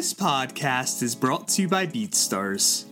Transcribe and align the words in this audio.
This 0.00 0.14
podcast 0.14 1.02
is 1.02 1.14
brought 1.14 1.46
to 1.48 1.60
you 1.60 1.68
by 1.68 1.86
BeatStars, 1.86 2.86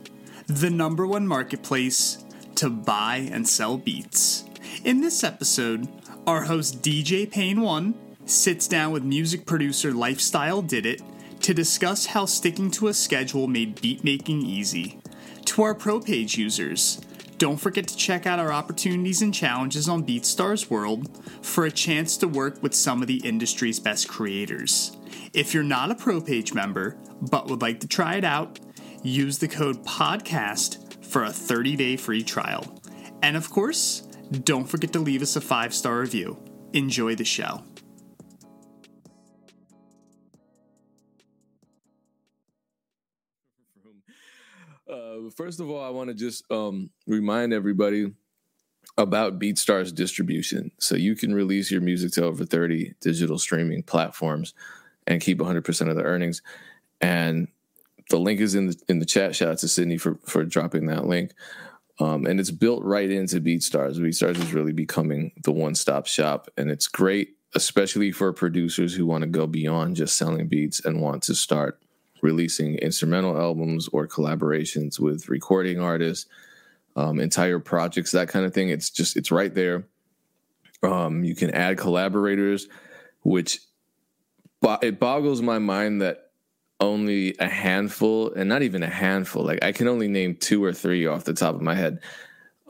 the 0.46 0.68
number 0.68 1.06
one 1.06 1.26
marketplace 1.26 2.22
to 2.56 2.68
buy 2.68 3.30
and 3.32 3.48
sell 3.48 3.78
beats. 3.78 4.44
In 4.84 5.00
this 5.00 5.24
episode, 5.24 5.88
our 6.26 6.42
host 6.42 6.82
DJ 6.82 7.24
Pain 7.30 7.62
1 7.62 7.94
sits 8.26 8.68
down 8.68 8.92
with 8.92 9.04
music 9.04 9.46
producer 9.46 9.92
Lifestyle 9.92 10.60
Did 10.60 10.84
It 10.84 11.00
to 11.40 11.54
discuss 11.54 12.04
how 12.04 12.26
sticking 12.26 12.70
to 12.72 12.88
a 12.88 12.92
schedule 12.92 13.46
made 13.46 13.80
beat 13.80 14.04
making 14.04 14.42
easy. 14.42 14.98
To 15.46 15.62
our 15.62 15.74
pro 15.74 16.00
page 16.00 16.36
users, 16.36 17.00
don't 17.38 17.56
forget 17.56 17.86
to 17.86 17.96
check 17.96 18.26
out 18.26 18.40
our 18.40 18.52
opportunities 18.52 19.22
and 19.22 19.32
challenges 19.32 19.88
on 19.88 20.04
BeatStars 20.04 20.68
World 20.68 21.24
for 21.40 21.64
a 21.64 21.70
chance 21.70 22.16
to 22.16 22.26
work 22.26 22.60
with 22.62 22.74
some 22.74 23.00
of 23.00 23.06
the 23.06 23.18
industry's 23.18 23.78
best 23.78 24.08
creators. 24.08 24.96
If 25.32 25.54
you're 25.54 25.62
not 25.62 25.92
a 25.92 25.94
pro 25.94 26.20
page 26.20 26.52
member 26.52 26.98
but 27.22 27.46
would 27.46 27.62
like 27.62 27.80
to 27.80 27.88
try 27.88 28.16
it 28.16 28.24
out, 28.24 28.58
use 29.02 29.38
the 29.38 29.48
code 29.48 29.84
PODCAST 29.84 31.04
for 31.04 31.24
a 31.24 31.32
30 31.32 31.76
day 31.76 31.96
free 31.96 32.22
trial. 32.22 32.80
And 33.22 33.36
of 33.36 33.50
course, 33.50 34.00
don't 34.44 34.68
forget 34.68 34.92
to 34.92 35.00
leave 35.00 35.22
us 35.22 35.36
a 35.36 35.40
five 35.40 35.72
star 35.72 36.00
review. 36.00 36.38
Enjoy 36.72 37.14
the 37.14 37.24
show. 37.24 37.62
Uh, 44.88 45.30
first 45.36 45.60
of 45.60 45.68
all, 45.70 45.84
I 45.84 45.90
want 45.90 46.08
to 46.08 46.14
just 46.14 46.44
um, 46.50 46.90
remind 47.06 47.52
everybody 47.52 48.12
about 48.96 49.38
BeatStars 49.38 49.94
distribution. 49.94 50.70
So 50.78 50.96
you 50.96 51.14
can 51.14 51.34
release 51.34 51.70
your 51.70 51.80
music 51.80 52.12
to 52.12 52.24
over 52.24 52.44
30 52.44 52.94
digital 53.00 53.38
streaming 53.38 53.82
platforms 53.82 54.54
and 55.06 55.20
keep 55.20 55.38
100% 55.38 55.90
of 55.90 55.96
the 55.96 56.02
earnings. 56.02 56.42
And 57.00 57.48
the 58.10 58.18
link 58.18 58.40
is 58.40 58.54
in 58.54 58.68
the 58.68 58.82
in 58.88 58.98
the 58.98 59.06
chat. 59.06 59.36
Shout 59.36 59.50
out 59.50 59.58
to 59.58 59.68
Sydney 59.68 59.98
for 59.98 60.18
for 60.24 60.44
dropping 60.44 60.86
that 60.86 61.06
link. 61.06 61.32
Um, 62.00 62.26
and 62.26 62.38
it's 62.38 62.50
built 62.50 62.82
right 62.84 63.10
into 63.10 63.40
BeatStars. 63.40 63.98
BeatStars 63.98 64.38
is 64.38 64.54
really 64.54 64.72
becoming 64.72 65.32
the 65.42 65.52
one 65.52 65.74
stop 65.74 66.06
shop, 66.06 66.48
and 66.56 66.70
it's 66.70 66.86
great, 66.86 67.36
especially 67.54 68.12
for 68.12 68.32
producers 68.32 68.94
who 68.94 69.04
want 69.04 69.22
to 69.22 69.28
go 69.28 69.46
beyond 69.46 69.96
just 69.96 70.16
selling 70.16 70.48
beats 70.48 70.84
and 70.84 71.02
want 71.02 71.24
to 71.24 71.34
start 71.34 71.80
releasing 72.22 72.76
instrumental 72.76 73.38
albums 73.38 73.88
or 73.88 74.06
collaborations 74.06 74.98
with 74.98 75.28
recording 75.28 75.80
artists, 75.80 76.26
um, 76.96 77.20
entire 77.20 77.58
projects, 77.58 78.10
that 78.12 78.28
kind 78.28 78.44
of 78.44 78.52
thing. 78.52 78.70
It's 78.70 78.90
just 78.90 79.16
it's 79.16 79.30
right 79.30 79.54
there. 79.54 79.84
Um, 80.82 81.24
you 81.24 81.34
can 81.34 81.50
add 81.50 81.78
collaborators, 81.78 82.68
which 83.22 83.60
it 84.82 84.98
boggles 84.98 85.42
my 85.42 85.58
mind 85.58 86.02
that 86.02 86.30
only 86.80 87.34
a 87.38 87.48
handful, 87.48 88.32
and 88.34 88.48
not 88.48 88.62
even 88.62 88.82
a 88.82 88.88
handful, 88.88 89.44
like 89.44 89.64
I 89.64 89.72
can 89.72 89.88
only 89.88 90.08
name 90.08 90.36
two 90.36 90.62
or 90.62 90.72
three 90.72 91.06
off 91.06 91.24
the 91.24 91.34
top 91.34 91.54
of 91.54 91.62
my 91.62 91.74
head, 91.74 92.00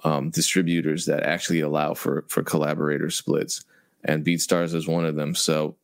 um, 0.05 0.31
distributors 0.31 1.07
that 1.07 1.23
actually 1.23 1.61
allow 1.61 1.95
for 1.95 2.25
for 2.29 2.43
collaborator 2.43 3.11
splits, 3.11 3.65
and 4.05 4.25
BeatStars 4.25 4.75
is 4.75 4.89
one 4.89 5.05
of 5.05 5.17
them. 5.17 5.35
So 5.35 5.77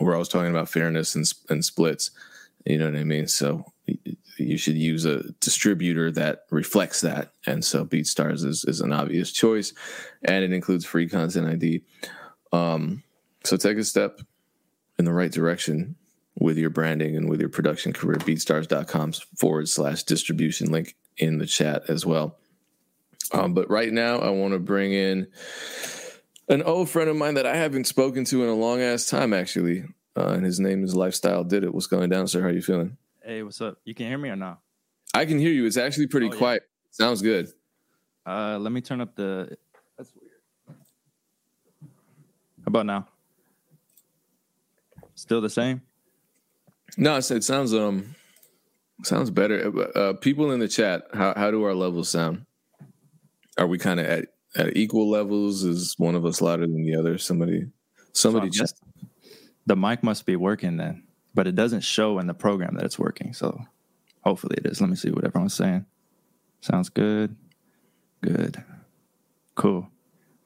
we're 0.00 0.14
always 0.14 0.28
talking 0.28 0.50
about 0.50 0.68
fairness 0.68 1.14
and, 1.14 1.30
and 1.48 1.64
splits. 1.64 2.10
You 2.64 2.78
know 2.78 2.86
what 2.86 2.96
I 2.96 3.04
mean? 3.04 3.26
So 3.26 3.64
you 4.36 4.56
should 4.56 4.76
use 4.76 5.04
a 5.04 5.22
distributor 5.40 6.10
that 6.12 6.44
reflects 6.50 7.00
that. 7.02 7.32
And 7.46 7.64
so 7.64 7.84
BeatStars 7.84 8.44
is, 8.44 8.64
is 8.64 8.80
an 8.80 8.92
obvious 8.92 9.32
choice, 9.32 9.72
and 10.22 10.44
it 10.44 10.52
includes 10.52 10.84
free 10.84 11.08
content 11.08 11.48
ID. 11.48 11.82
Um, 12.52 13.02
so 13.44 13.56
take 13.56 13.78
a 13.78 13.84
step 13.84 14.20
in 14.98 15.04
the 15.04 15.12
right 15.12 15.32
direction 15.32 15.96
with 16.38 16.58
your 16.58 16.70
branding 16.70 17.16
and 17.16 17.28
with 17.28 17.40
your 17.40 17.48
production 17.48 17.92
career. 17.92 18.16
BeatStars.com 18.18 19.12
forward 19.36 19.68
slash 19.68 20.02
distribution 20.04 20.70
link 20.70 20.96
in 21.16 21.38
the 21.38 21.46
chat 21.46 21.84
as 21.88 22.06
well. 22.06 22.38
Um, 23.32 23.54
but 23.54 23.70
right 23.70 23.92
now, 23.92 24.18
I 24.18 24.30
want 24.30 24.54
to 24.54 24.58
bring 24.58 24.92
in 24.92 25.28
an 26.48 26.62
old 26.62 26.88
friend 26.88 27.08
of 27.08 27.16
mine 27.16 27.34
that 27.34 27.46
I 27.46 27.56
haven't 27.56 27.84
spoken 27.84 28.24
to 28.26 28.42
in 28.42 28.48
a 28.48 28.54
long 28.54 28.80
ass 28.80 29.06
time, 29.06 29.32
actually. 29.32 29.84
Uh, 30.20 30.34
and 30.34 30.44
his 30.44 30.60
name 30.60 30.84
is 30.84 30.94
Lifestyle 30.94 31.44
Did 31.44 31.64
It. 31.64 31.72
What's 31.72 31.86
going 31.86 32.10
down, 32.10 32.28
sir? 32.28 32.42
How 32.42 32.48
are 32.48 32.52
you 32.52 32.60
feeling? 32.60 32.98
Hey, 33.24 33.42
what's 33.42 33.60
up? 33.62 33.78
You 33.84 33.94
can 33.94 34.06
hear 34.06 34.18
me 34.18 34.28
or 34.28 34.36
not? 34.36 34.60
I 35.14 35.24
can 35.24 35.38
hear 35.38 35.50
you. 35.50 35.64
It's 35.64 35.78
actually 35.78 36.08
pretty 36.08 36.28
oh, 36.28 36.36
quiet. 36.36 36.62
Yeah. 36.64 37.06
Sounds 37.06 37.22
good. 37.22 37.48
Uh, 38.26 38.58
let 38.60 38.70
me 38.70 38.82
turn 38.82 39.00
up 39.00 39.16
the. 39.16 39.56
That's 39.96 40.12
weird. 40.14 40.76
How 41.88 42.66
about 42.66 42.84
now? 42.84 43.08
Still 45.14 45.40
the 45.40 45.48
same? 45.48 45.80
No, 46.98 47.16
it 47.16 47.22
sounds 47.22 47.72
um 47.72 48.14
sounds 49.04 49.30
better. 49.30 49.72
Uh, 49.96 50.12
people 50.14 50.50
in 50.52 50.60
the 50.60 50.68
chat, 50.68 51.04
how 51.14 51.32
how 51.34 51.50
do 51.50 51.62
our 51.64 51.74
levels 51.74 52.10
sound? 52.10 52.44
Are 53.56 53.66
we 53.66 53.78
kind 53.78 53.98
of 53.98 54.06
at 54.06 54.26
at 54.54 54.76
equal 54.76 55.08
levels? 55.08 55.64
Is 55.64 55.94
one 55.98 56.14
of 56.14 56.26
us 56.26 56.42
louder 56.42 56.66
than 56.66 56.84
the 56.84 56.96
other? 56.96 57.16
Somebody 57.16 57.66
somebody 58.12 58.50
so 58.50 58.64
just 58.64 58.82
the 59.70 59.76
mic 59.76 60.02
must 60.02 60.26
be 60.26 60.34
working 60.34 60.78
then, 60.78 61.04
but 61.32 61.46
it 61.46 61.54
doesn't 61.54 61.82
show 61.82 62.18
in 62.18 62.26
the 62.26 62.34
program 62.34 62.74
that 62.74 62.84
it's 62.84 62.98
working. 62.98 63.32
So 63.32 63.56
hopefully 64.24 64.56
it 64.58 64.66
is. 64.66 64.80
Let 64.80 64.90
me 64.90 64.96
see 64.96 65.12
what 65.12 65.24
everyone's 65.24 65.54
saying. 65.54 65.86
Sounds 66.60 66.88
good. 66.88 67.36
Good. 68.20 68.64
Cool. 69.54 69.88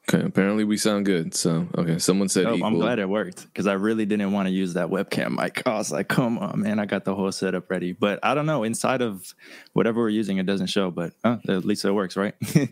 Okay, 0.07 0.23
apparently 0.23 0.63
we 0.63 0.77
sound 0.77 1.07
good. 1.07 1.33
So, 1.33 1.67
okay, 1.75 1.97
someone 1.97 2.29
said. 2.29 2.45
Oh, 2.45 2.59
I'm 2.63 2.75
glad 2.75 2.99
it 2.99 3.09
worked 3.09 3.47
because 3.47 3.65
I 3.65 3.73
really 3.73 4.05
didn't 4.05 4.31
want 4.31 4.47
to 4.47 4.53
use 4.53 4.75
that 4.75 4.89
webcam 4.89 5.41
mic. 5.41 5.63
I 5.65 5.73
was 5.73 5.91
like, 5.91 6.07
"Come 6.07 6.37
on, 6.37 6.61
man! 6.61 6.77
I 6.77 6.85
got 6.85 7.03
the 7.03 7.15
whole 7.15 7.31
setup 7.31 7.71
ready." 7.71 7.93
But 7.93 8.19
I 8.21 8.35
don't 8.35 8.45
know. 8.45 8.61
Inside 8.61 9.01
of 9.01 9.33
whatever 9.73 10.01
we're 10.01 10.09
using, 10.09 10.37
it 10.37 10.45
doesn't 10.45 10.67
show. 10.67 10.91
But 10.91 11.13
uh, 11.23 11.37
at 11.47 11.65
least 11.65 11.83
it 11.83 11.91
works, 11.91 12.15
right? 12.15 12.35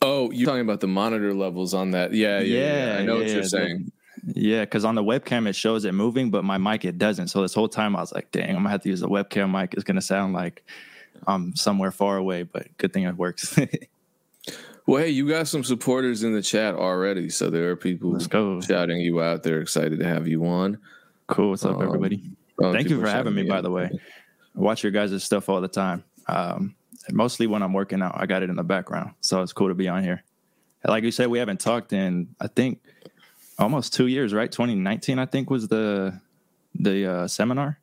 oh, 0.00 0.30
you're 0.30 0.46
talking 0.46 0.62
about 0.62 0.80
the 0.80 0.88
monitor 0.88 1.34
levels 1.34 1.74
on 1.74 1.90
that? 1.90 2.14
Yeah, 2.14 2.40
yeah. 2.40 2.56
yeah, 2.56 2.86
yeah. 2.86 2.98
I 2.98 3.04
know 3.04 3.16
yeah, 3.16 3.20
what 3.20 3.28
you're 3.28 3.44
saying. 3.44 3.92
Yeah, 4.24 4.60
because 4.60 4.84
on 4.84 4.94
the 4.94 5.02
webcam 5.02 5.48
it 5.48 5.54
shows 5.54 5.84
it 5.84 5.92
moving, 5.92 6.30
but 6.30 6.44
my 6.44 6.58
mic 6.58 6.84
it 6.84 6.98
doesn't. 6.98 7.28
So 7.28 7.42
this 7.42 7.54
whole 7.54 7.68
time 7.68 7.96
I 7.96 8.00
was 8.00 8.12
like, 8.12 8.30
"Dang, 8.30 8.50
I'm 8.50 8.56
gonna 8.56 8.70
have 8.70 8.82
to 8.82 8.88
use 8.88 9.02
a 9.02 9.06
webcam 9.06 9.50
mic. 9.50 9.74
It's 9.74 9.84
gonna 9.84 10.00
sound 10.00 10.32
like 10.32 10.64
I'm 11.26 11.56
somewhere 11.56 11.90
far 11.90 12.16
away." 12.16 12.44
But 12.44 12.76
good 12.78 12.92
thing 12.92 13.04
it 13.04 13.16
works. 13.16 13.58
Well, 14.86 15.00
hey, 15.00 15.10
you 15.10 15.28
got 15.28 15.46
some 15.46 15.62
supporters 15.62 16.24
in 16.24 16.34
the 16.34 16.42
chat 16.42 16.74
already, 16.74 17.28
so 17.30 17.50
there 17.50 17.70
are 17.70 17.76
people 17.76 18.18
shouting 18.18 18.98
you 18.98 19.22
out. 19.22 19.44
They're 19.44 19.60
excited 19.60 20.00
to 20.00 20.04
have 20.04 20.26
you 20.26 20.44
on. 20.44 20.78
Cool. 21.28 21.50
What's 21.50 21.64
up, 21.64 21.76
um, 21.76 21.82
everybody? 21.82 22.32
Thank 22.60 22.90
you 22.90 23.00
for 23.00 23.08
having 23.08 23.34
me. 23.34 23.44
By 23.44 23.60
the 23.60 23.70
way, 23.70 23.90
I 23.92 24.60
watch 24.60 24.82
your 24.82 24.90
guys' 24.90 25.22
stuff 25.22 25.48
all 25.48 25.60
the 25.60 25.68
time. 25.68 26.02
Um, 26.26 26.74
mostly 27.12 27.46
when 27.46 27.62
I'm 27.62 27.72
working 27.72 28.02
out, 28.02 28.14
I 28.16 28.26
got 28.26 28.42
it 28.42 28.50
in 28.50 28.56
the 28.56 28.64
background, 28.64 29.12
so 29.20 29.40
it's 29.40 29.52
cool 29.52 29.68
to 29.68 29.74
be 29.74 29.86
on 29.86 30.02
here. 30.02 30.24
Like 30.84 31.04
you 31.04 31.12
said, 31.12 31.28
we 31.28 31.38
haven't 31.38 31.60
talked 31.60 31.92
in 31.92 32.34
I 32.40 32.48
think 32.48 32.80
almost 33.62 33.94
two 33.94 34.06
years, 34.06 34.34
right? 34.34 34.50
2019, 34.50 35.18
I 35.18 35.26
think 35.26 35.50
was 35.50 35.68
the 35.68 36.20
the 36.74 37.10
uh, 37.10 37.28
seminar. 37.28 37.78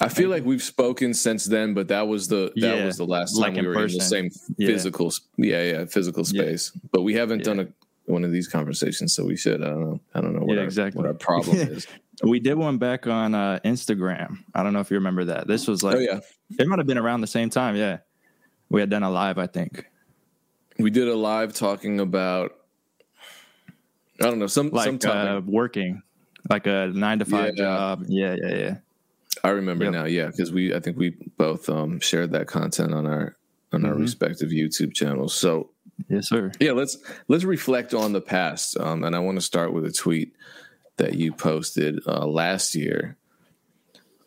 I 0.00 0.08
feel 0.08 0.28
like 0.28 0.44
we've 0.44 0.62
spoken 0.62 1.14
since 1.14 1.44
then, 1.44 1.74
but 1.74 1.88
that 1.88 2.08
was 2.08 2.28
the 2.28 2.52
that 2.56 2.78
yeah, 2.78 2.84
was 2.84 2.96
the 2.96 3.06
last 3.06 3.34
time 3.34 3.54
like 3.54 3.62
we 3.62 3.66
were 3.66 3.74
person. 3.74 3.94
in 3.94 3.98
the 3.98 4.04
same 4.04 4.30
physical 4.58 5.12
yeah 5.36 5.62
yeah 5.62 5.84
physical 5.84 6.24
space. 6.24 6.72
Yeah. 6.74 6.80
But 6.92 7.02
we 7.02 7.14
haven't 7.14 7.40
yeah. 7.40 7.44
done 7.44 7.60
a, 7.60 7.68
one 8.10 8.24
of 8.24 8.32
these 8.32 8.48
conversations, 8.48 9.14
so 9.14 9.24
we 9.24 9.36
should. 9.36 9.62
I 9.62 9.68
don't 9.68 9.80
know. 9.80 10.00
I 10.14 10.20
don't 10.20 10.34
know 10.34 10.44
what, 10.44 10.58
our, 10.58 10.64
exactly. 10.64 10.98
what 10.98 11.06
our 11.06 11.14
problem 11.14 11.56
is. 11.58 11.86
we 12.22 12.40
did 12.40 12.54
one 12.54 12.78
back 12.78 13.06
on 13.06 13.34
uh, 13.34 13.60
Instagram. 13.64 14.38
I 14.54 14.62
don't 14.62 14.72
know 14.72 14.80
if 14.80 14.90
you 14.90 14.96
remember 14.96 15.24
that. 15.26 15.46
This 15.46 15.66
was 15.68 15.82
like 15.82 15.96
oh, 15.96 16.00
yeah. 16.00 16.20
it 16.58 16.66
might 16.66 16.78
have 16.78 16.86
been 16.86 16.98
around 16.98 17.20
the 17.20 17.26
same 17.26 17.48
time. 17.48 17.76
Yeah, 17.76 17.98
we 18.70 18.80
had 18.80 18.90
done 18.90 19.04
a 19.04 19.10
live. 19.10 19.38
I 19.38 19.46
think 19.46 19.86
we 20.78 20.90
did 20.90 21.08
a 21.08 21.14
live 21.14 21.54
talking 21.54 22.00
about. 22.00 22.56
I 24.22 24.30
don't 24.30 24.38
know 24.38 24.46
some 24.46 24.70
like 24.70 25.04
uh, 25.04 25.40
working 25.44 26.02
like 26.48 26.66
a 26.66 26.90
nine 26.94 27.18
to 27.18 27.24
five 27.24 27.56
job. 27.56 28.04
Yeah, 28.08 28.36
yeah, 28.40 28.54
yeah. 28.54 28.74
I 29.44 29.50
remember 29.50 29.84
yep. 29.84 29.92
now, 29.92 30.04
yeah, 30.04 30.26
because 30.26 30.52
we 30.52 30.74
I 30.74 30.80
think 30.80 30.96
we 30.96 31.16
both 31.36 31.68
um, 31.68 32.00
shared 32.00 32.32
that 32.32 32.46
content 32.46 32.94
on 32.94 33.06
our 33.06 33.36
on 33.72 33.80
mm-hmm. 33.80 33.86
our 33.86 33.94
respective 33.94 34.50
YouTube 34.50 34.94
channels. 34.94 35.34
So 35.34 35.70
yes, 36.08 36.28
sir. 36.28 36.52
Yeah, 36.60 36.72
let's 36.72 36.98
let's 37.28 37.44
reflect 37.44 37.94
on 37.94 38.12
the 38.12 38.20
past, 38.20 38.76
um, 38.78 39.04
and 39.04 39.16
I 39.16 39.18
want 39.20 39.36
to 39.38 39.42
start 39.42 39.72
with 39.72 39.84
a 39.84 39.92
tweet 39.92 40.34
that 40.96 41.14
you 41.14 41.32
posted 41.32 42.00
uh, 42.06 42.26
last 42.26 42.74
year. 42.74 43.16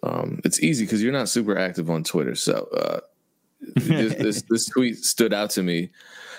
Um, 0.04 0.40
it's 0.44 0.62
easy 0.62 0.86
because 0.86 1.02
you're 1.02 1.14
not 1.14 1.30
super 1.30 1.58
active 1.58 1.90
on 1.90 2.04
Twitter, 2.04 2.36
so 2.36 2.68
uh, 2.76 3.00
this, 3.76 4.16
this, 4.16 4.42
this 4.50 4.66
tweet 4.68 4.98
stood 4.98 5.34
out 5.34 5.52
to 5.52 5.64
me. 5.64 5.90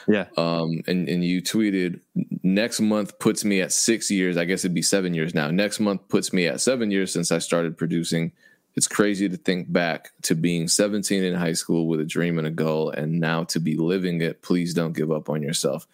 Yeah. 0.09 0.27
Um, 0.37 0.83
and, 0.87 1.09
and 1.09 1.25
you 1.25 1.43
tweeted 1.43 2.01
next 2.43 2.81
month 2.81 3.19
puts 3.19 3.45
me 3.45 3.61
at 3.61 3.73
six 3.73 4.11
years. 4.11 4.37
I 4.37 4.45
guess 4.45 4.61
it'd 4.61 4.75
be 4.75 4.83
seven 4.83 5.15
years 5.15 5.35
now. 5.35 5.51
Next 5.51 5.81
month 5.81 6.09
puts 6.09 6.33
me 6.33 6.47
at 6.47 6.61
seven 6.61 6.91
years 6.91 7.13
since 7.13 7.33
I 7.33 7.39
started 7.39 7.77
producing 7.77 8.33
it's 8.77 8.87
crazy 8.87 9.27
to 9.29 9.37
think 9.39 9.73
back 9.73 10.11
to 10.23 10.35
being 10.35 10.69
17 10.69 11.25
in 11.25 11.35
high 11.35 11.55
school 11.55 11.87
with 11.89 11.99
a 12.01 12.05
dream 12.05 12.39
and 12.39 12.47
a 12.47 12.51
goal 12.51 12.91
and 12.91 13.19
now 13.19 13.45
to 13.45 13.59
be 13.59 13.75
living 13.75 14.21
it 14.21 14.43
please 14.43 14.75
don't 14.75 14.93
give 14.93 15.11
up 15.11 15.29
on 15.29 15.43
yourself 15.43 15.87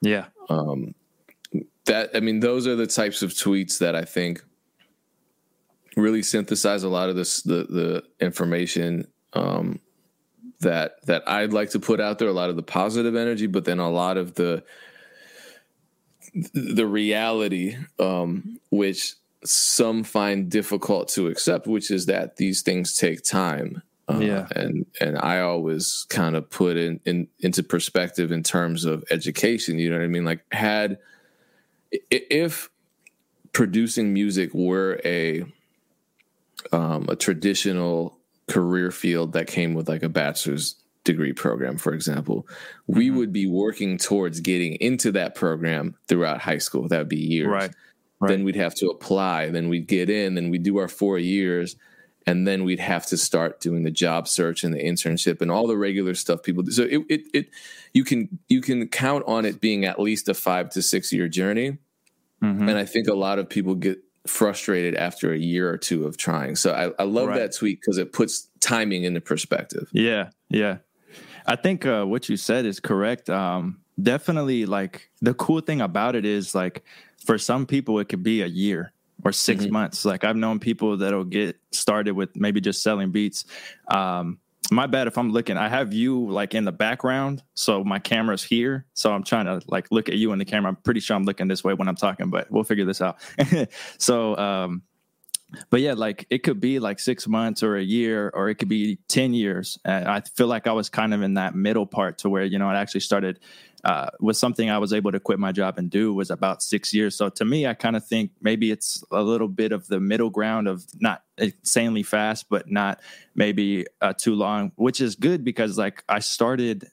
yeah 0.00 0.26
um 0.50 0.94
that 1.84 2.10
i 2.14 2.20
mean 2.20 2.40
those 2.40 2.66
are 2.66 2.76
the 2.76 2.86
types 2.86 3.22
of 3.22 3.30
tweets 3.30 3.78
that 3.78 3.94
i 3.94 4.04
think 4.04 4.42
really 5.96 6.22
synthesize 6.22 6.82
a 6.82 6.88
lot 6.88 7.08
of 7.08 7.16
this 7.16 7.42
the 7.42 7.66
the 7.70 8.02
information 8.20 9.06
um, 9.32 9.80
that 10.60 11.04
that 11.06 11.28
I'd 11.28 11.52
like 11.52 11.70
to 11.70 11.80
put 11.80 12.00
out 12.00 12.18
there. 12.18 12.28
A 12.28 12.32
lot 12.32 12.50
of 12.50 12.56
the 12.56 12.62
positive 12.62 13.14
energy, 13.14 13.46
but 13.46 13.64
then 13.64 13.78
a 13.78 13.90
lot 13.90 14.16
of 14.16 14.34
the 14.34 14.64
the 16.52 16.86
reality, 16.86 17.76
um, 17.98 18.58
which 18.70 19.14
some 19.44 20.04
find 20.04 20.50
difficult 20.50 21.08
to 21.08 21.28
accept, 21.28 21.66
which 21.66 21.90
is 21.90 22.06
that 22.06 22.36
these 22.36 22.62
things 22.62 22.96
take 22.96 23.22
time. 23.22 23.82
Uh, 24.08 24.18
yeah, 24.18 24.46
and 24.54 24.86
and 25.00 25.18
I 25.18 25.40
always 25.40 26.06
kind 26.08 26.36
of 26.36 26.48
put 26.48 26.76
in, 26.76 27.00
in 27.04 27.28
into 27.40 27.62
perspective 27.62 28.30
in 28.30 28.42
terms 28.42 28.84
of 28.84 29.04
education. 29.10 29.78
You 29.78 29.90
know 29.90 29.98
what 29.98 30.04
I 30.04 30.08
mean? 30.08 30.24
Like, 30.24 30.44
had 30.52 30.98
if 32.10 32.70
producing 33.52 34.12
music 34.12 34.54
were 34.54 35.00
a 35.04 35.44
um, 36.72 37.06
a 37.08 37.16
traditional 37.16 38.15
career 38.48 38.90
field 38.90 39.32
that 39.32 39.46
came 39.46 39.74
with 39.74 39.88
like 39.88 40.02
a 40.02 40.08
bachelor's 40.08 40.76
degree 41.06 41.32
program, 41.32 41.78
for 41.78 41.94
example, 41.94 42.42
mm-hmm. 42.42 42.98
we 42.98 43.10
would 43.10 43.32
be 43.32 43.46
working 43.46 43.96
towards 43.96 44.40
getting 44.40 44.74
into 44.74 45.12
that 45.12 45.34
program 45.34 45.96
throughout 46.08 46.42
high 46.42 46.58
school. 46.58 46.88
That 46.88 46.98
would 46.98 47.08
be 47.08 47.16
years. 47.16 47.48
Right. 47.48 47.70
right. 48.20 48.28
Then 48.28 48.44
we'd 48.44 48.56
have 48.56 48.74
to 48.76 48.88
apply. 48.88 49.48
Then 49.48 49.70
we'd 49.70 49.86
get 49.86 50.10
in. 50.10 50.34
Then 50.34 50.50
we'd 50.50 50.64
do 50.64 50.76
our 50.76 50.88
four 50.88 51.18
years. 51.18 51.76
And 52.28 52.46
then 52.46 52.64
we'd 52.64 52.80
have 52.80 53.06
to 53.06 53.16
start 53.16 53.60
doing 53.60 53.84
the 53.84 53.90
job 53.90 54.26
search 54.26 54.64
and 54.64 54.74
the 54.74 54.82
internship 54.82 55.40
and 55.40 55.50
all 55.50 55.68
the 55.68 55.76
regular 55.76 56.14
stuff 56.14 56.42
people 56.42 56.64
do. 56.64 56.72
So 56.72 56.82
it, 56.82 57.02
it, 57.08 57.20
it 57.32 57.50
you 57.92 58.02
can 58.02 58.40
you 58.48 58.60
can 58.60 58.88
count 58.88 59.22
on 59.28 59.44
it 59.44 59.60
being 59.60 59.84
at 59.84 60.00
least 60.00 60.28
a 60.28 60.34
five 60.34 60.70
to 60.70 60.82
six 60.82 61.12
year 61.12 61.28
journey. 61.28 61.78
Mm-hmm. 62.42 62.68
And 62.68 62.78
I 62.78 62.84
think 62.84 63.06
a 63.06 63.14
lot 63.14 63.38
of 63.38 63.48
people 63.48 63.76
get 63.76 64.00
frustrated 64.26 64.94
after 64.94 65.32
a 65.32 65.38
year 65.38 65.70
or 65.70 65.78
two 65.78 66.06
of 66.06 66.16
trying. 66.16 66.56
So 66.56 66.72
I, 66.72 67.02
I 67.02 67.06
love 67.06 67.28
right. 67.28 67.38
that 67.38 67.54
tweet 67.54 67.80
because 67.80 67.98
it 67.98 68.12
puts 68.12 68.48
timing 68.60 69.04
into 69.04 69.20
perspective. 69.20 69.88
Yeah, 69.92 70.30
yeah. 70.48 70.78
I 71.46 71.56
think 71.56 71.86
uh, 71.86 72.04
what 72.04 72.28
you 72.28 72.36
said 72.36 72.66
is 72.66 72.80
correct. 72.80 73.30
Um, 73.30 73.78
definitely, 74.00 74.66
like 74.66 75.10
the 75.20 75.34
cool 75.34 75.60
thing 75.60 75.80
about 75.80 76.16
it 76.16 76.24
is 76.24 76.54
like 76.54 76.84
for 77.24 77.38
some 77.38 77.66
people 77.66 77.98
it 77.98 78.08
could 78.08 78.22
be 78.22 78.42
a 78.42 78.46
year 78.46 78.92
or 79.24 79.32
6 79.32 79.62
mm-hmm. 79.62 79.72
months. 79.72 80.04
Like 80.04 80.24
I've 80.24 80.36
known 80.36 80.58
people 80.58 80.96
that'll 80.96 81.24
get 81.24 81.56
started 81.72 82.12
with 82.12 82.36
maybe 82.36 82.60
just 82.60 82.82
selling 82.82 83.10
beats. 83.10 83.44
Um, 83.88 84.38
my 84.70 84.86
bad 84.86 85.06
if 85.06 85.16
I'm 85.18 85.30
looking. 85.30 85.56
I 85.56 85.68
have 85.68 85.92
you 85.92 86.28
like 86.28 86.54
in 86.54 86.64
the 86.64 86.72
background, 86.72 87.42
so 87.54 87.84
my 87.84 87.98
camera's 87.98 88.42
here. 88.42 88.86
So 88.94 89.12
I'm 89.12 89.22
trying 89.22 89.46
to 89.46 89.60
like 89.66 89.86
look 89.90 90.08
at 90.08 90.16
you 90.16 90.32
in 90.32 90.38
the 90.38 90.44
camera. 90.44 90.70
I'm 90.70 90.76
pretty 90.76 91.00
sure 91.00 91.16
I'm 91.16 91.24
looking 91.24 91.48
this 91.48 91.62
way 91.62 91.74
when 91.74 91.88
I'm 91.88 91.96
talking, 91.96 92.30
but 92.30 92.50
we'll 92.50 92.64
figure 92.64 92.84
this 92.84 93.00
out. 93.00 93.18
so, 93.98 94.36
um, 94.36 94.82
but 95.70 95.80
yeah, 95.80 95.92
like 95.92 96.26
it 96.30 96.38
could 96.38 96.60
be 96.60 96.78
like 96.78 96.98
six 96.98 97.28
months 97.28 97.62
or 97.62 97.76
a 97.76 97.82
year, 97.82 98.30
or 98.34 98.48
it 98.48 98.56
could 98.56 98.68
be 98.68 98.98
ten 99.08 99.32
years. 99.32 99.78
And 99.84 100.08
I 100.08 100.20
feel 100.20 100.48
like 100.48 100.66
I 100.66 100.72
was 100.72 100.88
kind 100.88 101.14
of 101.14 101.22
in 101.22 101.34
that 101.34 101.54
middle 101.54 101.86
part 101.86 102.18
to 102.18 102.28
where 102.28 102.44
you 102.44 102.58
know 102.58 102.68
I 102.68 102.76
actually 102.80 103.00
started 103.00 103.38
uh, 103.86 104.10
was 104.18 104.36
something 104.36 104.68
I 104.68 104.78
was 104.78 104.92
able 104.92 105.12
to 105.12 105.20
quit 105.20 105.38
my 105.38 105.52
job 105.52 105.78
and 105.78 105.88
do 105.88 106.12
was 106.12 106.28
about 106.28 106.60
six 106.60 106.92
years. 106.92 107.14
So 107.14 107.28
to 107.28 107.44
me, 107.44 107.68
I 107.68 107.74
kind 107.74 107.94
of 107.94 108.04
think 108.04 108.32
maybe 108.42 108.72
it's 108.72 109.04
a 109.12 109.22
little 109.22 109.46
bit 109.46 109.70
of 109.70 109.86
the 109.86 110.00
middle 110.00 110.28
ground 110.28 110.66
of 110.66 110.84
not 110.98 111.22
insanely 111.38 112.02
fast, 112.02 112.48
but 112.50 112.68
not 112.68 113.00
maybe 113.36 113.86
uh, 114.00 114.12
too 114.12 114.34
long, 114.34 114.72
which 114.74 115.00
is 115.00 115.14
good 115.14 115.44
because 115.44 115.78
like 115.78 116.02
I 116.08 116.18
started 116.18 116.90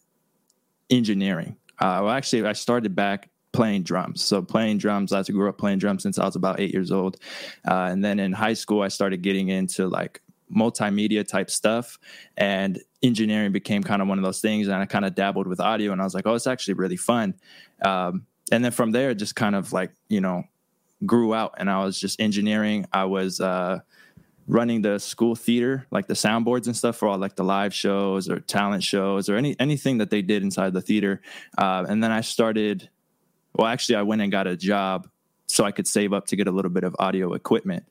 engineering. 0.91 1.57
Uh, 1.79 2.01
well, 2.03 2.11
actually, 2.11 2.45
I 2.45 2.53
started 2.53 2.95
back 2.95 3.31
playing 3.53 3.81
drums. 3.81 4.21
So 4.21 4.43
playing 4.43 4.77
drums, 4.77 5.11
I 5.13 5.23
grew 5.23 5.49
up 5.49 5.57
playing 5.57 5.79
drums 5.79 6.03
since 6.03 6.19
I 6.19 6.25
was 6.25 6.35
about 6.35 6.59
eight 6.59 6.73
years 6.73 6.91
old. 6.91 7.17
Uh, 7.67 7.89
and 7.91 8.05
then 8.05 8.19
in 8.19 8.33
high 8.33 8.53
school, 8.53 8.83
I 8.83 8.89
started 8.89 9.23
getting 9.23 9.49
into 9.49 9.87
like 9.87 10.21
multimedia 10.55 11.27
type 11.27 11.49
stuff 11.49 11.97
and 12.37 12.79
engineering 13.03 13.51
became 13.51 13.83
kind 13.83 14.01
of 14.01 14.07
one 14.07 14.17
of 14.17 14.23
those 14.23 14.39
things 14.39 14.67
and 14.67 14.77
i 14.77 14.85
kind 14.85 15.05
of 15.05 15.13
dabbled 15.13 15.45
with 15.45 15.59
audio 15.59 15.91
and 15.91 16.01
i 16.01 16.03
was 16.03 16.15
like 16.15 16.25
oh 16.25 16.33
it's 16.33 16.47
actually 16.47 16.73
really 16.73 16.97
fun. 16.97 17.33
Um, 17.83 18.25
and 18.51 18.63
then 18.63 18.71
from 18.71 18.91
there 18.91 19.11
it 19.11 19.15
just 19.15 19.35
kind 19.35 19.55
of 19.55 19.73
like 19.73 19.91
you 20.09 20.21
know 20.21 20.44
grew 21.05 21.33
out 21.33 21.55
and 21.57 21.69
i 21.69 21.83
was 21.83 22.00
just 22.00 22.19
engineering. 22.21 22.85
I 22.94 23.05
was 23.05 23.41
uh, 23.41 23.79
running 24.47 24.81
the 24.81 25.00
school 25.00 25.35
theater 25.35 25.85
like 25.91 26.07
the 26.07 26.13
soundboards 26.13 26.65
and 26.65 26.75
stuff 26.75 26.97
for 26.97 27.07
all 27.07 27.17
like 27.17 27.35
the 27.35 27.44
live 27.44 27.73
shows 27.73 28.29
or 28.29 28.39
talent 28.39 28.83
shows 28.83 29.29
or 29.29 29.35
any 29.35 29.55
anything 29.59 29.97
that 30.00 30.09
they 30.09 30.21
did 30.21 30.44
inside 30.44 30.73
the 30.73 30.81
theater. 30.81 31.21
Uh, 31.57 31.85
and 31.88 32.03
then 32.03 32.11
i 32.11 32.21
started 32.21 32.89
well 33.55 33.67
actually 33.67 33.95
i 33.95 34.01
went 34.01 34.21
and 34.21 34.31
got 34.31 34.47
a 34.47 34.55
job 34.55 35.07
so 35.47 35.63
i 35.63 35.71
could 35.71 35.88
save 35.88 36.13
up 36.13 36.25
to 36.27 36.35
get 36.35 36.47
a 36.47 36.51
little 36.51 36.71
bit 36.71 36.83
of 36.83 36.95
audio 37.00 37.33
equipment 37.33 37.85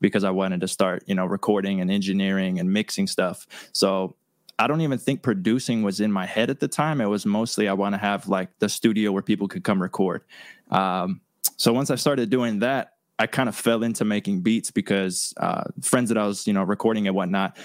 because 0.00 0.24
I 0.24 0.30
wanted 0.30 0.60
to 0.60 0.68
start, 0.68 1.04
you 1.06 1.14
know, 1.14 1.26
recording 1.26 1.80
and 1.80 1.90
engineering 1.90 2.58
and 2.58 2.72
mixing 2.72 3.06
stuff. 3.06 3.46
So 3.72 4.14
I 4.58 4.66
don't 4.66 4.80
even 4.80 4.98
think 4.98 5.22
producing 5.22 5.82
was 5.82 6.00
in 6.00 6.10
my 6.10 6.26
head 6.26 6.50
at 6.50 6.60
the 6.60 6.68
time. 6.68 7.00
It 7.00 7.06
was 7.06 7.26
mostly 7.26 7.68
I 7.68 7.74
want 7.74 7.94
to 7.94 7.98
have 7.98 8.28
like 8.28 8.58
the 8.58 8.68
studio 8.68 9.12
where 9.12 9.22
people 9.22 9.48
could 9.48 9.64
come 9.64 9.80
record. 9.80 10.22
Um, 10.70 11.20
so 11.56 11.72
once 11.72 11.90
I 11.90 11.96
started 11.96 12.30
doing 12.30 12.60
that, 12.60 12.94
I 13.18 13.26
kind 13.26 13.48
of 13.48 13.56
fell 13.56 13.82
into 13.82 14.04
making 14.04 14.40
beats 14.40 14.70
because 14.70 15.34
uh, 15.38 15.64
friends 15.82 16.08
that 16.10 16.18
I 16.18 16.26
was, 16.26 16.46
you 16.46 16.52
know, 16.52 16.62
recording 16.62 17.06
and 17.06 17.16
whatnot 17.16 17.56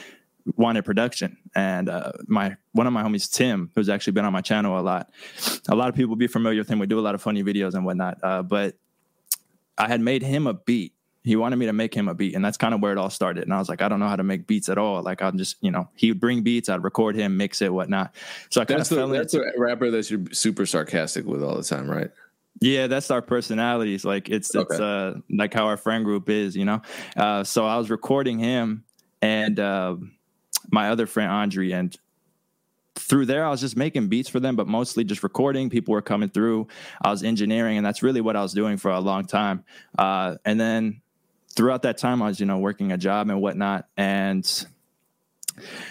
wanted 0.55 0.83
production. 0.83 1.37
And 1.55 1.89
uh, 1.89 2.13
my 2.27 2.55
one 2.71 2.87
of 2.87 2.93
my 2.93 3.03
homies, 3.03 3.31
Tim, 3.31 3.71
who's 3.75 3.89
actually 3.89 4.13
been 4.13 4.25
on 4.25 4.33
my 4.33 4.41
channel 4.41 4.79
a 4.79 4.81
lot. 4.81 5.09
A 5.69 5.75
lot 5.75 5.89
of 5.89 5.95
people 5.95 6.15
be 6.15 6.27
familiar 6.27 6.59
with 6.59 6.69
him. 6.69 6.79
We 6.79 6.87
do 6.87 6.99
a 6.99 7.01
lot 7.01 7.15
of 7.15 7.21
funny 7.21 7.43
videos 7.43 7.73
and 7.73 7.85
whatnot. 7.85 8.17
Uh, 8.23 8.43
but 8.43 8.75
I 9.77 9.87
had 9.87 10.01
made 10.01 10.23
him 10.23 10.47
a 10.47 10.53
beat 10.53 10.93
he 11.23 11.35
wanted 11.35 11.55
me 11.57 11.65
to 11.65 11.73
make 11.73 11.93
him 11.93 12.07
a 12.07 12.13
beat 12.13 12.35
and 12.35 12.43
that's 12.43 12.57
kind 12.57 12.73
of 12.73 12.81
where 12.81 12.91
it 12.91 12.97
all 12.97 13.09
started 13.09 13.43
and 13.43 13.53
i 13.53 13.59
was 13.59 13.69
like 13.69 13.81
i 13.81 13.87
don't 13.87 13.99
know 13.99 14.07
how 14.07 14.15
to 14.15 14.23
make 14.23 14.47
beats 14.47 14.69
at 14.69 14.77
all 14.77 15.01
like 15.01 15.21
i'm 15.21 15.37
just 15.37 15.57
you 15.61 15.71
know 15.71 15.87
he 15.95 16.11
would 16.11 16.19
bring 16.19 16.41
beats 16.41 16.69
i'd 16.69 16.83
record 16.83 17.15
him 17.15 17.37
mix 17.37 17.61
it 17.61 17.71
whatnot 17.71 18.13
so 18.49 18.61
i 18.61 18.65
kind 18.65 18.79
that's 18.79 18.91
of 18.91 19.09
the, 19.09 19.17
that's 19.17 19.33
into, 19.33 19.45
a 19.45 19.59
rapper 19.59 19.91
that 19.91 20.09
you're 20.09 20.21
super 20.31 20.65
sarcastic 20.65 21.25
with 21.25 21.43
all 21.43 21.55
the 21.55 21.63
time 21.63 21.89
right 21.89 22.11
yeah 22.59 22.87
that's 22.87 23.11
our 23.11 23.21
personalities 23.21 24.03
like 24.03 24.29
it's 24.29 24.55
okay. 24.55 24.65
it's 24.69 24.79
uh 24.79 25.15
like 25.29 25.53
how 25.53 25.65
our 25.65 25.77
friend 25.77 26.05
group 26.05 26.29
is 26.29 26.55
you 26.55 26.65
know 26.65 26.81
uh 27.17 27.43
so 27.43 27.65
i 27.65 27.77
was 27.77 27.89
recording 27.89 28.39
him 28.39 28.83
and 29.21 29.59
uh 29.59 29.95
my 30.69 30.89
other 30.89 31.05
friend 31.05 31.31
andre 31.31 31.71
and 31.71 31.97
through 32.95 33.25
there, 33.25 33.45
I 33.45 33.49
was 33.49 33.61
just 33.61 33.75
making 33.75 34.07
beats 34.07 34.29
for 34.29 34.39
them, 34.39 34.55
but 34.55 34.67
mostly 34.67 35.03
just 35.03 35.23
recording. 35.23 35.69
People 35.69 35.93
were 35.93 36.01
coming 36.01 36.29
through. 36.29 36.67
I 37.01 37.09
was 37.09 37.23
engineering, 37.23 37.77
and 37.77 37.85
that's 37.85 38.03
really 38.03 38.21
what 38.21 38.35
I 38.35 38.41
was 38.41 38.53
doing 38.53 38.77
for 38.77 38.91
a 38.91 38.99
long 38.99 39.25
time. 39.25 39.63
Uh, 39.97 40.35
and 40.45 40.59
then 40.59 41.00
throughout 41.55 41.83
that 41.83 41.97
time, 41.97 42.21
I 42.21 42.27
was, 42.27 42.39
you 42.39 42.45
know, 42.45 42.57
working 42.57 42.91
a 42.91 42.97
job 42.97 43.29
and 43.29 43.41
whatnot. 43.41 43.87
And 43.97 44.65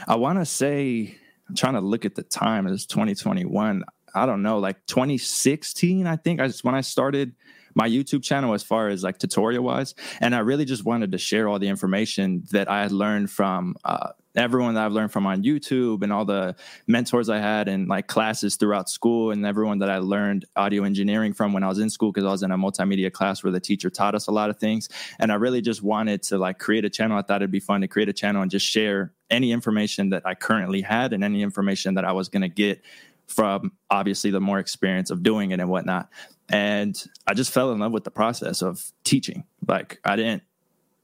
I 0.06 0.16
want 0.16 0.38
to 0.38 0.44
say, 0.44 1.16
I'm 1.48 1.54
trying 1.54 1.74
to 1.74 1.80
look 1.80 2.04
at 2.04 2.14
the 2.14 2.22
time. 2.22 2.66
It 2.66 2.70
was 2.70 2.86
2021. 2.86 3.84
I 4.14 4.26
don't 4.26 4.42
know, 4.42 4.58
like 4.58 4.84
2016, 4.86 6.06
I 6.06 6.16
think. 6.16 6.40
I 6.40 6.46
just 6.46 6.64
when 6.64 6.74
I 6.74 6.80
started 6.80 7.34
my 7.74 7.88
YouTube 7.88 8.22
channel 8.22 8.54
as 8.54 8.62
far 8.62 8.88
as 8.88 9.04
like 9.04 9.18
tutorial 9.18 9.62
wise, 9.62 9.94
and 10.20 10.34
I 10.34 10.40
really 10.40 10.64
just 10.64 10.84
wanted 10.84 11.12
to 11.12 11.18
share 11.18 11.48
all 11.48 11.58
the 11.58 11.68
information 11.68 12.44
that 12.50 12.68
I 12.68 12.82
had 12.82 12.92
learned 12.92 13.30
from 13.30 13.76
uh, 13.84 14.10
everyone 14.36 14.74
that 14.74 14.84
I've 14.84 14.92
learned 14.92 15.12
from 15.12 15.26
on 15.26 15.42
YouTube 15.42 16.02
and 16.02 16.12
all 16.12 16.24
the 16.24 16.54
mentors 16.86 17.28
I 17.28 17.38
had 17.38 17.68
and 17.68 17.88
like 17.88 18.06
classes 18.06 18.56
throughout 18.56 18.88
school 18.88 19.32
and 19.32 19.44
everyone 19.44 19.78
that 19.80 19.90
I 19.90 19.98
learned 19.98 20.44
audio 20.56 20.84
engineering 20.84 21.32
from 21.32 21.52
when 21.52 21.64
I 21.64 21.68
was 21.68 21.78
in 21.78 21.90
school 21.90 22.12
because 22.12 22.24
I 22.24 22.30
was 22.30 22.42
in 22.42 22.50
a 22.50 22.58
multimedia 22.58 23.12
class 23.12 23.42
where 23.42 23.50
the 23.50 23.60
teacher 23.60 23.90
taught 23.90 24.14
us 24.14 24.28
a 24.28 24.32
lot 24.32 24.50
of 24.50 24.58
things. 24.58 24.88
And 25.18 25.32
I 25.32 25.34
really 25.34 25.60
just 25.60 25.82
wanted 25.82 26.22
to 26.24 26.38
like 26.38 26.58
create 26.58 26.84
a 26.84 26.90
channel. 26.90 27.18
I 27.18 27.22
thought 27.22 27.42
it'd 27.42 27.50
be 27.50 27.60
fun 27.60 27.80
to 27.80 27.88
create 27.88 28.08
a 28.08 28.12
channel 28.12 28.42
and 28.42 28.50
just 28.50 28.66
share 28.66 29.12
any 29.30 29.52
information 29.52 30.10
that 30.10 30.22
I 30.24 30.34
currently 30.34 30.82
had 30.82 31.12
and 31.12 31.24
any 31.24 31.42
information 31.42 31.94
that 31.94 32.04
I 32.04 32.12
was 32.12 32.28
going 32.28 32.42
to 32.42 32.48
get 32.48 32.82
from 33.26 33.72
obviously 33.90 34.30
the 34.30 34.40
more 34.40 34.58
experience 34.58 35.10
of 35.10 35.22
doing 35.22 35.52
it 35.52 35.60
and 35.60 35.70
whatnot. 35.70 36.08
And 36.48 37.00
I 37.26 37.34
just 37.34 37.52
fell 37.52 37.70
in 37.72 37.78
love 37.78 37.92
with 37.92 38.04
the 38.04 38.10
process 38.10 38.60
of 38.60 38.92
teaching. 39.04 39.44
Like 39.66 40.00
I 40.04 40.16
didn't 40.16 40.42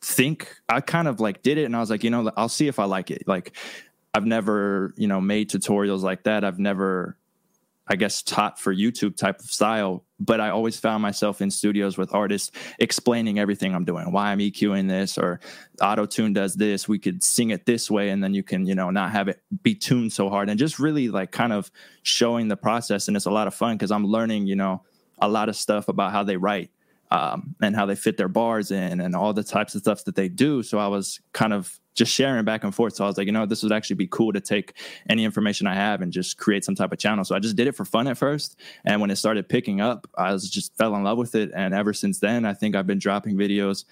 think 0.06 0.56
I 0.68 0.80
kind 0.80 1.08
of 1.08 1.18
like 1.18 1.42
did 1.42 1.58
it 1.58 1.64
and 1.64 1.74
I 1.74 1.80
was 1.80 1.90
like, 1.90 2.04
you 2.04 2.10
know, 2.10 2.30
I'll 2.36 2.48
see 2.48 2.68
if 2.68 2.78
I 2.78 2.84
like 2.84 3.10
it. 3.10 3.26
Like 3.26 3.56
I've 4.14 4.24
never, 4.24 4.94
you 4.96 5.08
know, 5.08 5.20
made 5.20 5.50
tutorials 5.50 6.02
like 6.02 6.22
that. 6.22 6.44
I've 6.44 6.60
never 6.60 7.18
I 7.88 7.96
guess 7.96 8.22
taught 8.22 8.58
for 8.58 8.74
YouTube 8.74 9.16
type 9.16 9.38
of 9.38 9.46
style, 9.46 10.04
but 10.18 10.40
I 10.40 10.50
always 10.50 10.78
found 10.78 11.02
myself 11.02 11.40
in 11.40 11.52
studios 11.52 11.96
with 11.96 12.12
artists 12.14 12.50
explaining 12.80 13.38
everything 13.38 13.74
I'm 13.74 13.84
doing, 13.84 14.10
why 14.10 14.32
I'm 14.32 14.38
EQing 14.40 14.88
this 14.88 15.18
or 15.18 15.38
auto 15.80 16.04
tune 16.04 16.32
does 16.32 16.54
this. 16.54 16.88
We 16.88 16.98
could 16.98 17.22
sing 17.22 17.50
it 17.50 17.64
this 17.64 17.88
way, 17.88 18.08
and 18.08 18.24
then 18.24 18.34
you 18.34 18.42
can, 18.42 18.66
you 18.66 18.74
know, 18.74 18.90
not 18.90 19.12
have 19.12 19.28
it 19.28 19.40
be 19.62 19.76
tuned 19.76 20.12
so 20.12 20.28
hard, 20.28 20.50
and 20.50 20.58
just 20.58 20.80
really 20.80 21.10
like 21.10 21.30
kind 21.30 21.52
of 21.52 21.70
showing 22.02 22.48
the 22.48 22.56
process. 22.56 23.06
And 23.06 23.16
it's 23.16 23.26
a 23.26 23.30
lot 23.30 23.46
of 23.46 23.54
fun 23.54 23.76
because 23.76 23.92
I'm 23.92 24.04
learning, 24.04 24.48
you 24.48 24.56
know, 24.56 24.82
a 25.20 25.28
lot 25.28 25.48
of 25.48 25.54
stuff 25.54 25.86
about 25.86 26.10
how 26.10 26.24
they 26.24 26.36
write 26.36 26.70
um, 27.10 27.54
and 27.62 27.76
how 27.76 27.86
they 27.86 27.94
fit 27.94 28.16
their 28.16 28.28
bars 28.28 28.70
in 28.70 29.00
and 29.00 29.14
all 29.14 29.32
the 29.32 29.44
types 29.44 29.74
of 29.74 29.82
stuff 29.82 30.04
that 30.04 30.16
they 30.16 30.28
do. 30.28 30.62
So 30.62 30.78
I 30.78 30.88
was 30.88 31.20
kind 31.32 31.52
of 31.52 31.78
just 31.94 32.12
sharing 32.12 32.44
back 32.44 32.62
and 32.62 32.74
forth. 32.74 32.94
So 32.94 33.04
I 33.04 33.06
was 33.06 33.16
like, 33.16 33.26
you 33.26 33.32
know, 33.32 33.46
this 33.46 33.62
would 33.62 33.72
actually 33.72 33.96
be 33.96 34.06
cool 34.06 34.32
to 34.32 34.40
take 34.40 34.74
any 35.08 35.24
information 35.24 35.66
I 35.66 35.74
have 35.74 36.02
and 36.02 36.12
just 36.12 36.36
create 36.36 36.64
some 36.64 36.74
type 36.74 36.92
of 36.92 36.98
channel. 36.98 37.24
So 37.24 37.34
I 37.34 37.38
just 37.38 37.56
did 37.56 37.68
it 37.68 37.72
for 37.72 37.86
fun 37.86 38.06
at 38.06 38.18
first. 38.18 38.60
And 38.84 39.00
when 39.00 39.10
it 39.10 39.16
started 39.16 39.48
picking 39.48 39.80
up, 39.80 40.06
I 40.16 40.32
was 40.32 40.50
just 40.50 40.76
fell 40.76 40.94
in 40.94 41.04
love 41.04 41.16
with 41.16 41.34
it. 41.34 41.52
And 41.54 41.72
ever 41.72 41.94
since 41.94 42.18
then, 42.18 42.44
I 42.44 42.52
think 42.52 42.76
I've 42.76 42.86
been 42.86 42.98
dropping 42.98 43.36
videos 43.36 43.84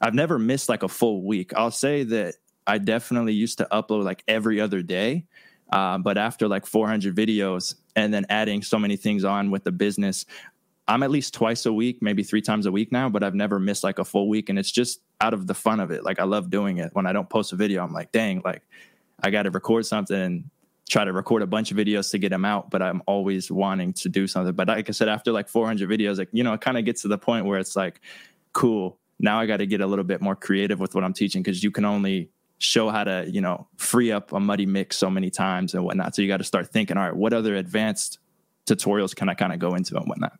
I've 0.00 0.14
never 0.14 0.38
missed 0.38 0.68
like 0.68 0.82
a 0.82 0.88
full 0.88 1.22
week. 1.22 1.52
I'll 1.54 1.70
say 1.70 2.02
that 2.04 2.36
I 2.66 2.78
definitely 2.78 3.32
used 3.32 3.58
to 3.58 3.68
upload 3.70 4.04
like 4.04 4.22
every 4.28 4.60
other 4.60 4.82
day. 4.82 5.24
Uh, 5.72 5.98
but 5.98 6.16
after 6.16 6.46
like 6.46 6.64
400 6.64 7.14
videos 7.14 7.74
and 7.96 8.14
then 8.14 8.26
adding 8.28 8.62
so 8.62 8.78
many 8.78 8.96
things 8.96 9.24
on 9.24 9.50
with 9.50 9.64
the 9.64 9.72
business, 9.72 10.24
I'm 10.88 11.02
at 11.02 11.10
least 11.10 11.34
twice 11.34 11.66
a 11.66 11.72
week, 11.72 11.98
maybe 12.00 12.22
three 12.22 12.42
times 12.42 12.66
a 12.66 12.72
week 12.72 12.92
now, 12.92 13.08
but 13.08 13.24
I've 13.24 13.34
never 13.34 13.58
missed 13.58 13.82
like 13.82 13.98
a 13.98 14.04
full 14.04 14.28
week. 14.28 14.48
And 14.48 14.58
it's 14.58 14.70
just 14.70 15.00
out 15.20 15.34
of 15.34 15.46
the 15.46 15.54
fun 15.54 15.80
of 15.80 15.90
it. 15.90 16.04
Like 16.04 16.20
I 16.20 16.24
love 16.24 16.48
doing 16.48 16.78
it. 16.78 16.90
When 16.92 17.06
I 17.06 17.12
don't 17.12 17.28
post 17.28 17.52
a 17.52 17.56
video, 17.56 17.82
I'm 17.82 17.92
like, 17.92 18.12
dang, 18.12 18.42
like 18.44 18.62
I 19.20 19.30
got 19.30 19.44
to 19.44 19.50
record 19.50 19.84
something 19.84 20.16
and 20.16 20.50
try 20.88 21.04
to 21.04 21.12
record 21.12 21.42
a 21.42 21.46
bunch 21.46 21.72
of 21.72 21.76
videos 21.76 22.12
to 22.12 22.18
get 22.18 22.28
them 22.28 22.44
out. 22.44 22.70
But 22.70 22.82
I'm 22.82 23.02
always 23.06 23.50
wanting 23.50 23.94
to 23.94 24.08
do 24.08 24.28
something. 24.28 24.54
But 24.54 24.68
like 24.68 24.88
I 24.88 24.92
said, 24.92 25.08
after 25.08 25.32
like 25.32 25.48
400 25.48 25.88
videos, 25.90 26.18
like, 26.18 26.28
you 26.30 26.44
know, 26.44 26.52
it 26.52 26.60
kind 26.60 26.78
of 26.78 26.84
gets 26.84 27.02
to 27.02 27.08
the 27.08 27.18
point 27.18 27.46
where 27.46 27.58
it's 27.58 27.74
like, 27.74 28.00
cool. 28.52 28.98
Now 29.18 29.40
I 29.40 29.46
got 29.46 29.56
to 29.56 29.66
get 29.66 29.80
a 29.80 29.86
little 29.86 30.04
bit 30.04 30.20
more 30.20 30.36
creative 30.36 30.78
with 30.78 30.94
what 30.94 31.02
I'm 31.02 31.14
teaching 31.14 31.42
because 31.42 31.64
you 31.64 31.72
can 31.72 31.84
only 31.84 32.30
show 32.58 32.90
how 32.90 33.02
to, 33.02 33.28
you 33.28 33.40
know, 33.40 33.66
free 33.76 34.12
up 34.12 34.32
a 34.32 34.38
muddy 34.38 34.66
mix 34.66 34.96
so 34.96 35.10
many 35.10 35.30
times 35.30 35.74
and 35.74 35.84
whatnot. 35.84 36.14
So 36.14 36.22
you 36.22 36.28
got 36.28 36.36
to 36.36 36.44
start 36.44 36.68
thinking, 36.68 36.96
all 36.96 37.02
right, 37.02 37.16
what 37.16 37.32
other 37.32 37.56
advanced 37.56 38.18
tutorials 38.66 39.16
can 39.16 39.28
I 39.28 39.34
kind 39.34 39.52
of 39.52 39.58
go 39.58 39.74
into 39.74 39.96
and 39.96 40.06
whatnot? 40.06 40.38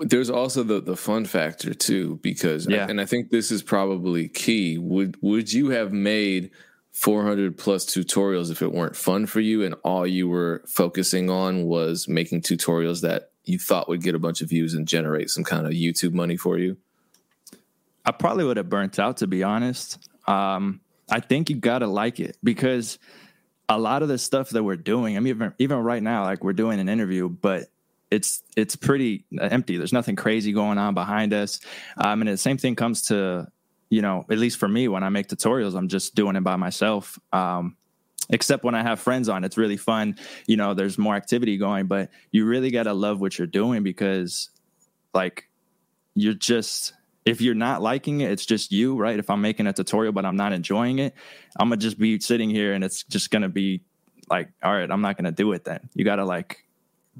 There's 0.00 0.30
also 0.30 0.62
the 0.62 0.80
the 0.80 0.96
fun 0.96 1.24
factor 1.24 1.74
too, 1.74 2.20
because 2.22 2.68
yeah. 2.68 2.84
I, 2.84 2.88
and 2.88 3.00
I 3.00 3.06
think 3.06 3.30
this 3.30 3.50
is 3.50 3.62
probably 3.62 4.28
key. 4.28 4.78
Would 4.78 5.16
would 5.20 5.52
you 5.52 5.70
have 5.70 5.92
made 5.92 6.50
400 6.92 7.56
plus 7.56 7.84
tutorials 7.84 8.50
if 8.50 8.60
it 8.60 8.72
weren't 8.72 8.96
fun 8.96 9.26
for 9.26 9.40
you 9.40 9.62
and 9.62 9.74
all 9.84 10.04
you 10.06 10.28
were 10.28 10.64
focusing 10.66 11.30
on 11.30 11.64
was 11.64 12.08
making 12.08 12.42
tutorials 12.42 13.02
that 13.02 13.30
you 13.44 13.56
thought 13.56 13.88
would 13.88 14.02
get 14.02 14.16
a 14.16 14.18
bunch 14.18 14.40
of 14.40 14.48
views 14.48 14.74
and 14.74 14.88
generate 14.88 15.30
some 15.30 15.44
kind 15.44 15.66
of 15.66 15.72
YouTube 15.72 16.12
money 16.12 16.36
for 16.36 16.58
you? 16.58 16.76
I 18.04 18.10
probably 18.10 18.44
would 18.44 18.56
have 18.56 18.68
burnt 18.68 18.98
out 18.98 19.18
to 19.18 19.26
be 19.26 19.44
honest. 19.44 20.08
Um, 20.26 20.80
I 21.10 21.20
think 21.20 21.50
you 21.50 21.56
gotta 21.56 21.86
like 21.86 22.20
it 22.20 22.36
because 22.42 22.98
a 23.68 23.78
lot 23.78 24.02
of 24.02 24.08
the 24.08 24.18
stuff 24.18 24.50
that 24.50 24.64
we're 24.64 24.76
doing, 24.76 25.16
I 25.16 25.20
mean, 25.20 25.36
even, 25.36 25.54
even 25.58 25.78
right 25.78 26.02
now, 26.02 26.24
like 26.24 26.42
we're 26.42 26.52
doing 26.52 26.80
an 26.80 26.88
interview, 26.88 27.28
but 27.28 27.68
it's 28.10 28.42
it's 28.56 28.76
pretty 28.76 29.24
empty. 29.40 29.76
There's 29.76 29.92
nothing 29.92 30.16
crazy 30.16 30.52
going 30.52 30.78
on 30.78 30.94
behind 30.94 31.32
us. 31.32 31.60
Um, 31.96 32.22
and 32.22 32.28
the 32.28 32.36
same 32.36 32.58
thing 32.58 32.74
comes 32.74 33.02
to 33.06 33.48
you 33.90 34.02
know, 34.02 34.26
at 34.30 34.38
least 34.38 34.58
for 34.58 34.68
me, 34.68 34.86
when 34.88 35.02
I 35.02 35.08
make 35.08 35.28
tutorials, 35.28 35.74
I'm 35.74 35.88
just 35.88 36.14
doing 36.14 36.36
it 36.36 36.44
by 36.44 36.56
myself. 36.56 37.18
Um, 37.32 37.76
except 38.30 38.64
when 38.64 38.74
I 38.74 38.82
have 38.82 39.00
friends 39.00 39.28
on, 39.28 39.44
it's 39.44 39.56
really 39.56 39.78
fun. 39.78 40.16
You 40.46 40.56
know, 40.56 40.74
there's 40.74 40.98
more 40.98 41.16
activity 41.16 41.56
going, 41.56 41.86
but 41.86 42.10
you 42.30 42.44
really 42.44 42.70
got 42.70 42.82
to 42.82 42.92
love 42.92 43.20
what 43.20 43.38
you're 43.38 43.46
doing 43.46 43.82
because, 43.82 44.50
like, 45.14 45.48
you're 46.14 46.34
just 46.34 46.92
if 47.24 47.42
you're 47.42 47.54
not 47.54 47.82
liking 47.82 48.22
it, 48.22 48.30
it's 48.30 48.46
just 48.46 48.72
you, 48.72 48.96
right? 48.96 49.18
If 49.18 49.28
I'm 49.28 49.42
making 49.42 49.66
a 49.66 49.72
tutorial 49.72 50.12
but 50.12 50.24
I'm 50.24 50.36
not 50.36 50.52
enjoying 50.52 50.98
it, 50.98 51.14
I'm 51.58 51.68
gonna 51.68 51.76
just 51.76 51.98
be 51.98 52.18
sitting 52.20 52.48
here 52.48 52.72
and 52.72 52.82
it's 52.82 53.02
just 53.04 53.30
gonna 53.30 53.50
be 53.50 53.82
like, 54.30 54.50
all 54.62 54.72
right, 54.72 54.90
I'm 54.90 55.02
not 55.02 55.16
gonna 55.18 55.32
do 55.32 55.52
it 55.52 55.64
then. 55.64 55.90
You 55.94 56.04
gotta 56.04 56.24
like 56.24 56.64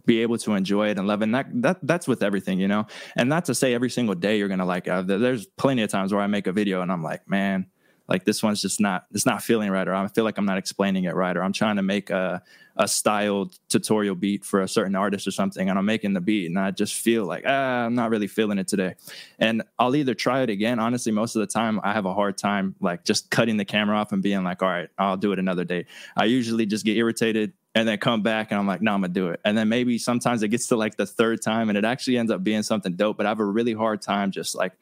be 0.06 0.22
able 0.22 0.38
to 0.38 0.54
enjoy 0.54 0.88
it 0.88 0.98
and 0.98 1.06
love 1.06 1.20
it. 1.20 1.24
And 1.24 1.34
that, 1.34 1.62
that 1.62 1.78
that's 1.82 2.08
with 2.08 2.22
everything, 2.22 2.58
you 2.60 2.68
know. 2.68 2.86
And 3.16 3.28
not 3.28 3.44
to 3.46 3.54
say 3.54 3.74
every 3.74 3.90
single 3.90 4.14
day 4.14 4.38
you're 4.38 4.48
gonna 4.48 4.66
like. 4.66 4.86
it. 4.86 5.06
there's 5.06 5.46
plenty 5.46 5.82
of 5.82 5.90
times 5.90 6.12
where 6.12 6.22
I 6.22 6.26
make 6.26 6.46
a 6.46 6.52
video 6.52 6.82
and 6.82 6.90
I'm 6.90 7.02
like, 7.02 7.28
man, 7.28 7.66
like 8.08 8.24
this 8.24 8.42
one's 8.42 8.60
just 8.60 8.80
not 8.80 9.06
it's 9.12 9.26
not 9.26 9.42
feeling 9.42 9.70
right 9.70 9.86
or 9.86 9.94
i 9.94 10.06
feel 10.08 10.24
like 10.24 10.38
i'm 10.38 10.46
not 10.46 10.58
explaining 10.58 11.04
it 11.04 11.14
right 11.14 11.36
or 11.36 11.42
i'm 11.42 11.52
trying 11.52 11.76
to 11.76 11.82
make 11.82 12.10
a, 12.10 12.42
a 12.76 12.88
styled 12.88 13.58
tutorial 13.68 14.14
beat 14.14 14.44
for 14.44 14.62
a 14.62 14.68
certain 14.68 14.96
artist 14.96 15.26
or 15.26 15.30
something 15.30 15.68
and 15.68 15.78
i'm 15.78 15.84
making 15.84 16.14
the 16.14 16.20
beat 16.20 16.46
and 16.46 16.58
i 16.58 16.70
just 16.70 16.94
feel 16.94 17.24
like 17.24 17.44
ah, 17.46 17.84
i'm 17.84 17.94
not 17.94 18.10
really 18.10 18.26
feeling 18.26 18.58
it 18.58 18.66
today 18.66 18.94
and 19.38 19.62
i'll 19.78 19.94
either 19.94 20.14
try 20.14 20.42
it 20.42 20.50
again 20.50 20.78
honestly 20.78 21.12
most 21.12 21.36
of 21.36 21.40
the 21.40 21.46
time 21.46 21.80
i 21.84 21.92
have 21.92 22.06
a 22.06 22.14
hard 22.14 22.36
time 22.36 22.74
like 22.80 23.04
just 23.04 23.30
cutting 23.30 23.56
the 23.56 23.64
camera 23.64 23.96
off 23.96 24.12
and 24.12 24.22
being 24.22 24.42
like 24.42 24.62
all 24.62 24.68
right 24.68 24.88
i'll 24.98 25.16
do 25.16 25.32
it 25.32 25.38
another 25.38 25.64
day 25.64 25.84
i 26.16 26.24
usually 26.24 26.66
just 26.66 26.84
get 26.84 26.96
irritated 26.96 27.52
and 27.78 27.86
then 27.86 27.96
come 27.96 28.22
back 28.22 28.50
and 28.50 28.58
I'm 28.58 28.66
like, 28.66 28.82
no, 28.82 28.92
I'm 28.92 29.02
gonna 29.02 29.12
do 29.12 29.28
it. 29.28 29.40
And 29.44 29.56
then 29.56 29.68
maybe 29.68 29.98
sometimes 29.98 30.42
it 30.42 30.48
gets 30.48 30.66
to 30.66 30.76
like 30.76 30.96
the 30.96 31.06
third 31.06 31.40
time 31.40 31.68
and 31.68 31.78
it 31.78 31.84
actually 31.84 32.18
ends 32.18 32.32
up 32.32 32.42
being 32.42 32.64
something 32.64 32.96
dope. 32.96 33.16
But 33.16 33.26
I 33.26 33.28
have 33.28 33.38
a 33.38 33.44
really 33.44 33.72
hard 33.72 34.02
time 34.02 34.32
just 34.32 34.56
like 34.56 34.72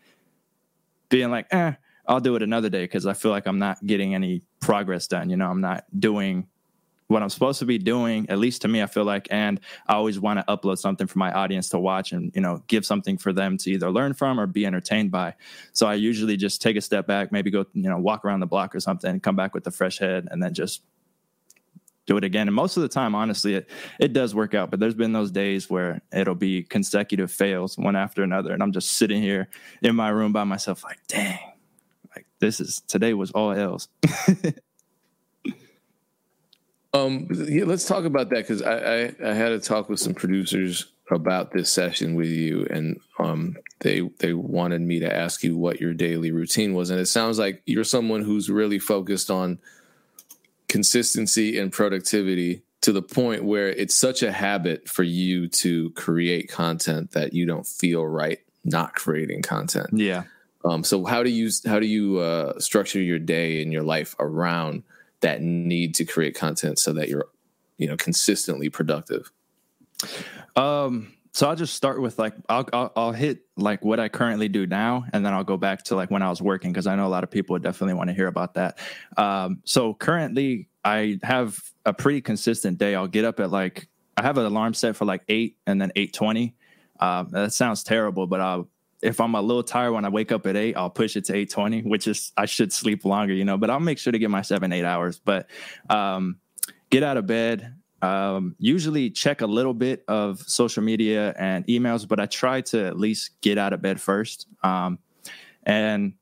being 1.10 1.30
like, 1.30 1.46
eh, 1.50 1.72
I'll 2.08 2.20
do 2.20 2.36
it 2.36 2.42
another 2.42 2.70
day 2.70 2.84
because 2.84 3.04
I 3.04 3.12
feel 3.12 3.30
like 3.30 3.46
I'm 3.46 3.58
not 3.58 3.84
getting 3.84 4.14
any 4.14 4.40
progress 4.60 5.08
done. 5.08 5.28
You 5.28 5.36
know, 5.36 5.50
I'm 5.50 5.60
not 5.60 5.84
doing 5.98 6.46
what 7.08 7.22
I'm 7.22 7.28
supposed 7.28 7.58
to 7.58 7.66
be 7.66 7.76
doing, 7.76 8.30
at 8.30 8.38
least 8.38 8.62
to 8.62 8.68
me, 8.68 8.80
I 8.80 8.86
feel 8.86 9.04
like. 9.04 9.28
And 9.30 9.60
I 9.86 9.92
always 9.92 10.18
want 10.18 10.38
to 10.38 10.44
upload 10.46 10.78
something 10.78 11.06
for 11.06 11.18
my 11.18 11.30
audience 11.32 11.68
to 11.70 11.78
watch 11.78 12.12
and, 12.12 12.32
you 12.34 12.40
know, 12.40 12.62
give 12.66 12.86
something 12.86 13.18
for 13.18 13.34
them 13.34 13.58
to 13.58 13.72
either 13.72 13.90
learn 13.90 14.14
from 14.14 14.40
or 14.40 14.46
be 14.46 14.64
entertained 14.64 15.10
by. 15.10 15.34
So 15.74 15.86
I 15.86 15.94
usually 15.94 16.38
just 16.38 16.62
take 16.62 16.76
a 16.76 16.80
step 16.80 17.06
back, 17.06 17.30
maybe 17.30 17.50
go, 17.50 17.66
you 17.74 17.90
know, 17.90 17.98
walk 17.98 18.24
around 18.24 18.40
the 18.40 18.46
block 18.46 18.74
or 18.74 18.80
something, 18.80 19.20
come 19.20 19.36
back 19.36 19.52
with 19.52 19.66
a 19.66 19.70
fresh 19.70 19.98
head, 19.98 20.28
and 20.30 20.42
then 20.42 20.54
just 20.54 20.80
do 22.06 22.16
it 22.16 22.24
again. 22.24 22.48
And 22.48 22.54
most 22.54 22.76
of 22.76 22.82
the 22.82 22.88
time, 22.88 23.14
honestly, 23.14 23.54
it, 23.54 23.68
it 24.00 24.12
does 24.12 24.34
work 24.34 24.54
out. 24.54 24.70
But 24.70 24.80
there's 24.80 24.94
been 24.94 25.12
those 25.12 25.30
days 25.30 25.68
where 25.68 26.00
it'll 26.12 26.34
be 26.34 26.62
consecutive 26.62 27.30
fails 27.30 27.76
one 27.76 27.96
after 27.96 28.22
another. 28.22 28.52
And 28.52 28.62
I'm 28.62 28.72
just 28.72 28.92
sitting 28.92 29.20
here 29.22 29.48
in 29.82 29.96
my 29.96 30.08
room 30.08 30.32
by 30.32 30.44
myself, 30.44 30.84
like, 30.84 30.98
dang, 31.08 31.38
like 32.14 32.26
this 32.38 32.60
is 32.60 32.80
today 32.86 33.12
was 33.14 33.30
all 33.32 33.52
else. 33.52 33.88
um, 36.94 37.28
yeah, 37.48 37.64
let's 37.64 37.86
talk 37.86 38.04
about 38.04 38.30
that 38.30 38.46
because 38.46 38.62
I, 38.62 38.76
I 38.76 39.12
I 39.30 39.34
had 39.34 39.52
a 39.52 39.60
talk 39.60 39.88
with 39.88 40.00
some 40.00 40.14
producers 40.14 40.86
about 41.10 41.52
this 41.52 41.70
session 41.70 42.14
with 42.14 42.28
you, 42.28 42.66
and 42.70 42.98
um, 43.18 43.56
they 43.80 44.08
they 44.18 44.32
wanted 44.32 44.80
me 44.80 45.00
to 45.00 45.14
ask 45.14 45.42
you 45.42 45.56
what 45.56 45.80
your 45.80 45.94
daily 45.94 46.30
routine 46.30 46.74
was, 46.74 46.90
and 46.90 47.00
it 47.00 47.06
sounds 47.06 47.38
like 47.38 47.62
you're 47.66 47.84
someone 47.84 48.22
who's 48.22 48.48
really 48.50 48.78
focused 48.78 49.30
on 49.30 49.58
consistency 50.68 51.58
and 51.58 51.72
productivity 51.72 52.62
to 52.82 52.92
the 52.92 53.02
point 53.02 53.44
where 53.44 53.68
it's 53.68 53.94
such 53.94 54.22
a 54.22 54.30
habit 54.30 54.88
for 54.88 55.02
you 55.02 55.48
to 55.48 55.90
create 55.90 56.50
content 56.50 57.12
that 57.12 57.32
you 57.32 57.46
don't 57.46 57.66
feel 57.66 58.06
right 58.06 58.40
not 58.64 58.94
creating 58.94 59.42
content. 59.42 59.88
Yeah. 59.92 60.24
Um, 60.64 60.82
so 60.84 61.04
how 61.04 61.22
do 61.22 61.30
you 61.30 61.50
how 61.64 61.78
do 61.78 61.86
you 61.86 62.18
uh, 62.18 62.58
structure 62.58 63.00
your 63.00 63.20
day 63.20 63.62
and 63.62 63.72
your 63.72 63.84
life 63.84 64.14
around 64.18 64.82
that 65.20 65.40
need 65.40 65.94
to 65.96 66.04
create 66.04 66.34
content 66.34 66.78
so 66.78 66.92
that 66.92 67.08
you're 67.08 67.28
you 67.78 67.86
know 67.86 67.96
consistently 67.96 68.68
productive? 68.68 69.30
Um, 70.56 71.14
so 71.36 71.46
I'll 71.46 71.54
just 71.54 71.74
start 71.74 72.00
with 72.00 72.18
like 72.18 72.32
I'll, 72.48 72.66
I'll, 72.72 72.92
I'll 72.96 73.12
hit 73.12 73.40
like 73.58 73.84
what 73.84 74.00
I 74.00 74.08
currently 74.08 74.48
do 74.48 74.66
now, 74.66 75.04
and 75.12 75.24
then 75.24 75.34
I'll 75.34 75.44
go 75.44 75.58
back 75.58 75.82
to 75.84 75.94
like 75.94 76.10
when 76.10 76.22
I 76.22 76.30
was 76.30 76.40
working 76.40 76.72
because 76.72 76.86
I 76.86 76.96
know 76.96 77.06
a 77.06 77.08
lot 77.08 77.24
of 77.24 77.30
people 77.30 77.52
would 77.52 77.62
definitely 77.62 77.92
want 77.92 78.08
to 78.08 78.14
hear 78.14 78.26
about 78.26 78.54
that. 78.54 78.78
Um, 79.18 79.60
so 79.64 79.92
currently 79.92 80.70
I 80.82 81.18
have 81.22 81.60
a 81.84 81.92
pretty 81.92 82.22
consistent 82.22 82.78
day. 82.78 82.94
I'll 82.94 83.06
get 83.06 83.26
up 83.26 83.38
at 83.38 83.50
like 83.50 83.86
I 84.16 84.22
have 84.22 84.38
an 84.38 84.46
alarm 84.46 84.72
set 84.72 84.96
for 84.96 85.04
like 85.04 85.24
eight 85.28 85.58
and 85.66 85.78
then 85.78 85.92
eight 85.94 86.14
twenty. 86.14 86.54
Um, 87.00 87.28
that 87.32 87.52
sounds 87.52 87.84
terrible, 87.84 88.26
but 88.26 88.40
I'll 88.40 88.70
if 89.02 89.20
I'm 89.20 89.34
a 89.34 89.42
little 89.42 89.62
tired 89.62 89.92
when 89.92 90.06
I 90.06 90.08
wake 90.08 90.32
up 90.32 90.46
at 90.46 90.56
eight, 90.56 90.74
I'll 90.74 90.88
push 90.88 91.16
it 91.16 91.26
to 91.26 91.36
eight 91.36 91.50
twenty, 91.50 91.82
which 91.82 92.08
is 92.08 92.32
I 92.38 92.46
should 92.46 92.72
sleep 92.72 93.04
longer, 93.04 93.34
you 93.34 93.44
know. 93.44 93.58
But 93.58 93.68
I'll 93.68 93.78
make 93.78 93.98
sure 93.98 94.10
to 94.10 94.18
get 94.18 94.30
my 94.30 94.40
seven 94.40 94.72
eight 94.72 94.86
hours. 94.86 95.18
But 95.18 95.50
um, 95.90 96.38
get 96.88 97.02
out 97.02 97.18
of 97.18 97.26
bed. 97.26 97.75
Um, 98.02 98.54
usually 98.58 99.10
check 99.10 99.40
a 99.40 99.46
little 99.46 99.74
bit 99.74 100.04
of 100.06 100.40
social 100.40 100.82
media 100.82 101.34
and 101.38 101.66
emails, 101.66 102.06
but 102.06 102.20
I 102.20 102.26
try 102.26 102.60
to 102.62 102.86
at 102.86 102.98
least 102.98 103.40
get 103.40 103.58
out 103.58 103.72
of 103.72 103.80
bed 103.82 104.00
first. 104.00 104.46
Um, 104.62 104.98
and 105.62 106.14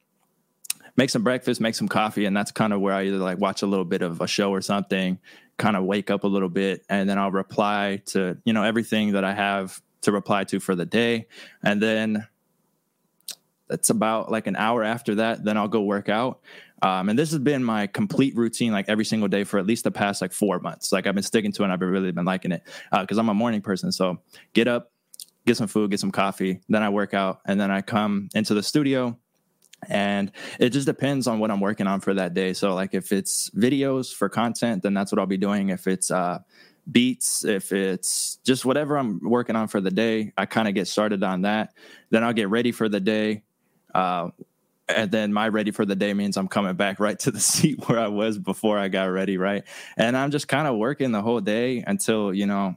make 0.96 1.10
some 1.10 1.22
breakfast, 1.22 1.60
make 1.60 1.74
some 1.74 1.88
coffee, 1.88 2.24
and 2.24 2.36
that's 2.36 2.50
kind 2.50 2.72
of 2.72 2.80
where 2.80 2.94
I 2.94 3.04
either 3.04 3.18
like 3.18 3.38
watch 3.38 3.62
a 3.62 3.66
little 3.66 3.84
bit 3.84 4.02
of 4.02 4.20
a 4.20 4.26
show 4.26 4.50
or 4.50 4.60
something, 4.60 5.18
kind 5.56 5.76
of 5.76 5.84
wake 5.84 6.10
up 6.10 6.24
a 6.24 6.28
little 6.28 6.48
bit, 6.48 6.84
and 6.88 7.08
then 7.08 7.18
I'll 7.18 7.30
reply 7.30 8.02
to 8.06 8.38
you 8.44 8.52
know 8.52 8.62
everything 8.62 9.12
that 9.12 9.24
I 9.24 9.34
have 9.34 9.80
to 10.02 10.12
reply 10.12 10.44
to 10.44 10.60
for 10.60 10.74
the 10.74 10.86
day, 10.86 11.26
and 11.62 11.82
then 11.82 12.26
that's 13.68 13.90
about 13.90 14.30
like 14.30 14.46
an 14.46 14.56
hour 14.56 14.82
after 14.82 15.16
that. 15.16 15.44
Then 15.44 15.56
I'll 15.56 15.68
go 15.68 15.82
work 15.82 16.08
out. 16.08 16.40
Um, 16.82 17.08
and 17.08 17.18
this 17.18 17.30
has 17.30 17.38
been 17.38 17.64
my 17.64 17.86
complete 17.86 18.36
routine, 18.36 18.72
like 18.72 18.88
every 18.88 19.06
single 19.06 19.28
day 19.28 19.44
for 19.44 19.58
at 19.58 19.66
least 19.66 19.84
the 19.84 19.90
past 19.90 20.20
like 20.20 20.32
four 20.32 20.58
months. 20.58 20.92
Like 20.92 21.06
I've 21.06 21.14
been 21.14 21.22
sticking 21.22 21.52
to 21.52 21.62
it 21.62 21.64
and 21.64 21.72
I've 21.72 21.80
really 21.80 22.12
been 22.12 22.26
liking 22.26 22.52
it 22.52 22.62
because 22.90 23.16
uh, 23.16 23.20
I'm 23.20 23.28
a 23.30 23.34
morning 23.34 23.62
person. 23.62 23.90
So 23.90 24.20
get 24.52 24.68
up, 24.68 24.90
get 25.46 25.56
some 25.56 25.66
food, 25.66 25.90
get 25.90 26.00
some 26.00 26.10
coffee, 26.10 26.60
then 26.68 26.82
I 26.82 26.90
work 26.90 27.14
out, 27.14 27.40
and 27.46 27.60
then 27.60 27.70
I 27.70 27.80
come 27.80 28.28
into 28.34 28.54
the 28.54 28.62
studio. 28.62 29.18
And 29.88 30.32
it 30.58 30.70
just 30.70 30.86
depends 30.86 31.26
on 31.26 31.38
what 31.38 31.50
I'm 31.50 31.60
working 31.60 31.86
on 31.86 32.00
for 32.00 32.14
that 32.14 32.32
day. 32.32 32.54
So, 32.54 32.74
like, 32.74 32.94
if 32.94 33.12
it's 33.12 33.50
videos 33.50 34.14
for 34.14 34.30
content, 34.30 34.82
then 34.82 34.94
that's 34.94 35.12
what 35.12 35.18
I'll 35.18 35.26
be 35.26 35.36
doing. 35.36 35.68
If 35.68 35.86
it's 35.86 36.10
uh, 36.10 36.38
beats, 36.90 37.44
if 37.44 37.70
it's 37.70 38.36
just 38.44 38.64
whatever 38.64 38.96
I'm 38.96 39.20
working 39.22 39.56
on 39.56 39.68
for 39.68 39.82
the 39.82 39.90
day, 39.90 40.32
I 40.38 40.46
kind 40.46 40.68
of 40.68 40.74
get 40.74 40.88
started 40.88 41.22
on 41.22 41.42
that. 41.42 41.74
Then 42.10 42.24
I'll 42.24 42.32
get 42.32 42.48
ready 42.48 42.72
for 42.72 42.88
the 42.88 43.00
day. 43.00 43.42
Uh, 43.94 44.30
and 44.88 45.10
then 45.10 45.32
my 45.32 45.48
ready 45.48 45.70
for 45.70 45.86
the 45.86 45.96
day 45.96 46.12
means 46.12 46.36
I'm 46.36 46.48
coming 46.48 46.74
back 46.74 47.00
right 47.00 47.18
to 47.20 47.30
the 47.30 47.40
seat 47.40 47.88
where 47.88 47.98
I 47.98 48.08
was 48.08 48.38
before 48.38 48.78
I 48.78 48.88
got 48.88 49.04
ready, 49.04 49.38
right? 49.38 49.64
And 49.96 50.16
I'm 50.16 50.30
just 50.30 50.48
kind 50.48 50.66
of 50.66 50.76
working 50.76 51.12
the 51.12 51.22
whole 51.22 51.40
day 51.40 51.82
until, 51.86 52.34
you 52.34 52.46
know, 52.46 52.76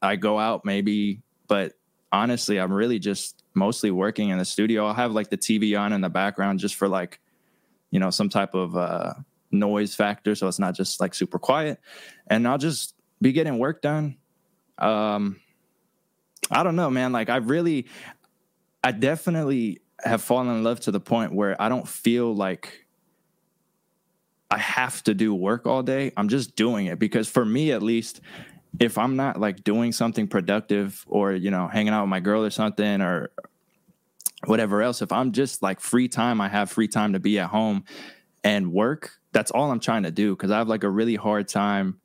I 0.00 0.16
go 0.16 0.38
out 0.38 0.64
maybe, 0.64 1.22
but 1.46 1.74
honestly, 2.10 2.58
I'm 2.58 2.72
really 2.72 2.98
just 2.98 3.42
mostly 3.54 3.90
working 3.90 4.30
in 4.30 4.38
the 4.38 4.44
studio. 4.44 4.86
I'll 4.86 4.94
have 4.94 5.12
like 5.12 5.30
the 5.30 5.38
TV 5.38 5.78
on 5.78 5.92
in 5.92 6.00
the 6.00 6.08
background 6.08 6.58
just 6.58 6.74
for 6.74 6.88
like, 6.88 7.20
you 7.90 8.00
know, 8.00 8.10
some 8.10 8.28
type 8.28 8.54
of 8.54 8.76
uh, 8.76 9.14
noise 9.50 9.94
factor, 9.94 10.34
so 10.34 10.48
it's 10.48 10.58
not 10.58 10.74
just 10.74 11.00
like 11.00 11.14
super 11.14 11.38
quiet. 11.38 11.78
And 12.26 12.48
I'll 12.48 12.58
just 12.58 12.94
be 13.20 13.32
getting 13.32 13.58
work 13.58 13.82
done. 13.82 14.16
Um, 14.78 15.40
I 16.50 16.62
don't 16.62 16.74
know, 16.74 16.90
man. 16.90 17.12
Like 17.12 17.28
I 17.28 17.36
really, 17.36 17.86
I 18.82 18.92
definitely 18.92 19.81
have 20.04 20.22
fallen 20.22 20.48
in 20.48 20.62
love 20.64 20.80
to 20.80 20.90
the 20.90 21.00
point 21.00 21.34
where 21.34 21.60
I 21.60 21.68
don't 21.68 21.86
feel 21.86 22.34
like 22.34 22.86
I 24.50 24.58
have 24.58 25.02
to 25.04 25.14
do 25.14 25.34
work 25.34 25.66
all 25.66 25.82
day. 25.82 26.12
I'm 26.16 26.28
just 26.28 26.56
doing 26.56 26.86
it 26.86 26.98
because 26.98 27.28
for 27.28 27.44
me, 27.44 27.72
at 27.72 27.82
least, 27.82 28.20
if 28.78 28.98
I'm 28.98 29.16
not 29.16 29.40
like 29.40 29.64
doing 29.64 29.92
something 29.92 30.28
productive 30.28 31.04
or, 31.08 31.32
you 31.32 31.50
know, 31.50 31.68
hanging 31.68 31.94
out 31.94 32.02
with 32.02 32.10
my 32.10 32.20
girl 32.20 32.44
or 32.44 32.50
something 32.50 33.00
or 33.00 33.30
whatever 34.44 34.82
else, 34.82 35.00
if 35.00 35.10
I'm 35.10 35.32
just 35.32 35.62
like 35.62 35.80
free 35.80 36.08
time, 36.08 36.40
I 36.40 36.48
have 36.48 36.70
free 36.70 36.88
time 36.88 37.14
to 37.14 37.20
be 37.20 37.38
at 37.38 37.48
home 37.48 37.84
and 38.44 38.72
work, 38.72 39.12
that's 39.32 39.50
all 39.50 39.70
I'm 39.70 39.80
trying 39.80 40.02
to 40.02 40.10
do. 40.10 40.36
Cause 40.36 40.50
I 40.50 40.58
have 40.58 40.68
like 40.68 40.84
a 40.84 40.90
really 40.90 41.16
hard 41.16 41.48
time 41.48 42.01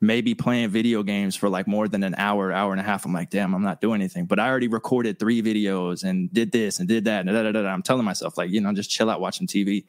maybe 0.00 0.34
playing 0.34 0.68
video 0.68 1.02
games 1.02 1.34
for 1.36 1.48
like 1.48 1.66
more 1.66 1.88
than 1.88 2.02
an 2.02 2.14
hour, 2.18 2.52
hour 2.52 2.72
and 2.72 2.80
a 2.80 2.84
half. 2.84 3.04
I'm 3.06 3.12
like, 3.12 3.30
damn, 3.30 3.54
I'm 3.54 3.62
not 3.62 3.80
doing 3.80 4.00
anything. 4.00 4.26
But 4.26 4.38
I 4.38 4.48
already 4.48 4.68
recorded 4.68 5.18
three 5.18 5.42
videos 5.42 6.04
and 6.04 6.32
did 6.32 6.52
this 6.52 6.78
and 6.78 6.88
did 6.88 7.04
that. 7.04 7.26
And 7.26 7.34
da, 7.34 7.42
da, 7.42 7.52
da, 7.52 7.68
I'm 7.68 7.82
telling 7.82 8.04
myself, 8.04 8.36
like, 8.36 8.50
you 8.50 8.60
know, 8.60 8.72
just 8.74 8.90
chill 8.90 9.08
out 9.08 9.20
watching 9.20 9.46
TV. 9.46 9.84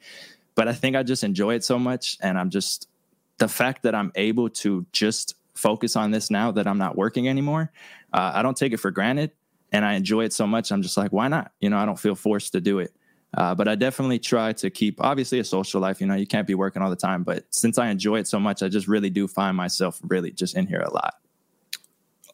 But 0.54 0.66
I 0.66 0.72
think 0.72 0.96
I 0.96 1.02
just 1.02 1.24
enjoy 1.24 1.54
it 1.54 1.64
so 1.64 1.78
much. 1.78 2.16
And 2.22 2.38
I'm 2.38 2.50
just, 2.50 2.88
the 3.36 3.48
fact 3.48 3.82
that 3.82 3.94
I'm 3.94 4.10
able 4.14 4.48
to 4.50 4.86
just 4.92 5.34
focus 5.54 5.94
on 5.94 6.10
this 6.10 6.30
now 6.30 6.52
that 6.52 6.66
I'm 6.66 6.78
not 6.78 6.96
working 6.96 7.28
anymore, 7.28 7.70
uh, 8.12 8.32
I 8.34 8.42
don't 8.42 8.56
take 8.56 8.72
it 8.72 8.78
for 8.78 8.90
granted. 8.90 9.32
And 9.70 9.84
I 9.84 9.94
enjoy 9.94 10.24
it 10.24 10.32
so 10.32 10.46
much. 10.46 10.72
I'm 10.72 10.80
just 10.80 10.96
like, 10.96 11.12
why 11.12 11.28
not? 11.28 11.52
You 11.60 11.68
know, 11.68 11.76
I 11.76 11.84
don't 11.84 11.98
feel 11.98 12.14
forced 12.14 12.52
to 12.52 12.60
do 12.62 12.78
it. 12.78 12.94
Uh, 13.38 13.54
but 13.54 13.68
I 13.68 13.76
definitely 13.76 14.18
try 14.18 14.52
to 14.54 14.68
keep 14.68 15.00
obviously 15.00 15.38
a 15.38 15.44
social 15.44 15.80
life. 15.80 16.00
You 16.00 16.08
know, 16.08 16.16
you 16.16 16.26
can't 16.26 16.46
be 16.46 16.56
working 16.56 16.82
all 16.82 16.90
the 16.90 16.96
time. 16.96 17.22
But 17.22 17.44
since 17.50 17.78
I 17.78 17.88
enjoy 17.88 18.16
it 18.16 18.26
so 18.26 18.40
much, 18.40 18.64
I 18.64 18.68
just 18.68 18.88
really 18.88 19.10
do 19.10 19.28
find 19.28 19.56
myself 19.56 20.00
really 20.02 20.32
just 20.32 20.56
in 20.56 20.66
here 20.66 20.80
a 20.80 20.92
lot. 20.92 21.14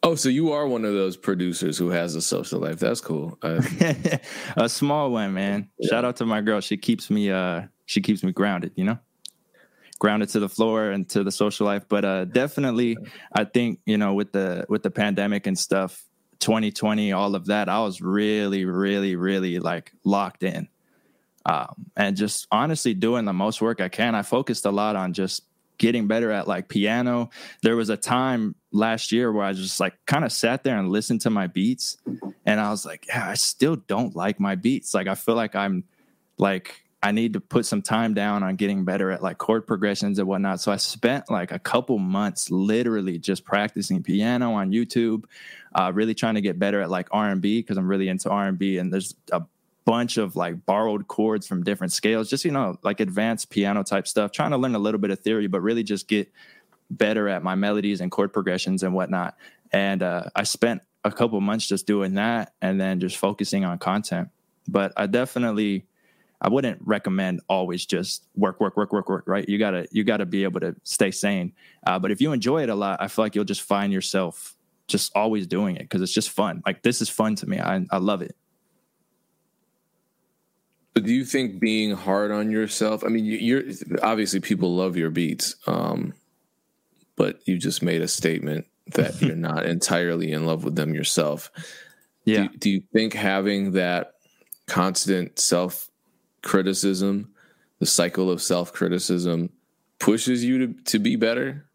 Oh, 0.01 0.15
so 0.15 0.29
you 0.29 0.51
are 0.51 0.67
one 0.67 0.83
of 0.83 0.93
those 0.93 1.15
producers 1.15 1.77
who 1.77 1.89
has 1.89 2.15
a 2.15 2.23
social 2.23 2.59
life. 2.59 2.79
That's 2.79 3.01
cool. 3.01 3.37
Uh, 3.43 3.61
a 4.57 4.67
small 4.67 5.11
one, 5.11 5.35
man. 5.35 5.69
Yeah. 5.77 5.89
Shout 5.89 6.05
out 6.05 6.15
to 6.17 6.25
my 6.25 6.41
girl. 6.41 6.59
She 6.59 6.75
keeps 6.75 7.11
me 7.11 7.29
uh 7.29 7.63
she 7.85 8.01
keeps 8.01 8.23
me 8.23 8.31
grounded, 8.31 8.71
you 8.75 8.83
know? 8.83 8.97
Grounded 9.99 10.29
to 10.29 10.39
the 10.39 10.49
floor 10.49 10.89
and 10.89 11.07
to 11.09 11.23
the 11.23 11.31
social 11.31 11.67
life. 11.67 11.85
But 11.87 12.03
uh 12.03 12.25
definitely 12.25 12.97
I 13.31 13.43
think, 13.43 13.79
you 13.85 13.99
know, 13.99 14.15
with 14.15 14.31
the 14.31 14.65
with 14.69 14.81
the 14.81 14.91
pandemic 14.91 15.45
and 15.45 15.57
stuff, 15.57 16.03
2020, 16.39 17.11
all 17.11 17.35
of 17.35 17.45
that, 17.45 17.69
I 17.69 17.79
was 17.81 18.01
really, 18.01 18.65
really, 18.65 19.15
really 19.15 19.59
like 19.59 19.91
locked 20.03 20.41
in 20.41 20.67
um, 21.45 21.91
and 21.95 22.17
just 22.17 22.47
honestly 22.51 22.93
doing 22.93 23.25
the 23.25 23.33
most 23.33 23.61
work 23.61 23.81
I 23.81 23.89
can. 23.89 24.15
I 24.15 24.21
focused 24.23 24.65
a 24.65 24.71
lot 24.71 24.95
on 24.95 25.13
just 25.13 25.43
getting 25.77 26.07
better 26.07 26.31
at 26.31 26.47
like 26.47 26.69
piano. 26.69 27.29
There 27.61 27.75
was 27.75 27.89
a 27.89 27.97
time 27.97 28.55
last 28.71 29.11
year 29.11 29.31
where 29.31 29.45
I 29.45 29.53
just 29.53 29.79
like 29.79 29.93
kind 30.05 30.25
of 30.25 30.31
sat 30.31 30.63
there 30.63 30.77
and 30.77 30.89
listened 30.89 31.21
to 31.21 31.29
my 31.29 31.47
beats, 31.47 31.97
and 32.45 32.59
I 32.59 32.69
was 32.69 32.85
like, 32.85 33.07
yeah, 33.07 33.29
I 33.29 33.35
still 33.35 33.75
don't 33.75 34.15
like 34.15 34.39
my 34.39 34.55
beats. 34.55 34.93
Like 34.93 35.07
I 35.07 35.15
feel 35.15 35.35
like 35.35 35.55
I'm 35.55 35.83
like 36.37 36.85
I 37.05 37.11
need 37.11 37.33
to 37.33 37.39
put 37.39 37.67
some 37.67 37.83
time 37.83 38.15
down 38.15 38.41
on 38.41 38.55
getting 38.55 38.83
better 38.83 39.11
at 39.11 39.21
like 39.21 39.37
chord 39.37 39.67
progressions 39.67 40.17
and 40.17 40.27
whatnot. 40.27 40.59
So 40.59 40.71
I 40.71 40.77
spent 40.77 41.29
like 41.29 41.51
a 41.51 41.59
couple 41.59 41.99
months 41.99 42.49
literally 42.49 43.19
just 43.19 43.45
practicing 43.45 44.01
piano 44.01 44.53
on 44.53 44.71
YouTube, 44.71 45.25
uh, 45.75 45.91
really 45.93 46.15
trying 46.15 46.33
to 46.33 46.41
get 46.41 46.57
better 46.57 46.81
at 46.81 46.89
like 46.89 47.07
R 47.11 47.29
and 47.29 47.41
B 47.41 47.61
because 47.61 47.77
I'm 47.77 47.87
really 47.87 48.09
into 48.09 48.31
R 48.31 48.47
and 48.47 48.57
B. 48.57 48.79
And 48.79 48.91
there's 48.91 49.13
a 49.31 49.43
bunch 49.85 50.17
of 50.17 50.35
like 50.35 50.65
borrowed 50.65 51.07
chords 51.07 51.47
from 51.47 51.63
different 51.63 51.93
scales, 51.93 52.29
just, 52.29 52.43
you 52.43 52.51
know, 52.51 52.77
like 52.83 52.99
advanced 52.99 53.49
piano 53.49 53.83
type 53.83 54.07
stuff, 54.07 54.31
trying 54.31 54.51
to 54.51 54.57
learn 54.57 54.75
a 54.75 54.79
little 54.79 54.99
bit 54.99 55.11
of 55.11 55.19
theory, 55.19 55.47
but 55.47 55.61
really 55.61 55.83
just 55.83 56.07
get 56.07 56.31
better 56.89 57.29
at 57.29 57.43
my 57.43 57.55
melodies 57.55 58.01
and 58.01 58.11
chord 58.11 58.33
progressions 58.33 58.83
and 58.83 58.93
whatnot. 58.93 59.35
And 59.71 60.01
uh, 60.01 60.23
I 60.35 60.43
spent 60.43 60.81
a 61.03 61.11
couple 61.11 61.39
months 61.39 61.67
just 61.67 61.85
doing 61.85 62.15
that 62.15 62.53
and 62.61 62.81
then 62.81 62.99
just 62.99 63.17
focusing 63.17 63.63
on 63.63 63.77
content. 63.77 64.29
But 64.67 64.91
I 64.97 65.05
definitely, 65.05 65.85
I 66.41 66.49
wouldn't 66.49 66.79
recommend 66.83 67.41
always 67.47 67.85
just 67.85 68.25
work, 68.35 68.59
work, 68.59 68.75
work, 68.75 68.91
work, 68.91 69.07
work. 69.07 69.23
Right? 69.27 69.47
You 69.47 69.59
gotta, 69.59 69.87
you 69.91 70.03
gotta 70.03 70.25
be 70.25 70.43
able 70.43 70.61
to 70.61 70.75
stay 70.83 71.11
sane. 71.11 71.53
Uh, 71.85 71.99
but 71.99 72.11
if 72.11 72.21
you 72.21 72.31
enjoy 72.31 72.63
it 72.63 72.69
a 72.69 72.75
lot, 72.75 73.01
I 73.01 73.07
feel 73.07 73.23
like 73.23 73.35
you'll 73.35 73.45
just 73.45 73.61
find 73.61 73.93
yourself 73.93 74.55
just 74.87 75.11
always 75.15 75.45
doing 75.47 75.75
it 75.75 75.83
because 75.83 76.01
it's 76.01 76.13
just 76.13 76.31
fun. 76.31 76.63
Like 76.65 76.81
this 76.81 77.01
is 77.01 77.09
fun 77.09 77.35
to 77.35 77.47
me. 77.47 77.59
I, 77.59 77.85
I 77.91 77.97
love 77.97 78.23
it. 78.23 78.35
But 80.95 81.03
do 81.03 81.13
you 81.13 81.25
think 81.25 81.59
being 81.59 81.91
hard 81.91 82.31
on 82.31 82.49
yourself? 82.49 83.03
I 83.03 83.09
mean, 83.09 83.25
you're 83.25 83.63
obviously 84.01 84.39
people 84.39 84.73
love 84.73 84.95
your 84.95 85.09
beats, 85.09 85.57
um, 85.67 86.13
but 87.17 87.41
you 87.45 87.57
just 87.57 87.83
made 87.83 88.01
a 88.01 88.07
statement 88.07 88.65
that 88.93 89.21
you're 89.21 89.35
not 89.35 89.65
entirely 89.65 90.31
in 90.31 90.45
love 90.45 90.63
with 90.63 90.75
them 90.75 90.95
yourself. 90.95 91.51
Yeah. 92.23 92.43
Do, 92.43 92.57
do 92.57 92.69
you 92.69 92.83
think 92.93 93.13
having 93.13 93.73
that 93.73 94.13
constant 94.67 95.37
self 95.37 95.89
criticism, 96.41 97.33
the 97.79 97.85
cycle 97.85 98.31
of 98.31 98.41
self 98.41 98.71
criticism, 98.71 99.49
pushes 99.99 100.45
you 100.45 100.65
to 100.65 100.83
to 100.85 100.99
be 100.99 101.17
better? 101.17 101.65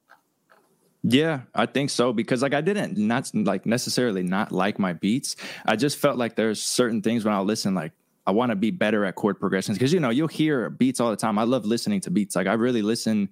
Yeah, 1.03 1.43
I 1.55 1.67
think 1.67 1.91
so 1.91 2.15
because 2.15 2.41
like 2.41 2.55
I 2.55 2.63
didn't 2.63 2.97
not 2.97 3.31
like 3.35 3.67
necessarily 3.67 4.23
not 4.23 4.51
like 4.51 4.79
my 4.79 4.95
beats. 4.95 5.37
I 5.67 5.77
just 5.77 5.99
felt 5.99 6.17
like 6.17 6.37
there's 6.37 6.63
certain 6.63 7.03
things 7.03 7.23
when 7.23 7.35
I 7.35 7.41
listen 7.41 7.75
like 7.75 7.93
I 8.31 8.33
want 8.33 8.51
to 8.51 8.57
be 8.57 8.71
better 8.71 9.05
at 9.05 9.17
chord 9.17 9.41
progressions 9.41 9.77
because 9.77 9.93
you 9.93 9.99
know 9.99 10.11
you'll 10.11 10.29
hear 10.29 10.71
beats 10.71 11.01
all 11.01 11.11
the 11.11 11.17
time. 11.17 11.37
I 11.37 11.43
love 11.43 11.65
listening 11.65 12.01
to 12.03 12.13
beats. 12.13 12.37
Like 12.37 12.47
I 12.47 12.53
really 12.53 12.81
listen 12.81 13.29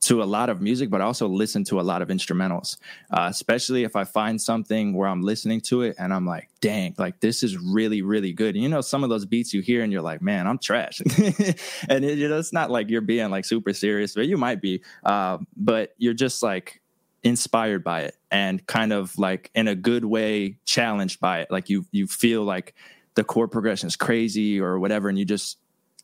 to 0.00 0.24
a 0.24 0.24
lot 0.24 0.50
of 0.50 0.60
music, 0.60 0.90
but 0.90 1.00
I 1.00 1.04
also 1.04 1.28
listen 1.28 1.62
to 1.66 1.80
a 1.80 1.82
lot 1.82 2.02
of 2.02 2.08
instrumentals. 2.08 2.78
Uh, 3.12 3.28
especially 3.30 3.84
if 3.84 3.94
I 3.94 4.02
find 4.02 4.42
something 4.42 4.92
where 4.92 5.06
I'm 5.06 5.22
listening 5.22 5.60
to 5.62 5.82
it 5.82 5.94
and 6.00 6.12
I'm 6.12 6.26
like, 6.26 6.48
dang, 6.60 6.96
like 6.98 7.20
this 7.20 7.44
is 7.44 7.56
really 7.58 8.02
really 8.02 8.32
good. 8.32 8.56
And 8.56 8.64
you 8.64 8.68
know 8.68 8.80
some 8.80 9.04
of 9.04 9.08
those 9.08 9.24
beats 9.24 9.54
you 9.54 9.60
hear 9.60 9.84
and 9.84 9.92
you're 9.92 10.02
like, 10.02 10.20
man, 10.20 10.48
I'm 10.48 10.58
trash. 10.58 11.00
and 11.88 12.04
it, 12.04 12.18
you 12.18 12.28
know 12.28 12.36
it's 12.36 12.52
not 12.52 12.72
like 12.72 12.90
you're 12.90 13.02
being 13.02 13.30
like 13.30 13.44
super 13.44 13.72
serious, 13.72 14.16
but 14.16 14.26
you 14.26 14.36
might 14.36 14.60
be. 14.60 14.82
Uh, 15.04 15.38
but 15.56 15.94
you're 15.98 16.12
just 16.12 16.42
like 16.42 16.82
inspired 17.22 17.84
by 17.84 18.00
it 18.00 18.16
and 18.32 18.66
kind 18.66 18.92
of 18.92 19.16
like 19.16 19.52
in 19.54 19.68
a 19.68 19.76
good 19.76 20.04
way 20.04 20.56
challenged 20.64 21.20
by 21.20 21.42
it. 21.42 21.52
Like 21.52 21.70
you 21.70 21.86
you 21.92 22.08
feel 22.08 22.42
like 22.42 22.74
the 23.14 23.24
chord 23.24 23.50
progression 23.50 23.86
is 23.86 23.96
crazy 23.96 24.60
or 24.60 24.78
whatever 24.78 25.08
and 25.08 25.18
you 25.18 25.24
just 25.24 25.58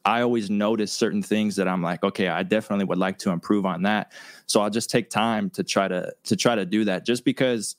I 0.05 0.23
always 0.23 0.49
notice 0.49 0.93
certain 0.93 1.23
things 1.23 1.57
that 1.57 1.69
I'm 1.69 1.83
like, 1.83 2.03
okay, 2.03 2.29
I 2.29 2.43
definitely 2.43 2.87
would 2.87 2.97
like 2.97 3.19
to 3.19 3.31
improve 3.31 3.67
on 3.67 3.83
that. 3.83 4.13
So 4.47 4.63
I'll 4.63 4.71
just 4.71 4.89
take 4.89 5.11
time 5.11 5.51
to 5.51 5.63
try 5.63 5.89
to 5.89 6.15
to 6.25 6.37
try 6.37 6.55
to 6.55 6.65
do 6.65 6.85
that 6.87 7.05
just 7.05 7.25
because 7.25 7.77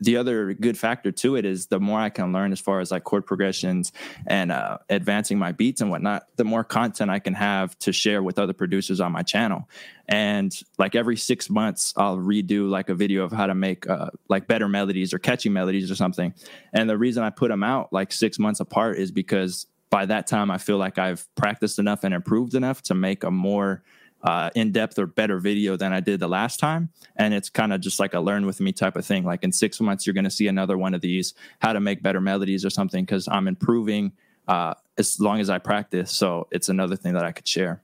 the 0.00 0.16
other 0.16 0.54
good 0.54 0.76
factor 0.76 1.12
to 1.12 1.36
it 1.36 1.44
is 1.44 1.66
the 1.66 1.78
more 1.78 2.00
I 2.00 2.10
can 2.10 2.32
learn 2.32 2.52
as 2.52 2.60
far 2.60 2.80
as 2.80 2.90
like 2.90 3.04
chord 3.04 3.26
progressions 3.26 3.92
and 4.26 4.50
uh, 4.50 4.78
advancing 4.90 5.38
my 5.38 5.52
beats 5.52 5.80
and 5.80 5.90
whatnot, 5.90 6.26
the 6.36 6.44
more 6.44 6.64
content 6.64 7.10
I 7.10 7.20
can 7.20 7.34
have 7.34 7.78
to 7.80 7.92
share 7.92 8.22
with 8.22 8.38
other 8.38 8.52
producers 8.52 9.00
on 9.00 9.12
my 9.12 9.22
channel. 9.22 9.68
And 10.08 10.54
like 10.78 10.94
every 10.94 11.16
six 11.16 11.48
months, 11.48 11.94
I'll 11.96 12.18
redo 12.18 12.68
like 12.68 12.88
a 12.88 12.94
video 12.94 13.24
of 13.24 13.32
how 13.32 13.46
to 13.46 13.54
make 13.54 13.88
uh, 13.88 14.10
like 14.28 14.46
better 14.46 14.68
melodies 14.68 15.14
or 15.14 15.18
catchy 15.18 15.48
melodies 15.48 15.90
or 15.90 15.94
something. 15.94 16.34
And 16.72 16.90
the 16.90 16.98
reason 16.98 17.22
I 17.22 17.30
put 17.30 17.48
them 17.48 17.62
out 17.62 17.92
like 17.92 18.12
six 18.12 18.38
months 18.38 18.60
apart 18.60 18.98
is 18.98 19.12
because 19.12 19.66
by 19.90 20.06
that 20.06 20.26
time, 20.26 20.50
I 20.50 20.58
feel 20.58 20.76
like 20.76 20.98
I've 20.98 21.32
practiced 21.36 21.78
enough 21.78 22.02
and 22.02 22.12
improved 22.12 22.54
enough 22.54 22.82
to 22.82 22.94
make 22.94 23.22
a 23.22 23.30
more 23.30 23.84
uh, 24.24 24.50
in 24.54 24.72
depth 24.72 24.98
or 24.98 25.06
better 25.06 25.38
video 25.38 25.76
than 25.76 25.92
I 25.92 26.00
did 26.00 26.18
the 26.18 26.28
last 26.28 26.58
time. 26.58 26.88
And 27.16 27.34
it's 27.34 27.50
kind 27.50 27.72
of 27.72 27.80
just 27.80 28.00
like 28.00 28.14
a 28.14 28.20
learn 28.20 28.46
with 28.46 28.58
me 28.58 28.72
type 28.72 28.96
of 28.96 29.04
thing. 29.04 29.24
Like 29.24 29.44
in 29.44 29.52
six 29.52 29.80
months, 29.80 30.06
you're 30.06 30.14
going 30.14 30.24
to 30.24 30.30
see 30.30 30.48
another 30.48 30.78
one 30.78 30.94
of 30.94 31.02
these, 31.02 31.34
how 31.60 31.74
to 31.74 31.80
make 31.80 32.02
better 32.02 32.20
melodies 32.20 32.64
or 32.64 32.70
something, 32.70 33.04
because 33.04 33.28
I'm 33.28 33.46
improving 33.46 34.12
uh, 34.48 34.74
as 34.96 35.20
long 35.20 35.40
as 35.40 35.50
I 35.50 35.58
practice. 35.58 36.10
So 36.10 36.48
it's 36.50 36.70
another 36.70 36.96
thing 36.96 37.12
that 37.12 37.24
I 37.24 37.32
could 37.32 37.46
share. 37.46 37.82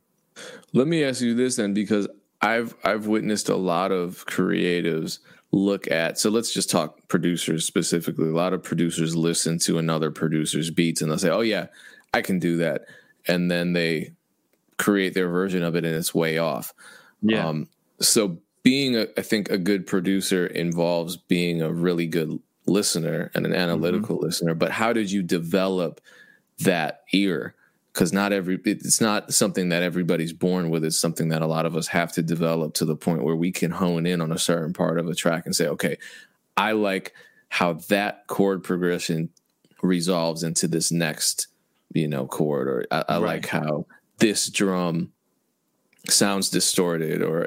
Let 0.73 0.87
me 0.87 1.05
ask 1.05 1.21
you 1.21 1.35
this 1.35 1.57
then, 1.57 1.75
because 1.75 2.09
I've 2.41 2.75
I've 2.83 3.07
witnessed 3.07 3.51
a 3.51 3.57
lot 3.57 3.93
of 3.93 4.25
creatives 4.27 5.19
look 5.53 5.91
at 5.91 6.17
so 6.17 6.31
let's 6.31 6.55
just 6.55 6.71
talk 6.71 7.09
producers 7.09 7.67
specifically 7.67 8.29
a 8.29 8.33
lot 8.33 8.53
of 8.53 8.63
producers 8.63 9.17
listen 9.17 9.59
to 9.59 9.79
another 9.79 10.09
producer's 10.09 10.71
beats 10.71 11.03
and 11.03 11.11
they'll 11.11 11.19
say 11.19 11.29
oh 11.29 11.41
yeah 11.41 11.67
i 12.15 12.23
can 12.23 12.39
do 12.39 12.57
that 12.59 12.83
and 13.27 13.51
then 13.51 13.73
they 13.73 14.13
create 14.81 15.13
their 15.13 15.29
version 15.29 15.63
of 15.63 15.77
it 15.77 15.85
and 15.85 15.95
it's 15.95 16.15
way 16.15 16.39
off. 16.39 16.73
Yeah. 17.21 17.47
Um, 17.47 17.69
so 18.01 18.39
being 18.63 18.97
a, 18.97 19.07
I 19.17 19.23
think 19.23 19.51
a 19.51 19.59
good 19.59 19.87
producer 19.87 20.47
involves 20.47 21.17
being 21.19 21.61
a 21.61 21.71
really 21.71 22.07
good 22.07 22.41
listener 22.67 23.31
and 23.35 23.45
an 23.45 23.55
analytical 23.55 24.17
mm-hmm. 24.17 24.25
listener. 24.25 24.55
But 24.55 24.71
how 24.71 24.95
did 24.95 25.13
you 25.13 25.23
develop 25.23 26.01
that 26.61 27.03
ear? 27.13 27.55
Because 27.93 28.13
not 28.13 28.33
every 28.33 28.59
it's 28.65 29.03
not 29.03 29.35
something 29.35 29.69
that 29.69 29.83
everybody's 29.83 30.33
born 30.33 30.71
with. 30.71 30.85
It's 30.85 30.99
something 30.99 31.29
that 31.29 31.43
a 31.43 31.47
lot 31.47 31.67
of 31.67 31.77
us 31.77 31.89
have 31.89 32.13
to 32.13 32.23
develop 32.23 32.73
to 32.75 32.87
the 32.87 32.97
point 32.97 33.23
where 33.23 33.37
we 33.37 33.53
can 33.53 33.71
hone 33.71 34.07
in 34.07 34.23
on 34.23 34.33
a 34.33 34.39
certain 34.39 34.73
part 34.73 34.99
of 34.99 35.09
a 35.09 35.15
track 35.15 35.45
and 35.45 35.55
say, 35.55 35.67
okay, 35.67 35.99
I 36.57 36.73
like 36.73 37.13
how 37.49 37.75
that 37.89 38.29
chord 38.29 38.63
progression 38.63 39.29
resolves 39.83 40.43
into 40.43 40.69
this 40.69 40.91
next, 40.91 41.49
you 41.93 42.09
know, 42.09 42.27
chord, 42.27 42.69
or 42.69 42.87
I, 42.91 43.05
I 43.09 43.15
right. 43.15 43.23
like 43.23 43.47
how 43.47 43.87
this 44.21 44.49
drum 44.49 45.13
sounds 46.09 46.49
distorted 46.49 47.23
or 47.23 47.47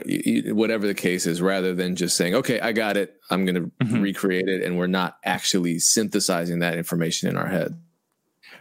whatever 0.54 0.86
the 0.86 0.94
case 0.94 1.26
is 1.26 1.42
rather 1.42 1.74
than 1.74 1.96
just 1.96 2.16
saying 2.16 2.36
okay 2.36 2.60
i 2.60 2.72
got 2.72 2.96
it 2.96 3.20
i'm 3.32 3.46
going 3.46 3.56
to 3.56 3.72
mm-hmm. 3.84 4.02
recreate 4.02 4.48
it 4.48 4.64
and 4.64 4.78
we're 4.78 4.86
not 4.86 5.18
actually 5.26 5.80
synthesizing 5.80 6.60
that 6.60 6.78
information 6.78 7.30
in 7.30 7.36
our 7.36 7.48
head 7.48 7.76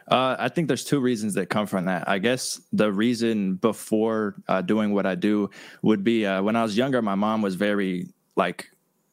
uh, 0.08 0.36
I 0.38 0.48
think 0.48 0.68
there's 0.68 0.84
two 0.84 1.00
reasons 1.00 1.34
that 1.34 1.46
come 1.48 1.66
from 1.66 1.84
that. 1.86 2.08
I 2.08 2.18
guess 2.18 2.60
the 2.72 2.92
reason 2.92 3.54
before 3.54 4.34
uh, 4.48 4.60
doing 4.60 4.92
what 4.92 5.06
I 5.06 5.14
do 5.14 5.48
would 5.82 6.02
be 6.02 6.26
uh, 6.26 6.42
when 6.42 6.56
I 6.56 6.62
was 6.62 6.76
younger, 6.76 7.00
my 7.00 7.14
mom 7.14 7.40
was 7.40 7.54
very 7.54 8.08
like, 8.36 8.68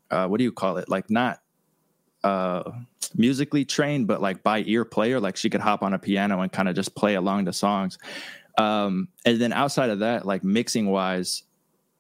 uh, 0.09 0.27
what 0.27 0.39
do 0.39 0.43
you 0.43 0.51
call 0.51 0.77
it? 0.77 0.89
Like 0.89 1.09
not 1.09 1.41
uh, 2.23 2.71
musically 3.15 3.65
trained, 3.65 4.07
but 4.07 4.21
like 4.21 4.43
by 4.43 4.63
ear 4.65 4.83
player. 4.83 5.19
Like 5.19 5.37
she 5.37 5.49
could 5.49 5.61
hop 5.61 5.83
on 5.83 5.93
a 5.93 5.99
piano 5.99 6.41
and 6.41 6.51
kind 6.51 6.67
of 6.67 6.75
just 6.75 6.95
play 6.95 7.15
along 7.15 7.45
the 7.45 7.53
songs. 7.53 7.97
Um, 8.59 9.07
and 9.25 9.39
then 9.39 9.53
outside 9.53 9.89
of 9.89 9.99
that, 9.99 10.25
like 10.25 10.43
mixing 10.43 10.87
wise, 10.87 11.43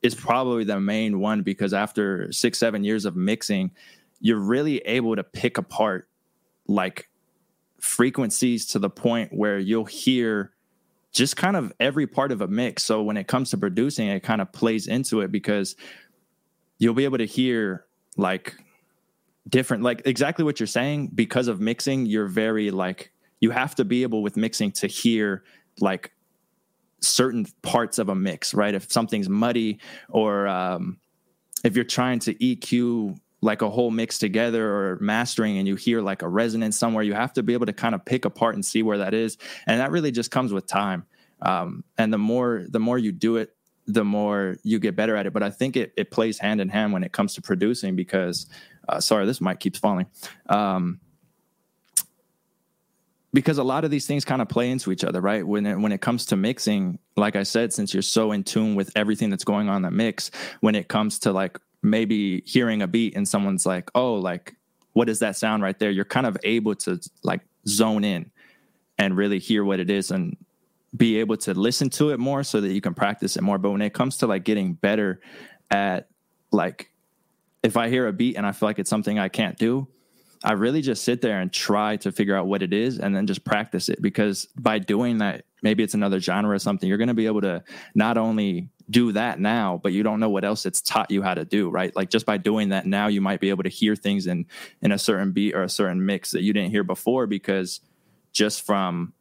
is 0.01 0.13
probably 0.13 0.65
the 0.65 0.79
main 0.79 1.19
one 1.19 1.41
because 1.41 1.73
after 1.73 2.31
six, 2.31 2.59
seven 2.59 2.83
years 2.83 3.05
of 3.05 3.15
mixing, 3.15 3.71
you're 4.19 4.39
really 4.39 4.79
able 4.79 5.15
to 5.15 5.23
pick 5.23 5.57
apart 5.57 6.09
like 6.67 7.09
frequencies 7.79 8.65
to 8.67 8.79
the 8.79 8.89
point 8.89 9.31
where 9.33 9.57
you'll 9.57 9.85
hear 9.85 10.51
just 11.13 11.37
kind 11.37 11.55
of 11.55 11.71
every 11.79 12.07
part 12.07 12.31
of 12.31 12.41
a 12.41 12.47
mix. 12.47 12.83
So 12.83 13.03
when 13.03 13.15
it 13.15 13.27
comes 13.27 13.51
to 13.51 13.57
producing, 13.57 14.09
it 14.09 14.21
kind 14.21 14.41
of 14.41 14.51
plays 14.51 14.87
into 14.87 15.21
it 15.21 15.31
because 15.31 15.77
you'll 16.77 16.93
be 16.93 17.05
able 17.05 17.17
to 17.19 17.25
hear 17.25 17.85
like 18.17 18.55
different, 19.47 19.83
like 19.83 20.01
exactly 20.05 20.43
what 20.43 20.59
you're 20.59 20.67
saying. 20.67 21.11
Because 21.15 21.47
of 21.47 21.61
mixing, 21.61 22.05
you're 22.05 22.27
very 22.27 22.69
like, 22.69 23.11
you 23.39 23.51
have 23.51 23.75
to 23.75 23.85
be 23.85 24.03
able 24.03 24.21
with 24.21 24.35
mixing 24.35 24.71
to 24.73 24.87
hear 24.87 25.43
like 25.79 26.11
certain 27.01 27.45
parts 27.61 27.99
of 27.99 28.09
a 28.09 28.15
mix, 28.15 28.53
right? 28.53 28.73
If 28.73 28.91
something's 28.91 29.29
muddy 29.29 29.79
or 30.09 30.47
um, 30.47 30.97
if 31.63 31.75
you're 31.75 31.85
trying 31.85 32.19
to 32.19 32.33
EQ 32.35 33.17
like 33.41 33.61
a 33.61 33.69
whole 33.69 33.91
mix 33.91 34.19
together 34.19 34.73
or 34.73 34.97
mastering 34.99 35.57
and 35.57 35.67
you 35.67 35.75
hear 35.75 36.01
like 36.01 36.21
a 36.21 36.27
resonance 36.27 36.77
somewhere, 36.77 37.03
you 37.03 37.13
have 37.13 37.33
to 37.33 37.43
be 37.43 37.53
able 37.53 37.65
to 37.65 37.73
kind 37.73 37.95
of 37.95 38.03
pick 38.03 38.25
apart 38.25 38.55
and 38.55 38.65
see 38.65 38.83
where 38.83 38.97
that 38.97 39.13
is. 39.13 39.37
And 39.65 39.79
that 39.79 39.91
really 39.91 40.11
just 40.11 40.31
comes 40.31 40.51
with 40.51 40.67
time. 40.67 41.05
Um, 41.41 41.83
and 41.97 42.11
the 42.11 42.17
more 42.17 42.65
the 42.67 42.79
more 42.79 42.97
you 42.97 43.13
do 43.13 43.37
it, 43.37 43.55
the 43.87 44.03
more 44.03 44.57
you 44.63 44.77
get 44.77 44.95
better 44.95 45.15
at 45.15 45.25
it. 45.25 45.33
But 45.33 45.43
I 45.43 45.49
think 45.49 45.77
it 45.77 45.93
it 45.95 46.11
plays 46.11 46.37
hand 46.37 46.59
in 46.59 46.67
hand 46.67 46.91
when 46.91 47.03
it 47.03 47.13
comes 47.13 47.33
to 47.35 47.41
producing 47.41 47.95
because 47.95 48.45
uh, 48.89 48.99
sorry, 48.99 49.25
this 49.25 49.39
mic 49.39 49.59
keeps 49.59 49.79
falling. 49.79 50.07
Um, 50.47 50.99
because 53.33 53.57
a 53.57 53.63
lot 53.63 53.85
of 53.85 53.91
these 53.91 54.07
things 54.07 54.25
kind 54.25 54.41
of 54.41 54.49
play 54.49 54.71
into 54.71 54.91
each 54.91 55.03
other, 55.03 55.21
right? 55.21 55.45
When 55.45 55.65
it, 55.65 55.79
when 55.79 55.91
it 55.91 56.01
comes 56.01 56.25
to 56.27 56.35
mixing, 56.35 56.97
like 57.15 57.35
I 57.35 57.43
said, 57.43 57.73
since 57.73 57.93
you're 57.93 58.01
so 58.01 58.31
in 58.31 58.43
tune 58.43 58.75
with 58.75 58.91
everything 58.95 59.29
that's 59.29 59.43
going 59.43 59.69
on 59.69 59.77
in 59.77 59.81
the 59.83 59.91
mix, 59.91 60.31
when 60.61 60.75
it 60.75 60.87
comes 60.87 61.19
to 61.19 61.31
like 61.31 61.59
maybe 61.81 62.41
hearing 62.45 62.81
a 62.81 62.87
beat 62.87 63.15
and 63.15 63.27
someone's 63.27 63.65
like, 63.65 63.91
"Oh, 63.93 64.15
like 64.15 64.55
what 64.93 65.09
is 65.09 65.19
that 65.19 65.37
sound 65.37 65.61
right 65.63 65.77
there?" 65.77 65.91
You're 65.91 66.05
kind 66.05 66.25
of 66.25 66.37
able 66.43 66.75
to 66.75 66.99
like 67.23 67.41
zone 67.67 68.03
in 68.03 68.31
and 68.97 69.15
really 69.15 69.39
hear 69.39 69.63
what 69.63 69.79
it 69.79 69.89
is 69.89 70.11
and 70.11 70.35
be 70.95 71.19
able 71.19 71.37
to 71.37 71.53
listen 71.53 71.89
to 71.91 72.09
it 72.09 72.19
more 72.19 72.43
so 72.43 72.59
that 72.61 72.73
you 72.73 72.81
can 72.81 72.95
practice 72.95 73.37
it 73.37 73.43
more. 73.43 73.57
But 73.59 73.71
when 73.71 73.81
it 73.81 73.93
comes 73.93 74.17
to 74.17 74.27
like 74.27 74.43
getting 74.43 74.73
better 74.73 75.21
at 75.69 76.07
like 76.51 76.91
if 77.61 77.77
I 77.77 77.89
hear 77.89 78.07
a 78.07 78.13
beat 78.13 78.37
and 78.37 78.45
I 78.45 78.51
feel 78.53 78.67
like 78.67 78.79
it's 78.79 78.89
something 78.89 79.19
I 79.19 79.29
can't 79.29 79.57
do, 79.57 79.87
I 80.43 80.53
really 80.53 80.81
just 80.81 81.03
sit 81.03 81.21
there 81.21 81.41
and 81.41 81.51
try 81.51 81.97
to 81.97 82.11
figure 82.11 82.35
out 82.35 82.47
what 82.47 82.63
it 82.63 82.71
is 82.71 82.99
and 82.99 83.15
then 83.15 83.27
just 83.27 83.43
practice 83.43 83.89
it 83.89 84.01
because 84.01 84.47
by 84.57 84.79
doing 84.79 85.17
that, 85.17 85.43
maybe 85.61 85.83
it's 85.83 85.93
another 85.93 86.19
genre 86.21 86.55
or 86.55 86.59
something, 86.59 86.87
you're 86.87 86.97
going 86.97 87.09
to 87.09 87.13
be 87.13 87.25
able 87.25 87.41
to 87.41 87.61
not 87.93 88.17
only 88.17 88.69
do 88.89 89.11
that 89.11 89.39
now, 89.39 89.79
but 89.83 89.91
you 89.91 90.01
don't 90.01 90.19
know 90.19 90.29
what 90.29 90.45
else 90.45 90.65
it's 90.65 90.81
taught 90.81 91.11
you 91.11 91.21
how 91.21 91.33
to 91.33 91.43
do, 91.45 91.69
right? 91.69 91.93
Like 91.95 92.09
just 92.09 92.25
by 92.25 92.37
doing 92.37 92.69
that 92.69 92.85
now, 92.85 93.07
you 93.07 93.21
might 93.21 93.41
be 93.41 93.49
able 93.49 93.63
to 93.63 93.69
hear 93.69 93.95
things 93.95 94.27
in 94.27 94.45
in 94.81 94.91
a 94.91 94.97
certain 94.97 95.31
beat 95.31 95.55
or 95.55 95.63
a 95.63 95.69
certain 95.69 96.05
mix 96.05 96.31
that 96.31 96.41
you 96.41 96.53
didn't 96.53 96.71
hear 96.71 96.83
before 96.83 97.27
because 97.27 97.81
just 98.31 98.65
from 98.65 99.13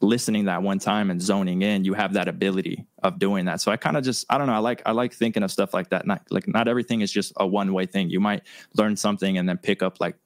listening 0.00 0.46
that 0.46 0.62
one 0.62 0.78
time 0.78 1.10
and 1.10 1.20
zoning 1.20 1.62
in, 1.62 1.84
you 1.84 1.94
have 1.94 2.14
that 2.14 2.28
ability 2.28 2.86
of 3.02 3.18
doing 3.18 3.46
that. 3.46 3.60
So 3.60 3.70
I 3.70 3.76
kind 3.76 3.96
of 3.96 4.04
just 4.04 4.24
I 4.30 4.38
don't 4.38 4.46
know, 4.46 4.54
I 4.54 4.58
like 4.58 4.82
I 4.86 4.92
like 4.92 5.12
thinking 5.12 5.42
of 5.42 5.50
stuff 5.50 5.74
like 5.74 5.90
that. 5.90 6.06
Not 6.06 6.22
like 6.30 6.48
not 6.48 6.68
everything 6.68 7.00
is 7.00 7.12
just 7.12 7.32
a 7.36 7.46
one 7.46 7.72
way 7.72 7.86
thing. 7.86 8.10
You 8.10 8.20
might 8.20 8.42
learn 8.74 8.96
something 8.96 9.36
and 9.36 9.48
then 9.48 9.58
pick 9.58 9.82
up 9.82 10.00
like 10.00 10.16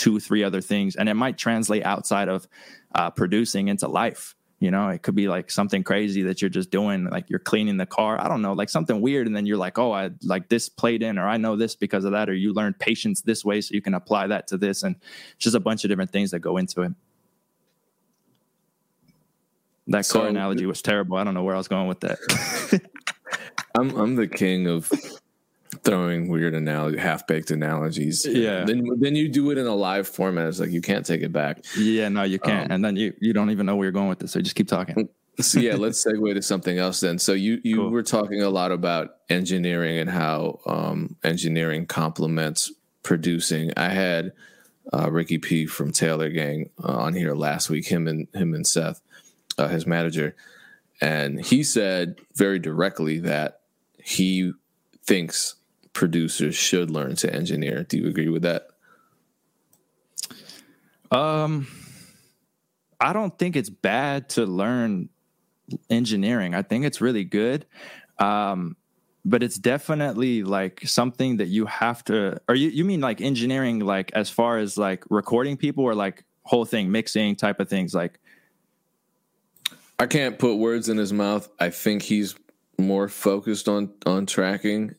two, 0.00 0.18
three 0.18 0.42
other 0.42 0.62
things, 0.62 0.96
and 0.96 1.10
it 1.10 1.14
might 1.14 1.36
translate 1.36 1.84
outside 1.84 2.30
of 2.30 2.48
uh, 2.94 3.10
producing 3.10 3.68
into 3.68 3.86
life. 3.86 4.34
You 4.58 4.70
know, 4.70 4.88
it 4.88 5.02
could 5.02 5.14
be 5.14 5.28
like 5.28 5.50
something 5.50 5.84
crazy 5.84 6.22
that 6.22 6.40
you're 6.40 6.48
just 6.48 6.70
doing, 6.70 7.04
like 7.04 7.28
you're 7.28 7.38
cleaning 7.38 7.76
the 7.76 7.84
car. 7.84 8.18
I 8.18 8.26
don't 8.26 8.40
know, 8.40 8.54
like 8.54 8.70
something 8.70 9.02
weird, 9.02 9.26
and 9.26 9.36
then 9.36 9.44
you're 9.44 9.58
like, 9.58 9.78
oh, 9.78 9.92
I 9.92 10.08
like 10.22 10.48
this 10.48 10.70
played 10.70 11.02
in, 11.02 11.18
or 11.18 11.28
I 11.28 11.36
know 11.36 11.54
this 11.54 11.76
because 11.76 12.06
of 12.06 12.12
that, 12.12 12.30
or 12.30 12.34
you 12.34 12.54
learn 12.54 12.72
patience 12.72 13.20
this 13.20 13.44
way, 13.44 13.60
so 13.60 13.74
you 13.74 13.82
can 13.82 13.92
apply 13.92 14.28
that 14.28 14.46
to 14.48 14.56
this, 14.56 14.82
and 14.82 14.96
just 15.38 15.54
a 15.54 15.60
bunch 15.60 15.84
of 15.84 15.90
different 15.90 16.12
things 16.12 16.30
that 16.30 16.38
go 16.40 16.56
into 16.56 16.80
it. 16.80 16.92
That 19.88 20.06
so, 20.06 20.20
car 20.20 20.28
analogy 20.28 20.64
was 20.64 20.80
terrible. 20.80 21.18
I 21.18 21.24
don't 21.24 21.34
know 21.34 21.42
where 21.42 21.54
I 21.54 21.58
was 21.58 21.68
going 21.68 21.88
with 21.88 22.00
that. 22.00 22.18
I'm 23.78 23.94
I'm 23.96 24.16
the 24.16 24.28
king 24.28 24.66
of 24.66 24.90
throwing 25.84 26.28
weird 26.28 26.54
analogy, 26.54 26.98
half 26.98 27.26
baked 27.26 27.50
analogies. 27.50 28.26
Yeah. 28.28 28.64
Then 28.64 28.86
then 28.98 29.16
you 29.16 29.28
do 29.28 29.50
it 29.50 29.58
in 29.58 29.66
a 29.66 29.74
live 29.74 30.08
format. 30.08 30.48
It's 30.48 30.60
like 30.60 30.70
you 30.70 30.80
can't 30.80 31.06
take 31.06 31.22
it 31.22 31.32
back. 31.32 31.64
Yeah, 31.76 32.08
no, 32.08 32.22
you 32.22 32.38
can't. 32.38 32.70
Um, 32.70 32.76
and 32.76 32.84
then 32.84 32.96
you 32.96 33.14
you 33.20 33.32
don't 33.32 33.50
even 33.50 33.66
know 33.66 33.76
where 33.76 33.86
you're 33.86 33.92
going 33.92 34.08
with 34.08 34.18
this. 34.18 34.32
So 34.32 34.40
just 34.40 34.56
keep 34.56 34.68
talking. 34.68 35.08
so 35.40 35.60
yeah, 35.60 35.76
let's 35.76 36.04
segue 36.06 36.34
to 36.34 36.42
something 36.42 36.78
else 36.78 37.00
then. 37.00 37.18
So 37.18 37.32
you 37.32 37.60
you 37.64 37.76
cool. 37.76 37.90
were 37.90 38.02
talking 38.02 38.42
a 38.42 38.50
lot 38.50 38.72
about 38.72 39.16
engineering 39.28 39.98
and 39.98 40.10
how 40.10 40.60
um, 40.66 41.16
engineering 41.24 41.86
complements 41.86 42.72
producing. 43.02 43.72
I 43.76 43.88
had 43.88 44.32
uh, 44.92 45.10
Ricky 45.10 45.38
P 45.38 45.66
from 45.66 45.92
Taylor 45.92 46.30
Gang 46.30 46.70
uh, 46.82 46.92
on 46.92 47.14
here 47.14 47.34
last 47.34 47.70
week. 47.70 47.86
Him 47.86 48.06
and 48.06 48.28
him 48.34 48.54
and 48.54 48.66
Seth, 48.66 49.00
uh, 49.56 49.68
his 49.68 49.86
manager, 49.86 50.36
and 51.00 51.44
he 51.44 51.62
said 51.62 52.20
very 52.34 52.58
directly 52.58 53.18
that 53.20 53.60
he 54.02 54.52
thinks 55.04 55.56
producers 56.00 56.54
should 56.54 56.90
learn 56.90 57.14
to 57.14 57.30
engineer. 57.30 57.84
Do 57.84 57.98
you 57.98 58.08
agree 58.08 58.30
with 58.30 58.40
that? 58.40 58.68
Um, 61.10 61.66
I 62.98 63.12
don't 63.12 63.38
think 63.38 63.54
it's 63.54 63.68
bad 63.68 64.30
to 64.30 64.46
learn 64.46 65.10
engineering. 65.90 66.54
I 66.54 66.62
think 66.62 66.86
it's 66.86 67.02
really 67.02 67.24
good. 67.24 67.66
Um, 68.18 68.78
but 69.26 69.42
it's 69.42 69.56
definitely 69.56 70.42
like 70.42 70.80
something 70.86 71.36
that 71.36 71.48
you 71.48 71.66
have 71.66 72.02
to 72.04 72.40
or 72.48 72.54
you, 72.54 72.70
you 72.70 72.86
mean 72.86 73.02
like 73.02 73.20
engineering 73.20 73.80
like 73.80 74.10
as 74.14 74.30
far 74.30 74.56
as 74.56 74.78
like 74.78 75.04
recording 75.10 75.58
people 75.58 75.84
or 75.84 75.94
like 75.94 76.24
whole 76.44 76.64
thing 76.64 76.90
mixing 76.90 77.36
type 77.36 77.60
of 77.60 77.68
things 77.68 77.94
like 77.94 78.18
I 79.98 80.06
can't 80.06 80.38
put 80.38 80.54
words 80.54 80.88
in 80.88 80.96
his 80.96 81.12
mouth. 81.12 81.46
I 81.58 81.68
think 81.68 82.00
he's 82.00 82.34
more 82.78 83.06
focused 83.08 83.68
on 83.68 83.92
on 84.06 84.24
tracking 84.24 84.94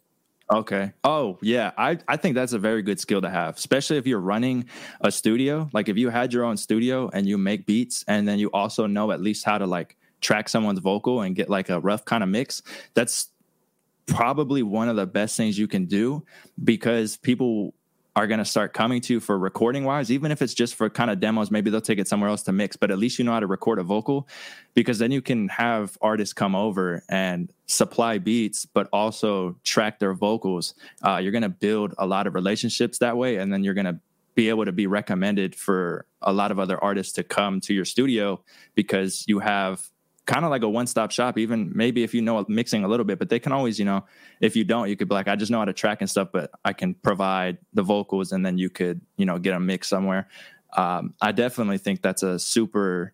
Okay. 0.52 0.92
Oh, 1.06 1.38
yeah. 1.42 1.72
I, 1.78 1.98
I 2.10 2.18
think 2.18 2.36
that's 2.36 2.52
a 2.52 2.60
very 2.60 2.82
good 2.82 3.00
skill 3.00 3.22
to 3.22 3.30
have, 3.30 3.56
especially 3.56 3.98
if 3.98 4.06
you're 4.06 4.20
running 4.20 4.66
a 5.00 5.10
studio. 5.10 5.70
Like 5.72 5.88
if 5.88 5.98
you 5.98 6.10
had 6.10 6.34
your 6.34 6.44
own 6.44 6.58
studio 6.58 7.10
and 7.14 7.26
you 7.26 7.38
make 7.38 7.66
beats 7.66 8.04
and 8.08 8.28
then 8.28 8.38
you 8.38 8.50
also 8.52 8.86
know 8.86 9.12
at 9.12 9.22
least 9.22 9.46
how 9.46 9.58
to 9.58 9.66
like 9.66 9.96
track 10.20 10.50
someone's 10.50 10.80
vocal 10.80 11.22
and 11.22 11.36
get 11.36 11.50
like 11.50 11.70
a 11.70 11.80
rough 11.80 12.04
kind 12.04 12.22
of 12.22 12.28
mix, 12.28 12.62
that's 12.96 13.30
probably 14.08 14.64
one 14.64 14.90
of 14.90 14.96
the 14.98 15.08
best 15.08 15.38
things 15.38 15.58
you 15.58 15.68
can 15.68 15.86
do 15.86 16.24
because 16.64 17.18
people 17.18 17.74
are 18.16 18.28
going 18.28 18.40
to 18.40 18.46
start 18.46 18.74
coming 18.74 19.00
to 19.00 19.20
for 19.20 19.38
recording 19.38 19.86
wise, 19.86 20.12
even 20.12 20.32
if 20.32 20.42
it's 20.42 20.54
just 20.54 20.76
for 20.76 20.90
kind 20.90 21.10
of 21.10 21.20
demos, 21.20 21.50
maybe 21.50 21.70
they'll 21.70 21.80
take 21.80 22.00
it 22.00 22.08
somewhere 22.08 22.30
else 22.30 22.44
to 22.44 22.52
mix, 22.52 22.76
but 22.76 22.92
at 22.92 22.98
least 22.98 23.18
you 23.18 23.24
know 23.24 23.32
how 23.32 23.40
to 23.40 23.48
record 23.48 23.80
a 23.80 23.84
vocal 23.84 24.28
because 24.74 25.00
then 25.00 25.12
you 25.12 25.22
can 25.22 25.48
have 25.48 25.98
artists 26.02 26.34
come 26.34 26.54
over 26.54 27.04
and 27.08 27.54
supply 27.68 28.18
beats, 28.18 28.66
but 28.66 28.90
also 28.92 29.56
track 29.64 30.00
their 30.00 30.14
vocals. 30.14 30.74
Uh, 31.06 31.18
you're 31.18 31.32
going 31.32 31.42
to 31.42 31.50
build 31.50 31.94
a 31.98 32.06
lot 32.06 32.28
of 32.28 32.36
relationships 32.36 32.98
that 32.98 33.16
way. 33.16 33.38
And 33.38 33.52
then 33.54 33.64
you're 33.64 33.74
going 33.74 33.86
to 33.86 34.00
be 34.36 34.50
able 34.50 34.66
to 34.66 34.72
be 34.72 34.88
recommended 34.88 35.56
for 35.56 36.06
a 36.22 36.34
lot 36.34 36.52
of 36.52 36.60
other 36.60 36.82
artists 36.84 37.14
to 37.14 37.24
come 37.24 37.62
to 37.62 37.74
your 37.74 37.86
studio 37.86 38.44
because 38.76 39.24
you 39.28 39.40
have 39.40 39.90
kind 40.26 40.46
of 40.46 40.52
like 40.52 40.64
a 40.64 40.70
one 40.70 40.88
stop 40.88 41.12
shop, 41.12 41.38
even 41.38 41.72
maybe 41.76 42.04
if 42.04 42.14
you 42.14 42.22
know 42.22 42.46
mixing 42.48 42.84
a 42.84 42.88
little 42.88 43.06
bit, 43.06 43.20
but 43.20 43.30
they 43.30 43.40
can 43.40 43.52
always, 43.52 43.80
you 43.80 43.86
know, 43.86 44.06
if 44.40 44.56
you 44.56 44.64
don't, 44.64 44.90
you 44.90 44.96
could 44.96 45.10
be 45.10 45.16
like, 45.16 45.28
I 45.28 45.36
just 45.36 45.52
know 45.52 45.60
how 45.60 45.66
to 45.66 45.74
track 45.74 46.02
and 46.02 46.10
stuff, 46.10 46.30
but 46.32 46.52
I 46.64 46.74
can 46.74 46.94
provide 46.94 47.58
the 47.74 47.84
vocals 47.84 48.32
and 48.32 48.46
then 48.46 48.58
you 48.58 48.70
could, 48.70 49.02
you 49.18 49.26
know, 49.26 49.40
get 49.40 49.54
a 49.54 49.60
mix 49.60 49.88
somewhere. 49.88 50.28
Um, 50.78 51.14
I 51.22 51.32
definitely 51.32 51.80
think 51.80 52.02
that's 52.02 52.24
a 52.24 52.40
super 52.40 53.14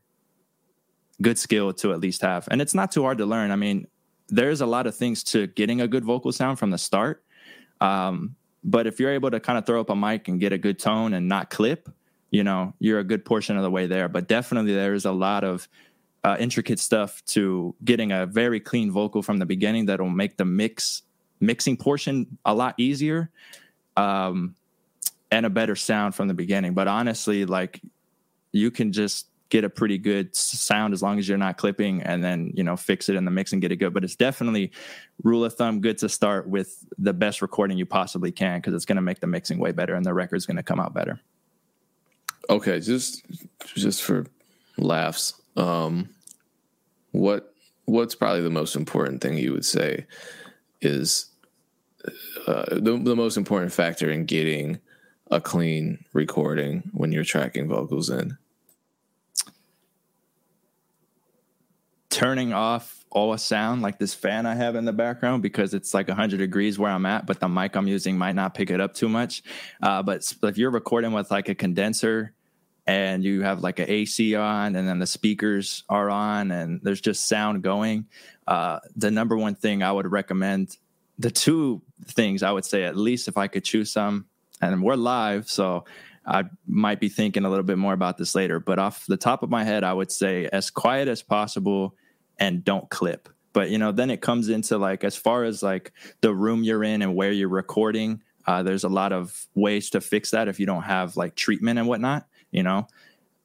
good 1.22 1.40
skill 1.40 1.74
to 1.74 1.94
at 1.94 2.00
least 2.00 2.22
have. 2.22 2.48
And 2.52 2.62
it's 2.62 2.74
not 2.74 2.92
too 2.92 3.04
hard 3.04 3.18
to 3.20 3.26
learn. 3.26 3.52
I 3.52 3.56
mean, 3.56 3.88
there's 4.30 4.62
a 4.62 4.66
lot 4.66 4.86
of 4.88 4.96
things 4.96 5.24
to 5.26 5.48
getting 5.48 5.82
a 5.82 5.88
good 5.88 6.04
vocal 6.04 6.32
sound 6.32 6.60
from 6.60 6.70
the 6.70 6.78
start. 6.78 7.24
Um, 7.82 8.36
but 8.64 8.86
if 8.86 9.00
you're 9.00 9.12
able 9.12 9.32
to 9.32 9.40
kind 9.40 9.58
of 9.58 9.66
throw 9.66 9.80
up 9.80 9.90
a 9.90 9.96
mic 9.96 10.28
and 10.28 10.40
get 10.40 10.52
a 10.52 10.58
good 10.58 10.78
tone 10.78 11.14
and 11.14 11.28
not 11.28 11.50
clip, 11.50 11.90
you 12.32 12.44
know, 12.44 12.74
you're 12.80 13.00
a 13.00 13.04
good 13.04 13.24
portion 13.24 13.56
of 13.56 13.64
the 13.64 13.72
way 13.72 13.88
there. 13.88 14.10
But 14.10 14.28
definitely 14.28 14.74
there's 14.74 15.06
a 15.06 15.12
lot 15.12 15.44
of 15.44 15.68
uh, 16.28 16.36
intricate 16.40 16.78
stuff 16.78 17.24
to 17.24 17.74
getting 17.86 18.12
a 18.12 18.26
very 18.26 18.60
clean 18.60 18.92
vocal 18.92 19.22
from 19.22 19.38
the 19.38 19.46
beginning 19.46 19.86
that'll 19.86 20.10
make 20.10 20.36
the 20.36 20.44
mix 20.44 21.04
mixing 21.40 21.78
portion 21.78 22.38
a 22.44 22.54
lot 22.54 22.76
easier 22.78 23.30
um, 23.96 24.54
and 25.32 25.46
a 25.46 25.50
better 25.50 25.74
sound 25.74 26.14
from 26.14 26.28
the 26.28 26.34
beginning. 26.34 26.74
But 26.74 26.90
honestly, 26.90 27.46
like 27.46 27.80
you 28.52 28.72
can 28.72 28.92
just 28.92 29.28
get 29.48 29.64
a 29.64 29.70
pretty 29.70 29.98
good 29.98 30.36
sound 30.36 30.94
as 30.94 31.02
long 31.02 31.18
as 31.18 31.30
you're 31.30 31.38
not 31.38 31.56
clipping 31.56 32.04
and 32.04 32.22
then 32.22 32.52
you 32.54 32.64
know 32.66 32.76
fix 32.76 33.08
it 33.08 33.16
in 33.16 33.24
the 33.24 33.32
mix 33.32 33.54
and 33.54 33.62
get 33.62 33.72
it 33.72 33.78
good 33.78 33.94
but 33.94 34.04
it's 34.04 34.18
definitely 34.18 34.70
rule 35.24 35.46
of 35.46 35.54
thumb 35.54 35.80
good 35.80 35.98
to 35.98 36.10
start 36.10 36.50
with 36.50 36.84
the 36.98 37.14
best 37.14 37.42
recording 37.42 37.78
you 37.78 37.86
possibly 37.86 38.30
can 38.30 38.58
because 38.58 38.74
it's 38.74 38.84
going 38.84 38.98
to 38.98 39.02
make 39.02 39.22
the 39.22 39.28
mixing 39.28 39.58
way 39.58 39.72
better 39.72 39.96
and 39.96 40.06
the 40.06 40.14
record's 40.14 40.46
going 40.46 40.58
to 40.58 40.64
come 40.64 40.82
out 40.82 40.94
better 40.94 41.18
okay 42.50 42.82
just 42.82 43.24
just 43.74 44.04
for 44.04 44.26
laughs 44.78 45.42
um 45.56 46.10
what 47.18 47.54
what's 47.86 48.16
probably 48.16 48.42
the 48.42 48.50
most 48.50 48.76
important 48.76 49.22
thing 49.22 49.38
you 49.38 49.54
would 49.54 49.66
say 49.66 50.06
is 50.82 51.28
uh, 52.48 52.66
the, 52.72 53.00
the 53.02 53.16
most 53.16 53.38
important 53.38 53.72
factor 53.72 54.10
in 54.10 54.26
getting 54.26 54.80
a 55.32 55.42
clean 55.42 56.04
recording 56.14 56.90
when 56.94 57.12
you're 57.12 57.24
tracking 57.24 57.68
vocals 57.68 58.10
in 58.10 58.38
turning 62.18 62.52
off 62.52 63.06
all 63.12 63.38
sound 63.38 63.84
like 63.84 64.00
this 64.00 64.16
fan 64.16 64.48
I 64.48 64.56
have 64.56 64.76
in 64.76 64.86
the 64.86 64.92
background 64.92 65.44
because 65.44 65.76
it's 65.76 65.94
like 65.94 66.08
100 66.08 66.38
degrees 66.38 66.80
where 66.80 66.92
I'm 66.92 67.06
at, 67.06 67.28
but 67.28 67.40
the 67.40 67.48
mic 67.48 67.76
I'm 67.76 67.88
using 67.88 68.18
might 68.18 68.34
not 68.34 68.56
pick 68.56 68.72
it 68.72 68.82
up 68.82 68.96
too 68.96 69.08
much. 69.08 69.44
Uh, 69.84 70.02
but 70.02 70.34
if 70.44 70.58
you're 70.58 70.72
recording 70.72 71.12
with 71.12 71.30
like 71.30 71.48
a 71.48 71.54
condenser 71.54 72.34
and 72.88 73.24
you 73.24 73.42
have 73.42 73.60
like 73.60 73.80
an 73.80 73.90
AC 73.90 74.34
on 74.36 74.76
and 74.76 74.88
then 74.88 75.00
the 75.00 75.06
speakers 75.06 75.84
are 75.90 76.10
on 76.10 76.52
and 76.52 76.80
there's 76.82 77.02
just 77.02 77.28
sound 77.28 77.62
going, 77.62 78.06
uh, 78.48 78.80
the 78.96 79.12
number 79.12 79.38
one 79.38 79.56
thing 79.56 79.84
I 79.84 79.92
would 79.92 80.10
recommend, 80.10 80.78
the 81.20 81.30
two 81.30 81.82
things 82.06 82.44
I 82.44 82.52
would 82.52 82.64
say, 82.64 82.86
at 82.86 82.96
least 82.96 83.28
if 83.28 83.38
I 83.38 83.48
could 83.48 83.66
choose 83.66 83.92
some, 83.92 84.26
and 84.62 84.82
we're 84.82 84.96
live, 84.96 85.50
so 85.50 85.84
I 86.26 86.46
might 86.66 87.00
be 87.00 87.10
thinking 87.10 87.46
a 87.46 87.50
little 87.50 87.64
bit 87.64 87.78
more 87.78 87.94
about 87.94 88.18
this 88.18 88.34
later, 88.34 88.60
but 88.60 88.80
off 88.80 89.06
the 89.06 89.18
top 89.18 89.44
of 89.44 89.50
my 89.50 89.64
head, 89.64 89.84
I 89.84 89.94
would 89.94 90.12
say 90.12 90.48
as 90.52 90.70
quiet 90.70 91.10
as 91.10 91.22
possible 91.22 91.94
and 92.40 92.64
don't 92.64 92.90
clip. 92.90 93.30
But 93.54 93.70
you 93.70 93.78
know, 93.78 93.92
then 93.92 94.10
it 94.10 94.22
comes 94.22 94.50
into 94.50 94.78
like 94.78 95.04
as 95.04 95.16
far 95.16 95.44
as 95.44 95.62
like 95.62 95.92
the 96.22 96.34
room 96.34 96.64
you're 96.64 96.84
in 96.84 97.02
and 97.02 97.16
where 97.16 97.32
you're 97.32 97.50
recording. 97.50 98.22
Uh, 98.46 98.64
there's 98.64 98.86
a 98.86 98.90
lot 98.90 99.12
of 99.12 99.48
ways 99.56 99.90
to 99.90 100.00
fix 100.00 100.32
that 100.32 100.48
if 100.48 100.60
you 100.60 100.66
don't 100.66 100.84
have 100.84 101.18
like 101.18 101.36
treatment 101.36 101.80
and 101.80 101.88
whatnot, 101.88 102.26
you 102.52 102.64
know. 102.64 102.88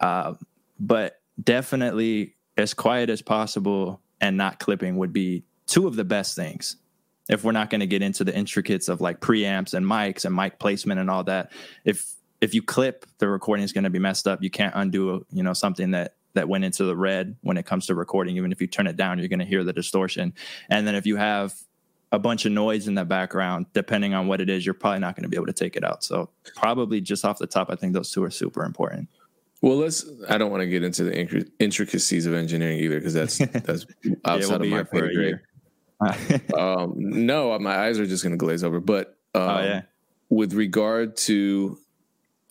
Uh, 0.00 0.34
but 0.78 1.20
definitely 1.42 2.34
as 2.56 2.74
quiet 2.74 3.08
as 3.08 3.22
possible 3.22 4.00
and 4.20 4.36
not 4.36 4.58
clipping 4.58 4.96
would 4.96 5.12
be 5.12 5.44
two 5.66 5.86
of 5.86 5.96
the 5.96 6.04
best 6.04 6.36
things 6.36 6.76
if 7.28 7.44
we're 7.44 7.52
not 7.52 7.70
going 7.70 7.80
to 7.80 7.86
get 7.86 8.02
into 8.02 8.24
the 8.24 8.34
intricates 8.34 8.88
of 8.88 9.00
like 9.00 9.20
preamps 9.20 9.74
and 9.74 9.86
mics 9.86 10.24
and 10.24 10.34
mic 10.34 10.58
placement 10.58 10.98
and 11.00 11.08
all 11.08 11.24
that 11.24 11.52
if 11.84 12.14
if 12.42 12.54
you 12.54 12.60
clip, 12.60 13.06
the 13.18 13.28
recording 13.28 13.64
is 13.64 13.72
going 13.72 13.84
to 13.84 13.90
be 13.90 14.00
messed 14.00 14.26
up. 14.26 14.42
You 14.42 14.50
can't 14.50 14.74
undo, 14.74 15.24
you 15.30 15.44
know, 15.44 15.52
something 15.52 15.92
that 15.92 16.16
that 16.34 16.48
went 16.48 16.64
into 16.64 16.84
the 16.84 16.96
red 16.96 17.36
when 17.42 17.56
it 17.56 17.64
comes 17.64 17.86
to 17.86 17.94
recording. 17.94 18.36
Even 18.36 18.50
if 18.50 18.60
you 18.60 18.66
turn 18.66 18.88
it 18.88 18.96
down, 18.96 19.18
you're 19.18 19.28
going 19.28 19.38
to 19.38 19.44
hear 19.44 19.62
the 19.62 19.72
distortion. 19.72 20.34
And 20.68 20.86
then 20.86 20.96
if 20.96 21.06
you 21.06 21.16
have 21.16 21.54
a 22.12 22.18
bunch 22.18 22.44
of 22.44 22.52
noise 22.52 22.86
in 22.86 22.94
the 22.94 23.04
background, 23.04 23.66
depending 23.72 24.12
on 24.12 24.28
what 24.28 24.40
it 24.40 24.50
is, 24.50 24.64
you're 24.64 24.74
probably 24.74 25.00
not 25.00 25.16
going 25.16 25.22
to 25.24 25.28
be 25.28 25.36
able 25.36 25.46
to 25.46 25.52
take 25.52 25.76
it 25.76 25.82
out. 25.82 26.04
So 26.04 26.28
probably 26.54 27.00
just 27.00 27.24
off 27.24 27.38
the 27.38 27.46
top, 27.46 27.70
I 27.70 27.74
think 27.74 27.94
those 27.94 28.12
two 28.12 28.22
are 28.22 28.30
super 28.30 28.64
important. 28.64 29.08
Well, 29.62 29.76
let's. 29.76 30.04
I 30.28 30.38
don't 30.38 30.50
want 30.50 30.60
to 30.60 30.66
get 30.66 30.82
into 30.82 31.04
the 31.04 31.48
intricacies 31.58 32.26
of 32.26 32.34
engineering 32.34 32.78
either, 32.78 32.98
because 32.98 33.14
that's 33.14 33.38
that's 33.64 33.86
outside 34.24 34.40
yeah, 34.40 34.46
we'll 34.46 34.80
of 34.80 34.92
my 34.92 35.00
pay 35.00 35.14
grade. 35.14 35.40
um, 36.58 36.94
no, 36.96 37.56
my 37.60 37.76
eyes 37.76 37.98
are 38.00 38.06
just 38.06 38.24
going 38.24 38.32
to 38.32 38.36
glaze 38.36 38.64
over. 38.64 38.80
But 38.80 39.16
oh, 39.34 39.40
um, 39.40 39.48
oh, 39.48 39.62
yeah. 39.62 39.82
with 40.30 40.52
regard 40.52 41.16
to 41.18 41.78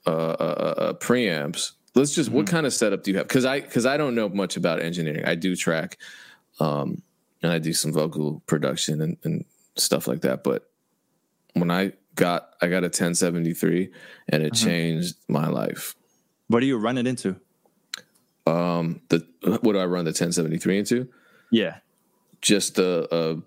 uh, 0.07 0.09
uh, 0.09 0.73
uh, 0.77 0.93
preamps. 0.93 1.73
Let's 1.93 2.15
just 2.15 2.29
mm-hmm. 2.29 2.37
what 2.37 2.47
kind 2.47 2.65
of 2.65 2.73
setup 2.73 3.03
do 3.03 3.11
you 3.11 3.17
have? 3.17 3.27
Because 3.27 3.43
I 3.43 3.59
because 3.59 3.85
I 3.85 3.97
don't 3.97 4.15
know 4.15 4.29
much 4.29 4.55
about 4.55 4.81
engineering. 4.81 5.25
I 5.25 5.35
do 5.35 5.57
track, 5.57 5.97
um, 6.61 7.01
and 7.43 7.51
I 7.51 7.59
do 7.59 7.73
some 7.73 7.91
vocal 7.91 8.41
production 8.47 9.01
and, 9.01 9.17
and 9.23 9.45
stuff 9.75 10.07
like 10.07 10.21
that. 10.21 10.43
But 10.43 10.69
when 11.53 11.71
I 11.71 11.93
got 12.15 12.53
I 12.61 12.67
got 12.67 12.83
a 12.83 12.87
1073 12.87 13.91
and 14.29 14.43
it 14.43 14.53
uh-huh. 14.53 14.65
changed 14.65 15.15
my 15.27 15.47
life. 15.47 15.95
What 16.47 16.59
do 16.59 16.65
you 16.65 16.77
run 16.77 16.97
it 16.97 17.07
into? 17.07 17.37
Um, 18.45 19.01
the 19.09 19.25
what 19.41 19.73
do 19.73 19.77
I 19.77 19.85
run 19.85 20.05
the 20.05 20.09
1073 20.09 20.79
into? 20.79 21.09
Yeah, 21.51 21.77
just 22.41 22.75
the 22.75 23.07
uh, 23.11 23.41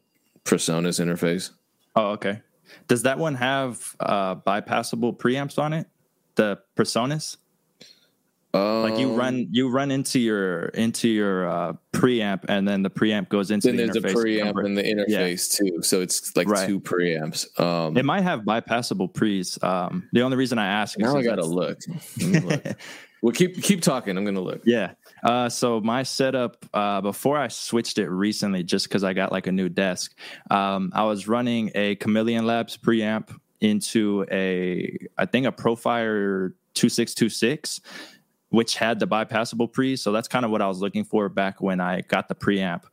PreSonus 0.44 1.00
interface. 1.00 1.50
Oh, 1.96 2.10
okay. 2.12 2.42
Does 2.88 3.02
that 3.02 3.18
one 3.18 3.34
have 3.34 3.94
uh, 4.00 4.36
bypassable 4.36 5.16
preamps 5.16 5.58
on 5.58 5.72
it? 5.72 5.86
the 6.34 6.58
PreSonus? 6.76 7.36
Um, 8.54 8.82
like 8.84 8.98
you 9.00 9.12
run 9.12 9.34
um, 9.34 9.46
you 9.50 9.68
run 9.68 9.90
into 9.90 10.20
your 10.20 10.66
into 10.66 11.08
your 11.08 11.48
uh, 11.48 11.72
preamp 11.92 12.44
and 12.48 12.68
then 12.68 12.84
the 12.84 12.90
preamp 12.90 13.28
goes 13.28 13.50
into 13.50 13.66
then 13.66 13.76
the 13.76 14.00
there's 14.00 14.14
interface. 14.14 14.40
a 14.40 14.52
preamp 14.52 14.64
in 14.64 14.74
the 14.74 14.82
interface 14.82 15.60
yeah. 15.60 15.70
too, 15.70 15.82
so 15.82 16.00
it's 16.00 16.36
like 16.36 16.46
right. 16.46 16.68
two 16.68 16.78
preamps. 16.78 17.60
Um, 17.60 17.96
it 17.96 18.04
might 18.04 18.22
have 18.22 18.42
bypassable 18.42 19.12
pre's. 19.12 19.58
Um, 19.60 20.08
the 20.12 20.22
only 20.22 20.36
reason 20.36 20.58
I 20.58 20.66
ask 20.68 20.96
now 20.96 21.16
I 21.16 21.22
gotta 21.24 21.44
look. 21.44 21.80
look. 22.20 22.64
well, 23.22 23.32
keep 23.32 23.60
keep 23.60 23.82
talking. 23.82 24.16
I'm 24.16 24.24
gonna 24.24 24.40
look. 24.40 24.62
Yeah. 24.64 24.92
Uh, 25.24 25.48
so 25.48 25.80
my 25.80 26.04
setup 26.04 26.64
uh, 26.72 27.00
before 27.00 27.36
I 27.36 27.48
switched 27.48 27.98
it 27.98 28.08
recently, 28.08 28.62
just 28.62 28.88
because 28.88 29.02
I 29.02 29.14
got 29.14 29.32
like 29.32 29.48
a 29.48 29.52
new 29.52 29.68
desk, 29.68 30.16
um, 30.52 30.92
I 30.94 31.02
was 31.04 31.26
running 31.26 31.72
a 31.74 31.96
Chameleon 31.96 32.46
Labs 32.46 32.76
preamp 32.76 33.34
into 33.60 34.24
a 34.30 34.96
I 35.18 35.26
think 35.26 35.46
a 35.46 35.52
Profire 35.52 36.52
2626 36.74 37.80
which 38.54 38.76
had 38.76 39.00
the 39.00 39.06
bypassable 39.06 39.70
pre 39.70 39.96
so 39.96 40.12
that's 40.12 40.28
kind 40.28 40.44
of 40.44 40.50
what 40.50 40.62
I 40.62 40.68
was 40.68 40.80
looking 40.80 41.04
for 41.04 41.28
back 41.28 41.60
when 41.60 41.80
I 41.80 42.02
got 42.02 42.28
the 42.28 42.34
preamp. 42.34 42.84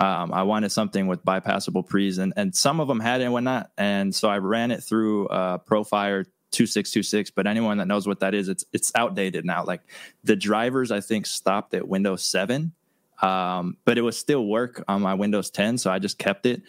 Um, 0.00 0.32
I 0.32 0.44
wanted 0.44 0.70
something 0.70 1.08
with 1.08 1.24
bypassable 1.24 1.86
pre's 1.86 2.18
and, 2.18 2.32
and 2.36 2.54
some 2.54 2.78
of 2.78 2.86
them 2.86 3.00
had 3.00 3.20
it 3.20 3.24
and 3.24 3.32
whatnot 3.32 3.70
and 3.76 4.14
so 4.14 4.28
I 4.28 4.38
ran 4.38 4.70
it 4.70 4.82
through 4.82 5.26
uh, 5.28 5.58
Profire 5.58 6.24
2626 6.52 7.32
but 7.32 7.46
anyone 7.46 7.78
that 7.78 7.86
knows 7.86 8.06
what 8.06 8.20
that 8.20 8.32
is 8.32 8.48
it's 8.48 8.64
it's 8.72 8.92
outdated 8.94 9.44
now. 9.44 9.64
Like 9.64 9.82
the 10.22 10.36
drivers 10.36 10.92
I 10.92 11.00
think 11.00 11.26
stopped 11.26 11.74
at 11.74 11.88
Windows 11.88 12.22
7 12.24 12.72
um, 13.20 13.76
but 13.84 13.98
it 13.98 14.02
was 14.02 14.16
still 14.16 14.46
work 14.46 14.84
on 14.86 15.02
my 15.02 15.14
Windows 15.14 15.50
10 15.50 15.78
so 15.78 15.90
I 15.90 15.98
just 15.98 16.18
kept 16.18 16.46
it. 16.46 16.62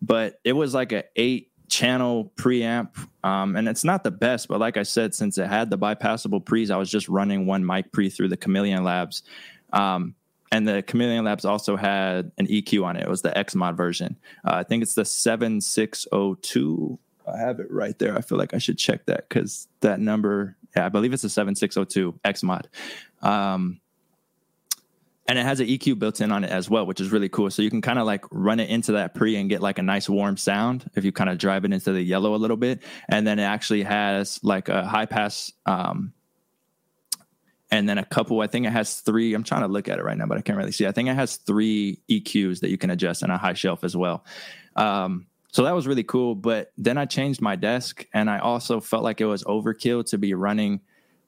But 0.00 0.38
it 0.44 0.52
was 0.52 0.74
like 0.74 0.92
a 0.92 1.04
8 1.16 1.50
channel 1.68 2.32
preamp 2.36 2.90
um, 3.24 3.56
and 3.56 3.68
it's 3.68 3.84
not 3.84 4.04
the 4.04 4.10
best 4.10 4.48
but 4.48 4.60
like 4.60 4.76
i 4.76 4.82
said 4.82 5.14
since 5.14 5.38
it 5.38 5.46
had 5.46 5.70
the 5.70 5.78
bypassable 5.78 6.44
pre's 6.44 6.70
i 6.70 6.76
was 6.76 6.90
just 6.90 7.08
running 7.08 7.46
one 7.46 7.64
mic 7.64 7.90
pre 7.92 8.08
through 8.08 8.28
the 8.28 8.36
chameleon 8.36 8.84
labs 8.84 9.22
um, 9.72 10.14
and 10.52 10.66
the 10.66 10.82
chameleon 10.82 11.24
labs 11.24 11.44
also 11.44 11.76
had 11.76 12.30
an 12.38 12.46
eq 12.46 12.82
on 12.84 12.96
it. 12.96 13.02
It 13.02 13.08
was 13.08 13.22
the 13.22 13.30
xmod 13.30 13.76
version. 13.76 14.16
Uh, 14.44 14.54
i 14.54 14.62
think 14.62 14.82
it's 14.82 14.94
the 14.94 15.04
7602 15.04 16.98
i 17.26 17.38
have 17.38 17.58
it 17.60 17.70
right 17.70 17.98
there. 17.98 18.16
I 18.16 18.20
feel 18.20 18.38
like 18.38 18.54
i 18.54 18.58
should 18.58 18.78
check 18.78 19.06
that 19.06 19.28
because 19.28 19.68
that 19.80 20.00
number 20.00 20.56
yeah 20.76 20.86
i 20.86 20.88
believe 20.88 21.12
it's 21.12 21.24
a 21.24 21.30
7602 21.30 22.18
xmod 22.24 22.66
um, 23.26 23.80
and 25.28 25.38
it 25.38 25.42
has 25.42 25.60
an 25.60 25.66
EQ 25.66 25.98
built 25.98 26.20
in 26.20 26.30
on 26.30 26.44
it 26.44 26.50
as 26.50 26.70
well, 26.70 26.86
which 26.86 27.00
is 27.00 27.10
really 27.10 27.28
cool. 27.28 27.50
So 27.50 27.62
you 27.62 27.70
can 27.70 27.82
kind 27.82 27.98
of 27.98 28.06
like 28.06 28.24
run 28.30 28.60
it 28.60 28.70
into 28.70 28.92
that 28.92 29.14
pre 29.14 29.36
and 29.36 29.48
get 29.48 29.60
like 29.60 29.78
a 29.78 29.82
nice 29.82 30.08
warm 30.08 30.36
sound 30.36 30.88
if 30.94 31.04
you 31.04 31.12
kind 31.12 31.28
of 31.28 31.38
drive 31.38 31.64
it 31.64 31.72
into 31.72 31.92
the 31.92 32.02
yellow 32.02 32.34
a 32.34 32.36
little 32.36 32.56
bit. 32.56 32.82
And 33.08 33.26
then 33.26 33.38
it 33.38 33.44
actually 33.44 33.82
has 33.82 34.38
like 34.42 34.68
a 34.68 34.84
high 34.84 35.06
pass, 35.06 35.52
um, 35.66 36.12
and 37.70 37.88
then 37.88 37.98
a 37.98 38.04
couple. 38.04 38.40
I 38.40 38.46
think 38.46 38.66
it 38.66 38.70
has 38.70 39.00
three. 39.00 39.34
I'm 39.34 39.42
trying 39.42 39.62
to 39.62 39.68
look 39.68 39.88
at 39.88 39.98
it 39.98 40.04
right 40.04 40.16
now, 40.16 40.26
but 40.26 40.38
I 40.38 40.40
can't 40.40 40.56
really 40.56 40.70
see. 40.70 40.86
I 40.86 40.92
think 40.92 41.08
it 41.08 41.16
has 41.16 41.36
three 41.36 42.00
EQs 42.08 42.60
that 42.60 42.70
you 42.70 42.78
can 42.78 42.90
adjust 42.90 43.22
and 43.22 43.32
a 43.32 43.36
high 43.36 43.54
shelf 43.54 43.82
as 43.82 43.96
well. 43.96 44.24
Um, 44.76 45.26
so 45.50 45.64
that 45.64 45.74
was 45.74 45.88
really 45.88 46.04
cool. 46.04 46.36
But 46.36 46.72
then 46.78 46.96
I 46.96 47.06
changed 47.06 47.40
my 47.40 47.56
desk, 47.56 48.06
and 48.14 48.30
I 48.30 48.38
also 48.38 48.78
felt 48.80 49.02
like 49.02 49.20
it 49.20 49.26
was 49.26 49.42
overkill 49.42 50.08
to 50.10 50.18
be 50.18 50.34
running 50.34 50.80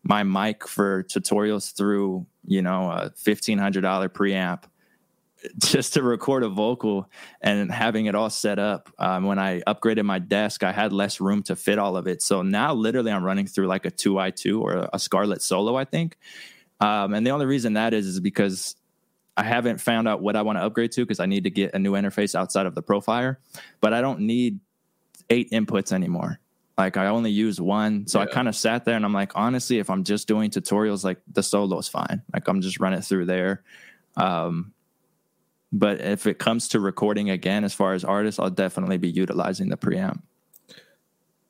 my 0.03 0.23
mic 0.23 0.67
for 0.67 1.05
tutorials 1.05 1.75
through 1.75 2.27
you 2.45 2.63
know 2.63 2.91
a 2.91 3.11
fifteen 3.17 3.59
hundred 3.59 3.83
dollar 3.83 4.09
preamp 4.09 4.65
just 5.59 5.95
to 5.95 6.03
record 6.03 6.43
a 6.43 6.49
vocal 6.49 7.11
and 7.41 7.71
having 7.71 8.07
it 8.07 8.15
all 8.15 8.31
set 8.31 8.59
up. 8.59 8.91
Um, 8.99 9.25
when 9.25 9.39
I 9.39 9.61
upgraded 9.63 10.05
my 10.05 10.19
desk, 10.19 10.63
I 10.63 10.73
had 10.73 10.93
less 10.93 11.21
room 11.21 11.43
to 11.45 11.57
fit 11.57 11.79
all 11.79 11.97
of 11.97 12.07
it. 12.07 12.23
So 12.23 12.43
now, 12.43 12.75
literally, 12.75 13.13
I'm 13.13 13.25
running 13.25 13.47
through 13.47 13.67
like 13.67 13.87
a 13.87 13.91
2i2 13.91 14.61
or 14.61 14.89
a 14.93 14.99
Scarlett 14.99 15.43
Solo, 15.43 15.77
I 15.77 15.85
think. 15.85 16.19
Um, 16.81 17.15
and 17.15 17.27
the 17.27 17.31
only 17.31 17.47
reason 17.47 17.75
that 17.75 17.93
is 17.95 18.07
is 18.07 18.21
because 18.21 18.77
I 19.37 19.43
haven't 19.43 19.81
found 19.81 20.09
out 20.09 20.21
what 20.21 20.37
I 20.37 20.43
want 20.43 20.59
to 20.59 20.65
upgrade 20.65 20.93
to 20.93 21.03
because 21.05 21.21
I 21.21 21.27
need 21.27 21.45
to 21.45 21.51
get 21.51 21.75
a 21.75 21.79
new 21.79 21.93
interface 21.93 22.35
outside 22.35 22.67
of 22.67 22.75
the 22.75 22.83
Profire. 22.83 23.37
But 23.81 23.93
I 23.93 24.01
don't 24.01 24.21
need 24.21 24.61
eight 25.31 25.51
inputs 25.51 25.93
anymore. 25.93 26.41
Like 26.79 26.97
I 26.97 27.09
only 27.09 27.33
use 27.33 27.61
one. 27.61 28.07
So 28.07 28.21
yeah. 28.21 28.27
I 28.27 28.33
kind 28.33 28.47
of 28.47 28.55
sat 28.55 28.85
there 28.85 28.95
and 28.95 29.05
I'm 29.05 29.13
like, 29.13 29.33
honestly, 29.35 29.81
if 29.81 29.91
I'm 29.91 30.05
just 30.05 30.29
doing 30.29 30.49
tutorials, 30.49 31.03
like 31.03 31.19
the 31.33 31.43
solo 31.43 31.77
is 31.79 31.89
fine. 31.89 32.23
Like 32.33 32.47
I'm 32.47 32.61
just 32.61 32.79
running 32.79 33.01
through 33.01 33.27
there. 33.27 33.65
Um, 34.17 34.73
but 35.73 36.01
if 36.01 36.27
it 36.27 36.39
comes 36.39 36.69
to 36.69 36.81
recording 36.81 37.31
again, 37.31 37.65
as 37.65 37.75
far 37.75 37.95
as 37.95 38.05
artists, 38.05 38.39
I'll 38.39 38.49
definitely 38.49 38.97
be 38.97 39.11
utilizing 39.11 39.69
the 39.69 39.77
preamp. 39.77 40.23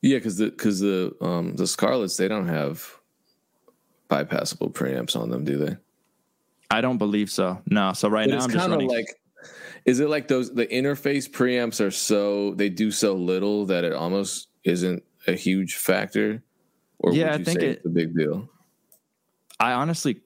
Yeah, 0.00 0.16
because 0.16 0.38
the 0.38 0.46
because 0.46 0.80
the 0.80 1.14
um 1.20 1.56
the 1.56 1.64
Scarletts 1.64 2.16
they 2.16 2.28
don't 2.28 2.48
have 2.48 2.98
bypassable 4.08 4.72
preamps 4.72 5.14
on 5.14 5.28
them, 5.28 5.44
do 5.44 5.58
they? 5.58 5.76
I 6.70 6.80
don't 6.80 6.98
believe 6.98 7.30
so. 7.30 7.60
No. 7.66 7.92
So 7.92 8.08
right 8.08 8.28
but 8.28 8.36
now 8.36 8.44
I'm 8.44 8.50
just 8.50 8.68
running. 8.68 8.88
Like, 8.88 9.20
is 9.84 10.00
it 10.00 10.08
like 10.08 10.28
those 10.28 10.54
the 10.54 10.66
interface 10.66 11.28
preamps 11.28 11.84
are 11.84 11.90
so 11.90 12.54
they 12.54 12.70
do 12.70 12.90
so 12.90 13.14
little 13.14 13.66
that 13.66 13.84
it 13.84 13.92
almost 13.92 14.48
isn't 14.64 15.02
a 15.28 15.34
huge 15.34 15.76
factor? 15.76 16.42
Or 16.98 17.12
yeah, 17.12 17.34
I 17.34 17.42
think 17.42 17.62
it's 17.62 17.86
a 17.86 17.88
big 17.88 18.16
deal. 18.16 18.48
I 19.60 19.72
honestly, 19.72 20.20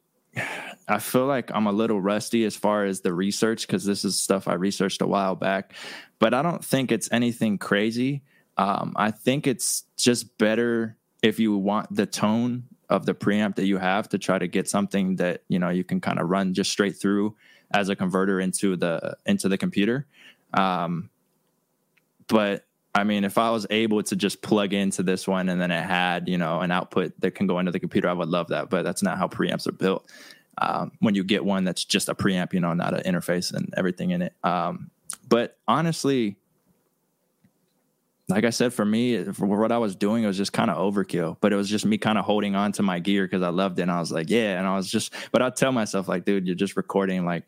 I 0.89 0.99
feel 0.99 1.27
like 1.27 1.51
I'm 1.55 1.67
a 1.67 1.73
little 1.73 2.01
rusty 2.01 2.45
as 2.45 2.57
far 2.57 2.85
as 2.85 3.01
the 3.01 3.13
research 3.13 3.67
because 3.67 3.85
this 3.85 4.05
is 4.05 4.19
stuff 4.19 4.49
I 4.49 4.55
researched 4.55 5.03
a 5.03 5.07
while 5.07 5.35
back, 5.35 5.75
but 6.19 6.33
I 6.33 6.43
don't 6.43 6.65
think 6.65 6.93
it's 6.93 7.11
anything 7.13 7.59
crazy. 7.59 8.23
Um, 8.57 8.95
I 8.97 9.11
think 9.11 9.47
it's 9.47 9.85
just 9.97 10.39
better 10.39 10.97
if 11.23 11.39
you 11.39 11.57
want 11.57 11.95
the 11.95 12.07
tone 12.07 12.65
of 12.89 13.07
the 13.07 13.15
preamp 13.15 13.55
that 13.57 13.65
you 13.65 13.79
have 13.79 14.09
to 14.11 14.19
try 14.19 14.39
to 14.39 14.47
get 14.47 14.69
something 14.69 15.17
that 15.17 15.43
you 15.49 15.59
know 15.59 15.71
you 15.71 15.85
can 15.85 16.01
kind 16.01 16.19
of 16.19 16.29
run 16.29 16.53
just 16.53 16.71
straight 16.71 16.97
through 16.97 17.35
as 17.73 17.89
a 17.89 17.97
converter 17.97 18.41
into 18.41 18.77
the 18.77 19.17
into 19.27 19.49
the 19.49 19.57
computer. 19.59 20.07
Um, 20.53 21.11
but 22.29 22.67
I 22.95 23.05
mean, 23.05 23.25
if 23.25 23.39
I 23.39 23.51
was 23.51 23.67
able 23.71 24.03
to 24.03 24.17
just 24.17 24.43
plug 24.43 24.75
into 24.75 25.03
this 25.03 25.27
one 25.27 25.49
and 25.49 25.61
then 25.61 25.71
it 25.71 25.83
had, 25.83 26.29
you 26.29 26.37
know, 26.37 26.61
an 26.61 26.71
output 26.71 27.19
that 27.21 27.35
can 27.35 27.47
go 27.47 27.59
into 27.59 27.73
the 27.73 27.81
computer, 27.81 28.09
I 28.09 28.13
would 28.13 28.29
love 28.29 28.49
that. 28.49 28.69
But 28.69 28.83
that's 28.83 29.03
not 29.03 29.17
how 29.17 29.29
preamps 29.29 29.67
are 29.67 29.73
built. 29.73 30.07
Um, 30.59 30.93
when 31.01 31.15
you 31.15 31.25
get 31.25 31.45
one 31.45 31.65
that's 31.65 31.85
just 31.85 32.11
a 32.11 32.15
preamp, 32.15 32.53
you 32.53 32.61
know, 32.61 32.75
not 32.75 32.93
an 32.93 33.11
interface 33.11 33.55
and 33.55 33.73
everything 33.77 34.11
in 34.11 34.21
it. 34.21 34.35
Um, 34.45 34.91
but 35.27 35.57
honestly, 35.67 36.37
like 38.29 38.45
I 38.45 38.51
said, 38.51 38.75
for 38.75 38.85
me, 38.85 39.25
for 39.25 39.47
what 39.47 39.73
I 39.73 39.79
was 39.79 39.97
doing, 39.97 40.25
it 40.25 40.27
was 40.27 40.37
just 40.37 40.53
kind 40.53 40.71
of 40.71 40.77
overkill. 40.77 41.39
But 41.41 41.55
it 41.55 41.57
was 41.57 41.71
just 41.71 41.87
me 41.87 41.97
kind 41.97 42.19
of 42.19 42.27
holding 42.27 42.55
on 42.55 42.73
to 42.73 42.83
my 42.83 42.99
gear 42.99 43.25
because 43.25 43.43
I 43.43 43.49
loved 43.49 43.79
it. 43.79 43.83
And 43.83 43.91
I 43.91 44.01
was 44.01 44.13
like, 44.13 44.29
yeah. 44.29 44.59
And 44.59 44.67
I 44.67 44.77
was 44.77 44.91
just, 44.91 45.15
but 45.33 45.41
I'd 45.41 45.57
tell 45.57 45.73
myself, 45.73 46.09
like, 46.09 46.27
dude, 46.27 46.47
you're 46.47 46.55
just 46.55 46.77
recording 46.77 47.25
like 47.25 47.47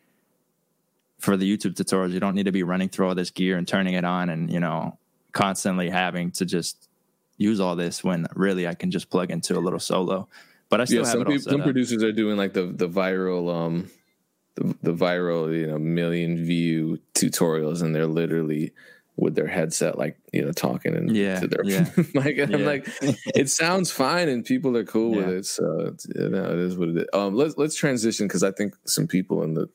for 1.19 1.37
the 1.37 1.57
YouTube 1.57 1.75
tutorials. 1.75 2.13
You 2.13 2.21
don't 2.21 2.35
need 2.35 2.47
to 2.47 2.53
be 2.53 2.63
running 2.63 2.89
through 2.89 3.09
all 3.09 3.15
this 3.15 3.31
gear 3.31 3.59
and 3.59 3.69
turning 3.69 3.93
it 3.93 4.05
on 4.07 4.31
and, 4.31 4.51
you 4.51 4.61
know, 4.61 4.99
constantly 5.35 5.91
having 5.91 6.31
to 6.31 6.47
just 6.47 6.89
use 7.37 7.61
all 7.61 7.77
this 7.77 8.03
when 8.03 8.27
really 8.35 8.67
I 8.67 8.75
can 8.75 8.91
just 8.91 9.11
plug 9.11 9.31
into 9.31 9.59
a 9.59 9.61
little 9.61 9.81
solo. 9.81 10.29
But 10.71 10.81
I 10.81 10.85
still 10.87 11.03
yeah, 11.03 11.09
have 11.09 11.13
some, 11.13 11.25
people, 11.27 11.53
some 11.53 11.63
producers 11.63 12.03
are 12.03 12.13
doing 12.13 12.39
like 12.39 12.55
the 12.55 12.65
the 12.65 12.89
viral 12.89 13.55
um 13.55 13.91
the, 14.55 14.75
the 14.83 14.93
viral 14.95 15.55
you 15.55 15.67
know 15.67 15.79
million 15.79 16.43
view 16.43 16.99
tutorials 17.15 17.83
and 17.83 17.95
they're 17.95 18.07
literally 18.07 18.73
with 19.17 19.35
their 19.37 19.47
headset 19.47 19.97
like 19.97 20.17
you 20.33 20.45
know 20.45 20.53
talking 20.53 20.97
and 20.97 21.15
yeah, 21.15 21.39
to 21.39 21.47
their 21.47 21.65
yeah. 21.65 21.87
like 22.15 22.37
yeah. 22.37 22.47
I'm 22.51 22.65
like 22.65 22.89
it 23.01 23.49
sounds 23.51 23.91
fine 23.91 24.29
and 24.29 24.45
people 24.45 24.77
are 24.77 24.85
cool 24.85 25.13
yeah. 25.13 25.27
with 25.27 25.29
it 25.29 25.47
so 25.47 25.95
you 26.17 26.29
know, 26.31 26.45
it 26.45 26.59
is 26.59 26.77
what 26.77 26.89
it 26.89 26.97
is. 26.97 27.07
Um 27.13 27.35
let's 27.35 27.57
let's 27.57 27.77
transition 27.77 28.27
because 28.27 28.43
I 28.43 28.51
think 28.51 28.75
some 28.87 29.07
people 29.07 29.43
in 29.43 29.55
the 29.55 29.69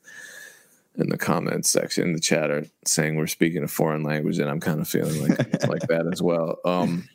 in 0.96 1.08
the 1.08 1.18
comments 1.18 1.70
section 1.70 2.08
in 2.08 2.12
the 2.12 2.20
chat 2.20 2.50
are 2.50 2.64
saying 2.84 3.16
we're 3.16 3.26
speaking 3.26 3.62
a 3.62 3.68
foreign 3.68 4.02
language, 4.02 4.38
and 4.38 4.50
I'm 4.50 4.60
kind 4.60 4.80
of 4.80 4.88
feeling 4.88 5.20
like 5.28 5.38
like 5.68 5.82
that 5.88 6.08
as 6.12 6.20
well. 6.20 6.58
Um, 6.64 7.08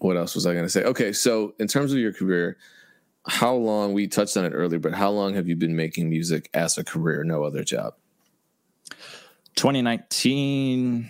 what 0.00 0.16
else 0.16 0.34
was 0.34 0.46
I 0.46 0.52
going 0.52 0.64
to 0.64 0.70
say? 0.70 0.84
Okay, 0.84 1.12
so 1.12 1.54
in 1.58 1.66
terms 1.66 1.92
of 1.92 1.98
your 1.98 2.12
career, 2.12 2.56
how 3.26 3.54
long 3.54 3.92
we 3.92 4.06
touched 4.06 4.36
on 4.36 4.44
it 4.44 4.50
earlier, 4.50 4.78
but 4.78 4.94
how 4.94 5.10
long 5.10 5.34
have 5.34 5.48
you 5.48 5.56
been 5.56 5.76
making 5.76 6.08
music 6.08 6.48
as 6.54 6.78
a 6.78 6.84
career, 6.84 7.24
no 7.24 7.44
other 7.44 7.64
job? 7.64 7.94
2019. 9.56 11.08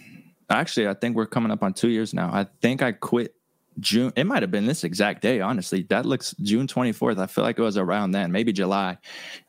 Actually, 0.51 0.89
I 0.89 0.95
think 0.95 1.15
we're 1.15 1.27
coming 1.27 1.53
up 1.53 1.63
on 1.63 1.75
two 1.75 1.91
years 1.91 2.15
now. 2.15 2.31
I 2.33 2.47
think 2.63 2.81
I 2.81 2.93
quit 2.93 3.35
June. 3.81 4.13
It 4.17 4.25
might 4.25 4.43
have 4.43 4.51
been 4.51 4.67
this 4.67 4.85
exact 4.85 5.23
day, 5.23 5.41
honestly. 5.41 5.83
That 5.89 6.07
looks 6.07 6.35
June 6.43 6.67
24th. 6.67 7.19
I 7.19 7.27
feel 7.27 7.45
like 7.45 7.59
it 7.59 7.63
was 7.63 7.77
around 7.77 8.13
then, 8.13 8.33
maybe 8.33 8.53
July. 8.53 8.99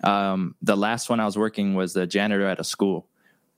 Um, 0.03 0.55
the 0.61 0.77
last 0.77 1.09
one 1.09 1.19
I 1.19 1.25
was 1.25 1.37
working 1.37 1.73
was 1.73 1.93
the 1.93 2.05
janitor 2.05 2.45
at 2.45 2.59
a 2.59 2.63
school. 2.63 3.07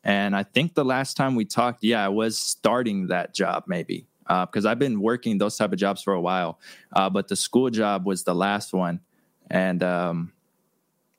And 0.04 0.36
I 0.36 0.44
think 0.44 0.74
the 0.74 0.86
last 0.86 1.16
time 1.16 1.36
we 1.36 1.46
talked, 1.46 1.84
yeah, 1.84 2.04
I 2.04 2.10
was 2.10 2.38
starting 2.38 3.08
that 3.08 3.34
job 3.34 3.66
maybe 3.68 4.08
because 4.28 4.66
uh, 4.66 4.70
I've 4.70 4.80
been 4.80 5.02
working 5.02 5.38
those 5.38 5.58
type 5.58 5.74
of 5.74 5.80
jobs 5.80 6.02
for 6.02 6.14
a 6.14 6.22
while. 6.22 6.60
Uh, 6.94 7.10
but 7.10 7.28
the 7.28 7.36
school 7.36 7.70
job 7.70 8.06
was 8.06 8.24
the 8.24 8.36
last 8.36 8.74
one. 8.74 9.02
And 9.50 9.84
um, 9.84 10.32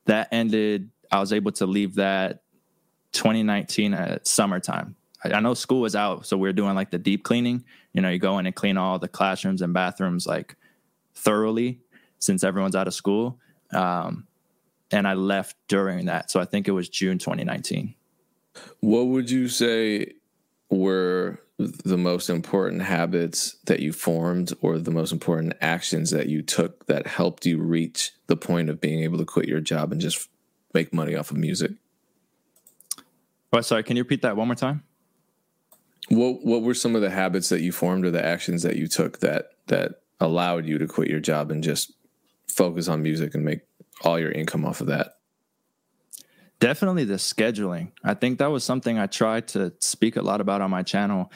that 0.07 0.29
ended, 0.33 0.91
I 1.11 1.21
was 1.21 1.33
able 1.33 1.53
to 1.53 1.67
leave 1.67 1.97
that 1.97 2.43
2019 3.13 3.95
at 3.95 4.27
summertime. 4.27 4.97
I 5.25 5.41
know 5.41 5.55
school 5.55 5.81
was 5.81 5.95
out, 5.95 6.27
so 6.27 6.37
we 6.37 6.49
are 6.49 6.53
doing 6.53 6.75
like 6.75 6.91
the 6.91 6.99
deep 6.99 7.23
cleaning. 7.23 7.65
You 7.93 8.03
know, 8.03 8.09
you 8.09 8.19
go 8.19 8.39
in 8.39 8.47
and 8.47 8.55
clean 8.55 8.77
all 8.77 8.99
the 8.99 9.09
classrooms 9.09 9.63
and 9.63 9.73
bathrooms 9.73 10.27
like 10.27 10.57
thoroughly 11.15 11.81
since 12.19 12.43
everyone's 12.43 12.75
out 12.75 12.89
of 12.89 12.95
school. 12.95 13.39
Um, 13.73 14.27
and 14.91 15.07
I 15.07 15.15
left 15.15 15.57
during 15.69 16.07
that, 16.07 16.31
so 16.31 16.41
I 16.41 16.45
think 16.45 16.69
it 16.69 16.73
was 16.73 16.89
June 16.89 17.19
2019. 17.19 17.95
What 18.81 19.07
would 19.07 19.31
you 19.31 19.49
say 19.49 20.13
were 20.69 21.39
the 21.59 21.97
most 21.97 22.29
important 22.29 22.83
habits 22.83 23.57
that 23.67 23.81
you 23.81 23.93
formed, 23.93 24.53
or 24.61 24.79
the 24.79 24.91
most 24.91 25.13
important 25.13 25.55
actions 25.61 26.11
that 26.11 26.29
you 26.29 26.43
took 26.43 26.87
that 26.87 27.07
helped 27.07 27.47
you 27.47 27.59
reach 27.59 28.13
the 28.27 28.37
point 28.37 28.69
of 28.69 28.81
being 28.81 29.03
able 29.03 29.19
to 29.19 29.25
quit 29.25 29.49
your 29.49 29.61
job 29.61 29.93
and 29.93 30.01
just 30.01 30.29
make 30.75 30.93
money 30.93 31.15
off 31.15 31.31
of 31.31 31.37
music? 31.37 31.73
What? 33.51 33.65
Sorry, 33.65 33.83
can 33.83 33.97
you 33.97 34.03
repeat 34.03 34.23
that 34.23 34.37
one 34.37 34.49
more 34.49 34.55
time? 34.55 34.83
What 36.13 36.45
What 36.45 36.63
were 36.63 36.75
some 36.75 36.95
of 36.95 37.01
the 37.01 37.11
habits 37.11 37.49
that 37.49 37.63
you 37.63 37.73
formed 37.73 38.05
or 38.05 38.11
the 38.11 38.25
actions 38.25 38.63
that 38.63 38.77
you 38.77 38.87
took 38.87 39.21
that 39.21 39.53
that 39.69 40.03
allowed 40.21 40.67
you 40.67 40.77
to 40.79 40.87
quit 40.87 41.09
your 41.09 41.21
job 41.21 41.51
and 41.51 41.65
just 41.65 41.93
focus 42.49 42.87
on 42.87 43.03
music 43.03 43.35
and 43.35 43.45
make 43.45 43.61
all 44.03 44.19
your 44.19 44.31
income 44.31 44.67
off 44.67 44.83
of 44.83 44.89
that? 44.89 45.17
Definitely 46.61 47.05
the 47.05 47.15
scheduling. 47.15 47.93
I 48.05 48.15
think 48.15 48.39
that 48.39 48.51
was 48.51 48.63
something 48.63 48.99
I 48.99 49.07
tried 49.07 49.49
to 49.49 49.73
speak 49.81 50.17
a 50.17 50.23
lot 50.23 50.41
about 50.41 50.61
on 50.61 50.71
my 50.71 50.83
channel. 50.83 51.33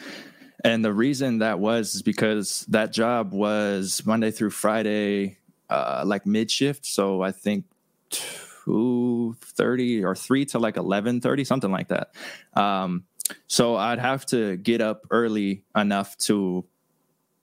And 0.63 0.85
the 0.85 0.93
reason 0.93 1.39
that 1.39 1.59
was 1.59 1.95
is 1.95 2.03
because 2.03 2.67
that 2.69 2.93
job 2.93 3.33
was 3.33 4.03
Monday 4.05 4.31
through 4.31 4.51
Friday, 4.51 5.39
uh, 5.71 6.03
like 6.07 6.27
mid 6.27 6.51
shift. 6.51 6.85
So 6.85 7.23
I 7.23 7.33
think 7.33 7.65
two 8.11 9.37
thirty 9.41 10.05
or 10.05 10.15
three 10.15 10.45
to 10.47 10.59
like 10.59 10.77
eleven 10.77 11.21
thirty, 11.21 11.45
something 11.45 11.71
like 11.71 11.89
that. 11.89 12.15
Um, 12.55 13.05
so 13.47 13.77
I'd 13.77 13.99
have 13.99 14.27
to 14.27 14.57
get 14.57 14.81
up 14.81 15.07
early 15.11 15.65
enough 15.75 16.17
to 16.19 16.65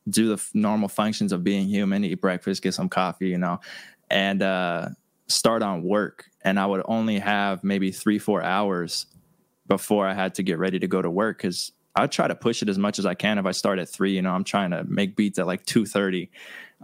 do 0.09 0.27
the 0.27 0.33
f- 0.33 0.51
normal 0.53 0.89
functions 0.89 1.31
of 1.31 1.43
being 1.43 1.67
human, 1.67 2.03
eat 2.03 2.21
breakfast, 2.21 2.61
get 2.61 2.73
some 2.73 2.89
coffee, 2.89 3.29
you 3.29 3.37
know, 3.37 3.59
and 4.09 4.41
uh, 4.41 4.89
start 5.27 5.61
on 5.61 5.83
work. 5.83 6.25
And 6.43 6.59
I 6.59 6.65
would 6.65 6.83
only 6.85 7.19
have 7.19 7.63
maybe 7.63 7.91
three, 7.91 8.19
four 8.19 8.43
hours 8.43 9.05
before 9.67 10.07
I 10.07 10.13
had 10.13 10.35
to 10.35 10.43
get 10.43 10.59
ready 10.59 10.79
to 10.79 10.87
go 10.87 11.01
to 11.01 11.09
work 11.09 11.37
because 11.37 11.71
I 11.95 12.07
try 12.07 12.27
to 12.27 12.35
push 12.35 12.61
it 12.61 12.69
as 12.69 12.77
much 12.77 12.99
as 12.99 13.05
I 13.05 13.13
can. 13.13 13.37
If 13.37 13.45
I 13.45 13.51
start 13.51 13.79
at 13.79 13.87
three, 13.87 14.15
you 14.15 14.21
know, 14.21 14.31
I'm 14.31 14.43
trying 14.43 14.71
to 14.71 14.83
make 14.83 15.15
beats 15.15 15.39
at 15.39 15.47
like 15.47 15.65
two 15.65 15.85
thirty, 15.85 16.31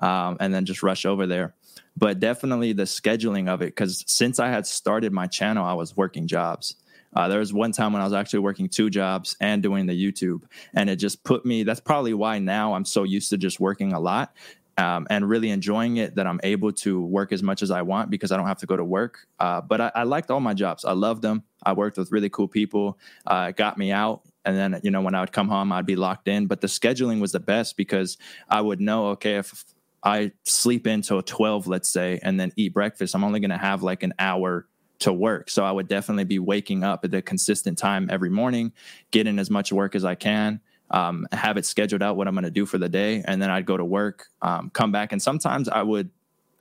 um, 0.01 0.37
and 0.39 0.53
then 0.53 0.65
just 0.65 0.83
rush 0.83 1.05
over 1.05 1.25
there. 1.25 1.55
But 1.97 2.19
definitely 2.19 2.73
the 2.73 2.83
scheduling 2.83 3.49
of 3.49 3.61
it 3.61 3.75
because 3.75 4.03
since 4.07 4.39
I 4.39 4.49
had 4.49 4.65
started 4.65 5.11
my 5.11 5.27
channel, 5.27 5.65
I 5.65 5.73
was 5.73 5.97
working 5.97 6.27
jobs. 6.27 6.75
Uh, 7.15 7.27
there 7.27 7.39
was 7.39 7.51
one 7.53 7.71
time 7.71 7.93
when 7.93 8.01
I 8.01 8.05
was 8.05 8.13
actually 8.13 8.39
working 8.39 8.69
two 8.69 8.89
jobs 8.89 9.35
and 9.41 9.63
doing 9.63 9.85
the 9.87 9.93
YouTube, 9.93 10.43
and 10.73 10.89
it 10.89 10.97
just 10.97 11.23
put 11.23 11.45
me. 11.45 11.63
That's 11.63 11.79
probably 11.79 12.13
why 12.13 12.39
now 12.39 12.73
I'm 12.73 12.85
so 12.85 13.03
used 13.03 13.29
to 13.31 13.37
just 13.37 13.59
working 13.59 13.93
a 13.93 13.99
lot 13.99 14.33
um, 14.79 15.07
and 15.09 15.27
really 15.27 15.49
enjoying 15.49 15.97
it 15.97 16.15
that 16.15 16.25
I'm 16.25 16.39
able 16.41 16.71
to 16.71 17.01
work 17.01 17.33
as 17.33 17.43
much 17.43 17.61
as 17.61 17.69
I 17.69 17.81
want 17.81 18.09
because 18.09 18.31
I 18.31 18.37
don't 18.37 18.47
have 18.47 18.59
to 18.59 18.65
go 18.65 18.77
to 18.77 18.83
work. 18.83 19.27
Uh, 19.37 19.59
but 19.59 19.81
I, 19.81 19.91
I, 19.93 20.03
liked 20.03 20.31
all 20.31 20.39
my 20.39 20.53
jobs. 20.53 20.85
I 20.85 20.93
loved 20.93 21.21
them. 21.21 21.43
I 21.63 21.73
worked 21.73 21.97
with 21.97 22.13
really 22.13 22.29
cool 22.29 22.47
people. 22.47 22.97
Uh, 23.27 23.47
it 23.49 23.57
got 23.57 23.77
me 23.77 23.91
out. 23.91 24.21
And 24.45 24.55
then, 24.55 24.79
you 24.81 24.89
know, 24.89 25.01
when 25.01 25.15
I 25.15 25.19
would 25.19 25.33
come 25.33 25.49
home, 25.49 25.73
I'd 25.73 25.85
be 25.85 25.97
locked 25.97 26.29
in. 26.29 26.47
But 26.47 26.61
the 26.61 26.67
scheduling 26.67 27.19
was 27.19 27.33
the 27.33 27.41
best 27.41 27.75
because 27.75 28.17
I 28.47 28.61
would 28.61 28.79
know, 28.79 29.07
okay, 29.07 29.35
if 29.35 29.65
I 30.01 30.31
sleep 30.45 30.85
until 30.85 31.21
12, 31.21 31.67
let's 31.67 31.89
say, 31.89 32.21
and 32.23 32.39
then 32.39 32.53
eat 32.55 32.73
breakfast, 32.73 33.15
I'm 33.15 33.25
only 33.25 33.41
going 33.41 33.49
to 33.49 33.57
have 33.57 33.83
like 33.83 34.01
an 34.03 34.13
hour 34.17 34.65
to 34.99 35.13
work. 35.13 35.49
So 35.49 35.63
I 35.63 35.71
would 35.71 35.87
definitely 35.87 36.25
be 36.25 36.39
waking 36.39 36.83
up 36.83 37.05
at 37.05 37.13
a 37.13 37.21
consistent 37.21 37.77
time 37.77 38.09
every 38.11 38.29
morning, 38.29 38.73
getting 39.11 39.39
as 39.39 39.49
much 39.49 39.71
work 39.71 39.95
as 39.95 40.05
I 40.05 40.15
can, 40.15 40.61
um, 40.91 41.27
have 41.31 41.57
it 41.57 41.65
scheduled 41.65 42.01
out 42.01 42.17
what 42.17 42.27
I'm 42.27 42.33
going 42.33 42.43
to 42.43 42.51
do 42.51 42.65
for 42.65 42.77
the 42.77 42.89
day, 42.89 43.23
and 43.25 43.41
then 43.41 43.49
I'd 43.49 43.65
go 43.65 43.77
to 43.77 43.85
work, 43.85 44.27
um, 44.41 44.69
come 44.71 44.91
back, 44.91 45.11
and 45.11 45.21
sometimes 45.21 45.69
I 45.69 45.83
would. 45.83 46.09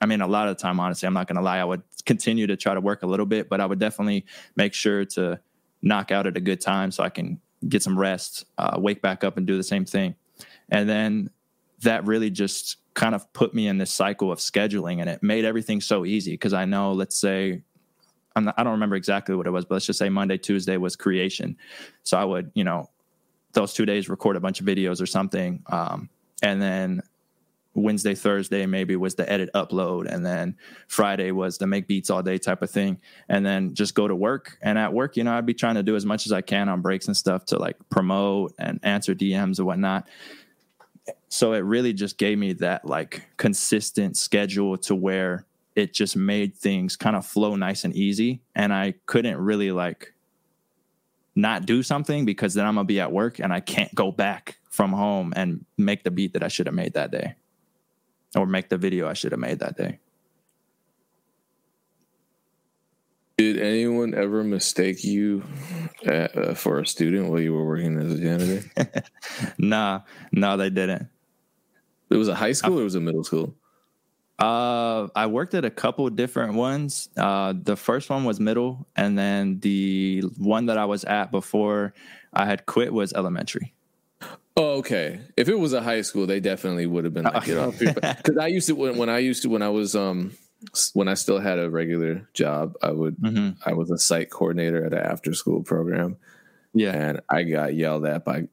I 0.01 0.07
mean, 0.07 0.20
a 0.20 0.28
lot 0.28 0.47
of 0.47 0.57
the 0.57 0.62
time, 0.62 0.78
honestly, 0.78 1.09
I'm 1.09 1.12
not 1.12 1.26
going 1.26 1.39
to 1.39 1.43
lie. 1.43 1.59
I 1.59 1.64
would 1.64 1.82
continue 2.07 2.47
to 2.47 2.57
try 2.57 2.72
to 2.72 2.80
work 2.80 3.03
a 3.03 3.07
little 3.09 3.26
bit, 3.26 3.49
but 3.49 3.61
I 3.61 3.66
would 3.66 3.80
definitely 3.80 4.26
make 4.55 4.72
sure 4.72 5.05
to 5.07 5.41
knock 5.82 6.12
out 6.12 6.24
at 6.24 6.36
a 6.36 6.41
good 6.41 6.61
time 6.61 6.93
so 6.93 7.03
I 7.03 7.09
can 7.09 7.41
get 7.68 7.82
some 7.82 7.99
rest, 7.99 8.45
uh, 8.59 8.78
wake 8.78 9.03
back 9.03 9.24
up, 9.24 9.36
and 9.36 9.45
do 9.45 9.57
the 9.57 9.64
same 9.64 9.84
thing. 9.84 10.14
And 10.68 10.89
then 10.89 11.30
that 11.80 12.07
really 12.07 12.30
just 12.30 12.76
kind 12.95 13.14
of 13.14 13.32
put 13.32 13.55
me 13.55 13.66
in 13.66 13.78
this 13.78 13.93
cycle 13.93 14.30
of 14.30 14.39
scheduling 14.39 15.01
and 15.01 15.09
it 15.09 15.22
made 15.22 15.45
everything 15.45 15.80
so 15.80 16.05
easy 16.05 16.32
because 16.32 16.53
I 16.53 16.64
know, 16.64 16.93
let's 16.93 17.16
say, 17.16 17.62
not, 18.45 18.55
i 18.57 18.62
don't 18.62 18.72
remember 18.72 18.97
exactly 18.97 19.34
what 19.34 19.47
it 19.47 19.51
was, 19.51 19.64
but 19.64 19.76
let's 19.76 19.86
just 19.86 19.99
say 19.99 20.09
Monday, 20.09 20.39
Tuesday 20.39 20.76
was 20.76 20.97
creation. 20.97 21.57
So 22.03 22.18
I 22.18 22.24
would, 22.24 22.51
you 22.55 22.64
know, 22.64 22.91
those 23.53 23.72
two 23.72 23.86
days 23.86 24.09
record 24.09 24.36
a 24.36 24.41
bunch 24.41 24.61
of 24.61 24.66
videos 24.66 25.01
or 25.01 25.07
something. 25.07 25.62
Um, 25.66 26.11
and 26.43 26.61
then 26.61 27.03
Wednesday, 27.74 28.14
Thursday 28.14 28.66
maybe 28.66 28.97
was 28.97 29.14
the 29.14 29.30
edit 29.30 29.51
upload, 29.55 30.07
and 30.12 30.24
then 30.24 30.57
Friday 30.89 31.30
was 31.30 31.59
the 31.59 31.66
make 31.66 31.86
beats 31.86 32.11
all 32.11 32.22
day 32.22 32.39
type 32.39 32.62
of 32.62 32.70
thing, 32.70 33.01
and 33.28 33.47
then 33.47 33.74
just 33.74 33.95
go 33.95 34.09
to 34.09 34.16
work. 34.16 34.59
And 34.62 34.78
at 34.78 34.93
work, 34.93 35.16
you 35.16 35.24
know, 35.24 35.32
I'd 35.32 35.47
be 35.47 35.55
trying 35.55 35.76
to 35.76 35.82
do 35.82 35.95
as 35.95 36.05
much 36.05 36.26
as 36.26 36.32
I 36.32 36.41
can 36.41 36.68
on 36.68 36.82
breaks 36.82 37.07
and 37.07 37.16
stuff 37.16 37.45
to 37.47 37.59
like 37.59 37.76
promote 37.89 38.55
and 38.59 38.80
answer 38.82 39.14
DMs 39.14 39.59
and 39.59 39.66
whatnot 39.66 40.09
so 41.28 41.53
it 41.53 41.59
really 41.59 41.93
just 41.93 42.18
gave 42.18 42.39
me 42.39 42.55
that 42.55 42.84
like 42.84 43.28
consistent 43.36 44.16
schedule 44.16 44.76
to 44.78 44.95
where 44.95 45.47
it 45.79 45.95
just 45.95 46.16
made 46.16 46.57
things 46.57 46.97
kind 46.97 47.14
of 47.14 47.24
flow 47.24 47.55
nice 47.55 47.85
and 47.85 47.95
easy 47.95 48.43
and 48.57 48.74
i 48.74 48.93
couldn't 49.07 49.39
really 49.39 49.70
like 49.70 50.12
not 51.37 51.66
do 51.66 51.85
something 51.85 52.24
because 52.24 52.55
then 52.55 52.66
i'm 52.66 52.74
gonna 52.74 52.85
be 52.85 52.99
at 52.99 53.12
work 53.12 53.39
and 53.39 53.53
i 53.53 53.61
can't 53.61 53.95
go 53.95 54.11
back 54.11 54.59
from 54.70 54.93
home 54.93 55.33
and 55.37 55.64
make 55.76 56.03
the 56.03 56.11
beat 56.11 56.33
that 56.33 56.43
i 56.43 56.49
should 56.49 56.66
have 56.66 56.74
made 56.74 56.95
that 56.95 57.12
day 57.12 57.37
or 58.35 58.45
make 58.45 58.68
the 58.68 58.76
video 58.76 59.09
i 59.09 59.12
should 59.12 59.31
have 59.31 59.41
made 59.41 59.61
that 59.61 59.76
day 59.76 59.99
Did 63.37 63.61
anyone 63.61 64.14
ever 64.14 64.43
mistake 64.43 65.05
you 65.05 65.45
at, 66.05 66.37
uh, 66.37 66.55
for 66.55 66.81
a 66.81 66.87
student 66.87 67.31
while 67.31 67.39
you 67.39 67.55
were 67.55 67.64
working 67.64 67.97
as 67.97 68.14
a 68.14 68.18
janitor? 68.20 69.05
nah, 69.59 70.01
no, 70.33 70.57
they 70.57 70.70
didn't. 70.70 71.07
It 72.11 72.16
was 72.16 72.26
a 72.26 72.35
high 72.35 72.51
school 72.51 72.79
or 72.79 72.81
it 72.81 72.85
was 72.85 72.97
a 72.97 73.01
middle 73.01 73.22
school? 73.22 73.55
Uh, 74.39 75.09
I 75.16 75.26
worked 75.26 75.55
at 75.55 75.64
a 75.64 75.70
couple 75.70 76.09
different 76.11 76.55
ones. 76.55 77.09
Uh, 77.16 77.55
the 77.61 77.76
first 77.76 78.09
one 78.09 78.24
was 78.24 78.39
middle, 78.39 78.86
and 78.95 79.18
then 79.18 79.59
the 79.61 80.22
one 80.36 80.66
that 80.66 80.78
I 80.78 80.84
was 80.84 81.05
at 81.05 81.32
before 81.32 81.93
I 82.32 82.47
had 82.47 82.64
quit 82.64 82.93
was 82.93 83.12
elementary. 83.12 83.74
Oh, 84.57 84.78
okay. 84.78 85.20
If 85.36 85.49
it 85.49 85.55
was 85.55 85.72
a 85.72 85.80
high 85.80 86.03
school, 86.03 86.26
they 86.26 86.41
definitely 86.41 86.86
would 86.86 87.05
have 87.05 87.14
been 87.14 87.24
like, 87.24 87.45
get 87.45 87.59
off 87.59 87.78
Because 87.78 88.36
I 88.41 88.49
used 88.49 88.66
to 88.68 88.74
when, 88.74 88.97
when 88.97 89.09
I 89.09 89.18
used 89.18 89.43
to 89.43 89.49
when 89.49 89.62
I 89.62 89.68
was 89.68 89.95
um 89.95 90.32
when 90.95 91.07
I 91.07 91.14
still 91.14 91.39
had 91.39 91.59
a 91.59 91.70
regular 91.70 92.28
job, 92.34 92.74
I 92.82 92.91
would 92.91 93.16
mm-hmm. 93.18 93.51
I 93.64 93.74
was 93.74 93.91
a 93.91 93.99
site 93.99 94.30
coordinator 94.30 94.84
at 94.84 94.93
an 94.93 94.99
after 94.99 95.32
school 95.32 95.62
program. 95.62 96.16
Yeah, 96.74 96.93
and 96.93 97.20
I 97.28 97.45
got 97.45 97.74
yelled 97.74 98.05
at 98.05 98.24
by 98.24 98.49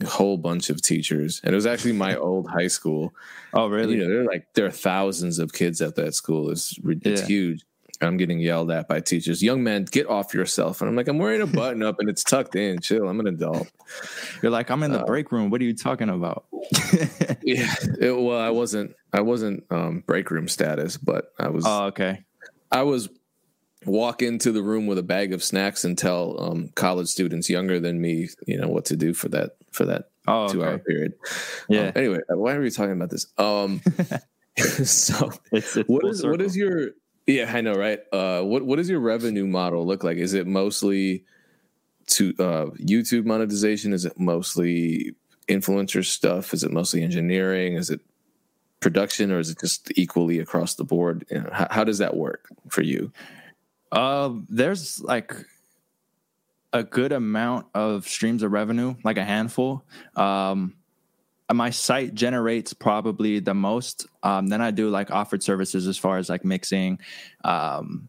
a 0.00 0.06
whole 0.06 0.36
bunch 0.36 0.70
of 0.70 0.82
teachers, 0.82 1.40
and 1.44 1.52
it 1.52 1.56
was 1.56 1.66
actually 1.66 1.92
my 1.92 2.16
old 2.28 2.48
high 2.50 2.68
school. 2.68 3.14
Oh, 3.54 3.68
really? 3.68 3.94
You 3.94 4.00
know, 4.00 4.08
they're 4.08 4.24
like 4.24 4.46
there 4.54 4.66
are 4.66 4.70
thousands 4.70 5.38
of 5.38 5.52
kids 5.52 5.80
at 5.80 5.96
that 5.96 6.14
school. 6.14 6.50
It's 6.50 6.78
it's 6.84 7.22
yeah. 7.22 7.26
huge. 7.26 7.64
I'm 8.02 8.16
getting 8.16 8.40
yelled 8.40 8.70
at 8.70 8.88
by 8.88 9.00
teachers. 9.00 9.42
Young 9.42 9.62
man, 9.62 9.84
get 9.84 10.08
off 10.08 10.34
yourself. 10.34 10.80
And 10.80 10.90
I'm 10.90 10.96
like, 10.96 11.08
I'm 11.08 11.18
wearing 11.18 11.40
a 11.40 11.46
button 11.58 11.82
up 11.82 12.00
and 12.00 12.08
it's 12.08 12.24
tucked 12.24 12.56
in. 12.56 12.80
Chill. 12.80 13.08
I'm 13.08 13.20
an 13.20 13.28
adult. 13.28 13.70
You're 14.42 14.50
like, 14.50 14.70
I'm 14.70 14.82
in 14.82 14.92
the 14.92 15.02
uh, 15.02 15.06
break 15.06 15.32
room. 15.32 15.50
What 15.50 15.60
are 15.60 15.64
you 15.64 15.74
talking 15.74 16.08
about? 16.08 16.44
yeah. 17.42 17.72
It, 18.00 18.20
well, 18.20 18.40
I 18.40 18.50
wasn't. 18.50 18.94
I 19.12 19.20
wasn't 19.20 19.64
um, 19.70 20.02
break 20.06 20.30
room 20.30 20.48
status, 20.48 20.96
but 20.96 21.32
I 21.38 21.48
was. 21.48 21.64
Oh, 21.66 21.84
okay. 21.86 22.24
I 22.70 22.82
was 22.82 23.08
walk 23.84 24.22
into 24.22 24.52
the 24.52 24.62
room 24.62 24.86
with 24.86 24.98
a 24.98 25.02
bag 25.02 25.32
of 25.32 25.42
snacks 25.42 25.84
and 25.84 25.96
tell 25.96 26.40
um, 26.40 26.68
college 26.74 27.08
students 27.08 27.50
younger 27.50 27.80
than 27.80 28.00
me, 28.00 28.28
you 28.46 28.58
know, 28.58 28.68
what 28.68 28.84
to 28.86 28.96
do 28.96 29.14
for 29.14 29.28
that 29.30 29.56
for 29.70 29.84
that 29.86 30.10
oh, 30.28 30.48
two 30.48 30.62
okay. 30.62 30.70
hour 30.72 30.78
period. 30.78 31.14
Yeah. 31.68 31.86
Um, 31.86 31.92
anyway, 31.96 32.18
why 32.28 32.54
are 32.54 32.60
we 32.60 32.70
talking 32.70 32.92
about 32.92 33.10
this? 33.10 33.26
Um, 33.38 33.80
so 34.56 35.32
it's, 35.50 35.76
it's 35.76 35.88
what 35.88 36.04
is 36.04 36.24
what 36.24 36.42
is 36.42 36.56
your 36.56 36.90
yeah, 37.26 37.50
I 37.54 37.60
know, 37.60 37.74
right? 37.74 38.00
Uh, 38.12 38.42
what 38.42 38.64
what 38.64 38.76
does 38.76 38.90
your 38.90 39.00
revenue 39.00 39.46
model 39.46 39.86
look 39.86 40.02
like? 40.04 40.16
Is 40.16 40.34
it 40.34 40.46
mostly 40.46 41.24
to 42.08 42.34
uh, 42.38 42.66
YouTube 42.80 43.24
monetization? 43.24 43.92
Is 43.92 44.04
it 44.04 44.18
mostly 44.18 45.14
influencer 45.48 46.04
stuff? 46.04 46.52
Is 46.52 46.64
it 46.64 46.72
mostly 46.72 47.02
engineering? 47.02 47.74
Is 47.74 47.90
it 47.90 48.00
production, 48.80 49.30
or 49.30 49.38
is 49.38 49.50
it 49.50 49.60
just 49.60 49.92
equally 49.96 50.38
across 50.40 50.74
the 50.74 50.84
board? 50.84 51.24
You 51.30 51.42
know, 51.42 51.50
how, 51.52 51.68
how, 51.70 51.84
does 51.84 51.98
that 51.98 52.16
work 52.16 52.48
for 52.68 52.82
you? 52.82 53.12
Uh, 53.92 54.32
there's 54.48 55.00
like 55.02 55.34
a 56.72 56.82
good 56.82 57.12
amount 57.12 57.66
of 57.74 58.08
streams 58.08 58.42
of 58.42 58.50
revenue, 58.50 58.94
like 59.04 59.18
a 59.18 59.24
handful. 59.24 59.84
Um, 60.16 60.74
my 61.52 61.68
site 61.68 62.14
generates 62.14 62.72
probably 62.72 63.38
the 63.38 63.52
most. 63.52 64.06
Um, 64.22 64.46
then 64.46 64.62
I 64.62 64.70
do 64.70 64.88
like 64.88 65.10
offered 65.10 65.42
services 65.42 65.86
as 65.86 65.98
far 65.98 66.16
as 66.16 66.30
like 66.30 66.44
mixing, 66.44 66.98
um, 67.44 68.08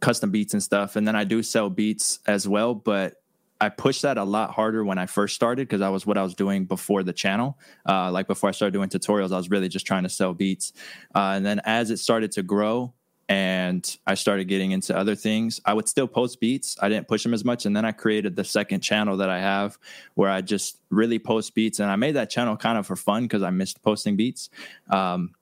custom 0.00 0.32
beats 0.32 0.52
and 0.52 0.62
stuff. 0.62 0.96
And 0.96 1.06
then 1.06 1.14
I 1.14 1.22
do 1.22 1.44
sell 1.44 1.70
beats 1.70 2.18
as 2.26 2.48
well, 2.48 2.74
but 2.74 3.22
I 3.60 3.68
pushed 3.68 4.02
that 4.02 4.18
a 4.18 4.24
lot 4.24 4.50
harder 4.50 4.84
when 4.84 4.98
I 4.98 5.06
first 5.06 5.36
started 5.36 5.68
because 5.68 5.78
that 5.78 5.90
was 5.90 6.04
what 6.04 6.18
I 6.18 6.24
was 6.24 6.34
doing 6.34 6.64
before 6.64 7.04
the 7.04 7.12
channel. 7.12 7.56
Uh, 7.88 8.10
like 8.10 8.26
before 8.26 8.48
I 8.48 8.52
started 8.52 8.72
doing 8.72 8.88
tutorials, 8.88 9.32
I 9.32 9.36
was 9.36 9.50
really 9.50 9.68
just 9.68 9.86
trying 9.86 10.02
to 10.02 10.08
sell 10.08 10.34
beats. 10.34 10.72
Uh, 11.14 11.34
and 11.36 11.46
then 11.46 11.60
as 11.64 11.92
it 11.92 11.98
started 11.98 12.32
to 12.32 12.42
grow, 12.42 12.92
and 13.28 13.96
I 14.06 14.14
started 14.14 14.44
getting 14.48 14.72
into 14.72 14.96
other 14.96 15.14
things. 15.14 15.60
I 15.64 15.74
would 15.74 15.88
still 15.88 16.08
post 16.08 16.40
beats. 16.40 16.76
I 16.80 16.88
didn't 16.88 17.08
push 17.08 17.22
them 17.22 17.34
as 17.34 17.44
much. 17.44 17.66
And 17.66 17.74
then 17.74 17.84
I 17.84 17.92
created 17.92 18.36
the 18.36 18.44
second 18.44 18.80
channel 18.80 19.16
that 19.18 19.30
I 19.30 19.40
have 19.40 19.78
where 20.14 20.30
I 20.30 20.40
just 20.40 20.78
really 20.90 21.18
post 21.18 21.54
beats. 21.54 21.80
And 21.80 21.90
I 21.90 21.96
made 21.96 22.16
that 22.16 22.30
channel 22.30 22.56
kind 22.56 22.78
of 22.78 22.86
for 22.86 22.96
fun 22.96 23.22
because 23.22 23.42
I 23.42 23.50
missed 23.50 23.82
posting 23.82 24.16
beats. 24.16 24.50
Um, 24.90 25.34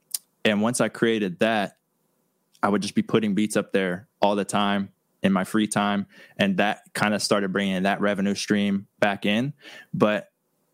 and 0.44 0.62
once 0.62 0.80
I 0.80 0.88
created 0.88 1.38
that, 1.40 1.76
I 2.62 2.68
would 2.68 2.82
just 2.82 2.94
be 2.94 3.02
putting 3.02 3.34
beats 3.34 3.56
up 3.56 3.72
there 3.72 4.06
all 4.20 4.36
the 4.36 4.44
time 4.44 4.90
in 5.22 5.32
my 5.32 5.44
free 5.44 5.66
time. 5.66 6.06
And 6.36 6.58
that 6.58 6.82
kind 6.94 7.14
of 7.14 7.22
started 7.22 7.52
bringing 7.52 7.82
that 7.82 8.00
revenue 8.00 8.34
stream 8.34 8.86
back 8.98 9.26
in. 9.26 9.52
But 9.92 10.29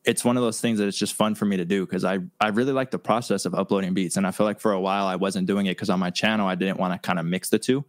it's 0.06 0.24
one 0.24 0.36
of 0.36 0.42
those 0.42 0.60
things 0.60 0.78
that 0.78 0.86
it's 0.86 0.96
just 0.96 1.14
fun 1.14 1.34
for 1.34 1.44
me 1.44 1.56
to 1.56 1.64
do 1.64 1.84
because 1.84 2.04
I, 2.04 2.20
I 2.40 2.48
really 2.48 2.72
like 2.72 2.92
the 2.92 2.98
process 2.98 3.44
of 3.44 3.54
uploading 3.54 3.92
beats. 3.92 4.16
And 4.16 4.26
I 4.26 4.30
feel 4.30 4.46
like 4.46 4.60
for 4.60 4.72
a 4.72 4.80
while 4.80 5.06
I 5.06 5.16
wasn't 5.16 5.48
doing 5.48 5.66
it 5.66 5.72
because 5.72 5.90
on 5.90 5.98
my 5.98 6.10
channel 6.10 6.46
I 6.46 6.54
didn't 6.54 6.78
want 6.78 6.94
to 6.94 7.04
kind 7.04 7.18
of 7.18 7.26
mix 7.26 7.50
the 7.50 7.58
two. 7.58 7.84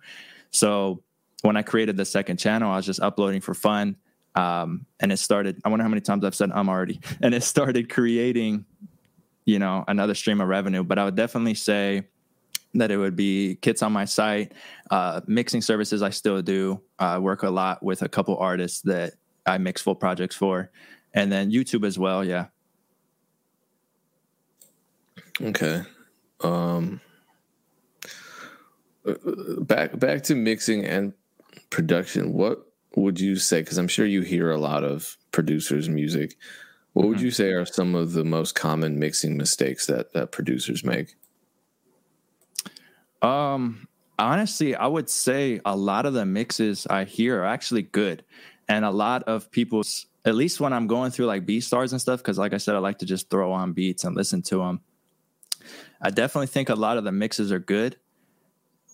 So 0.49 1.03
when 1.43 1.55
I 1.55 1.61
created 1.61 1.95
the 1.95 2.05
second 2.05 2.37
channel, 2.37 2.71
I 2.71 2.77
was 2.77 2.87
just 2.87 2.99
uploading 2.99 3.39
for 3.39 3.53
fun. 3.53 3.97
Um, 4.33 4.87
and 4.99 5.11
it 5.11 5.17
started, 5.17 5.61
I 5.63 5.69
wonder 5.69 5.83
how 5.83 5.89
many 5.89 6.01
times 6.01 6.25
I've 6.25 6.35
said 6.35 6.51
I'm 6.51 6.69
already, 6.69 6.99
and 7.21 7.35
it 7.35 7.43
started 7.43 7.89
creating, 7.89 8.65
you 9.45 9.59
know, 9.59 9.83
another 9.87 10.15
stream 10.15 10.41
of 10.41 10.47
revenue. 10.47 10.83
But 10.83 10.97
I 10.97 11.05
would 11.05 11.15
definitely 11.15 11.53
say 11.53 12.03
that 12.73 12.89
it 12.89 12.97
would 12.97 13.15
be 13.15 13.55
kits 13.61 13.83
on 13.83 13.91
my 13.93 14.05
site, 14.05 14.53
uh, 14.89 15.21
mixing 15.27 15.61
services 15.61 16.01
I 16.01 16.09
still 16.09 16.41
do. 16.41 16.81
I 16.97 17.19
work 17.19 17.43
a 17.43 17.49
lot 17.49 17.83
with 17.83 18.01
a 18.01 18.09
couple 18.09 18.37
artists 18.37 18.81
that 18.81 19.13
I 19.45 19.57
mix 19.59 19.81
full 19.81 19.95
projects 19.95 20.35
for 20.35 20.71
and 21.13 21.31
then 21.31 21.51
YouTube 21.51 21.85
as 21.85 21.97
well. 21.97 22.23
Yeah. 22.23 22.47
Okay. 25.41 25.83
Um, 26.41 27.01
back 29.59 29.97
back 29.97 30.23
to 30.23 30.35
mixing 30.35 30.85
and 30.85 31.13
production. 31.69 32.33
What 32.33 32.65
would 32.95 33.19
you 33.19 33.35
say? 33.35 33.61
Because 33.61 33.77
I'm 33.77 33.87
sure 33.87 34.05
you 34.05 34.21
hear 34.21 34.51
a 34.51 34.59
lot 34.59 34.83
of 34.83 35.17
producers' 35.31 35.89
music. 35.89 36.35
What 36.93 37.03
mm-hmm. 37.03 37.09
would 37.09 37.21
you 37.21 37.31
say 37.31 37.51
are 37.51 37.65
some 37.65 37.95
of 37.95 38.13
the 38.13 38.23
most 38.23 38.55
common 38.55 38.99
mixing 38.99 39.37
mistakes 39.37 39.85
that 39.85 40.13
that 40.13 40.31
producers 40.31 40.83
make? 40.83 41.15
Um, 43.21 43.87
honestly, 44.19 44.75
I 44.75 44.87
would 44.87 45.09
say 45.09 45.61
a 45.65 45.75
lot 45.75 46.05
of 46.05 46.13
the 46.13 46.25
mixes 46.25 46.87
I 46.87 47.03
hear 47.03 47.41
are 47.41 47.45
actually 47.45 47.83
good, 47.83 48.23
and 48.67 48.85
a 48.85 48.91
lot 48.91 49.23
of 49.23 49.51
people's 49.51 50.07
at 50.27 50.35
least 50.35 50.59
when 50.59 50.73
I'm 50.73 50.87
going 50.87 51.11
through 51.11 51.27
like 51.27 51.45
BeatStars 51.45 51.93
and 51.93 52.01
stuff, 52.01 52.19
because 52.19 52.37
like 52.37 52.53
I 52.53 52.57
said, 52.57 52.75
I 52.75 52.79
like 52.79 52.99
to 52.99 53.05
just 53.05 53.29
throw 53.29 53.53
on 53.53 53.71
beats 53.71 54.03
and 54.03 54.13
listen 54.13 54.41
to 54.43 54.57
them. 54.57 54.81
I 56.01 56.09
definitely 56.09 56.47
think 56.47 56.67
a 56.67 56.75
lot 56.75 56.97
of 56.97 57.05
the 57.05 57.13
mixes 57.13 57.49
are 57.49 57.59
good. 57.59 57.95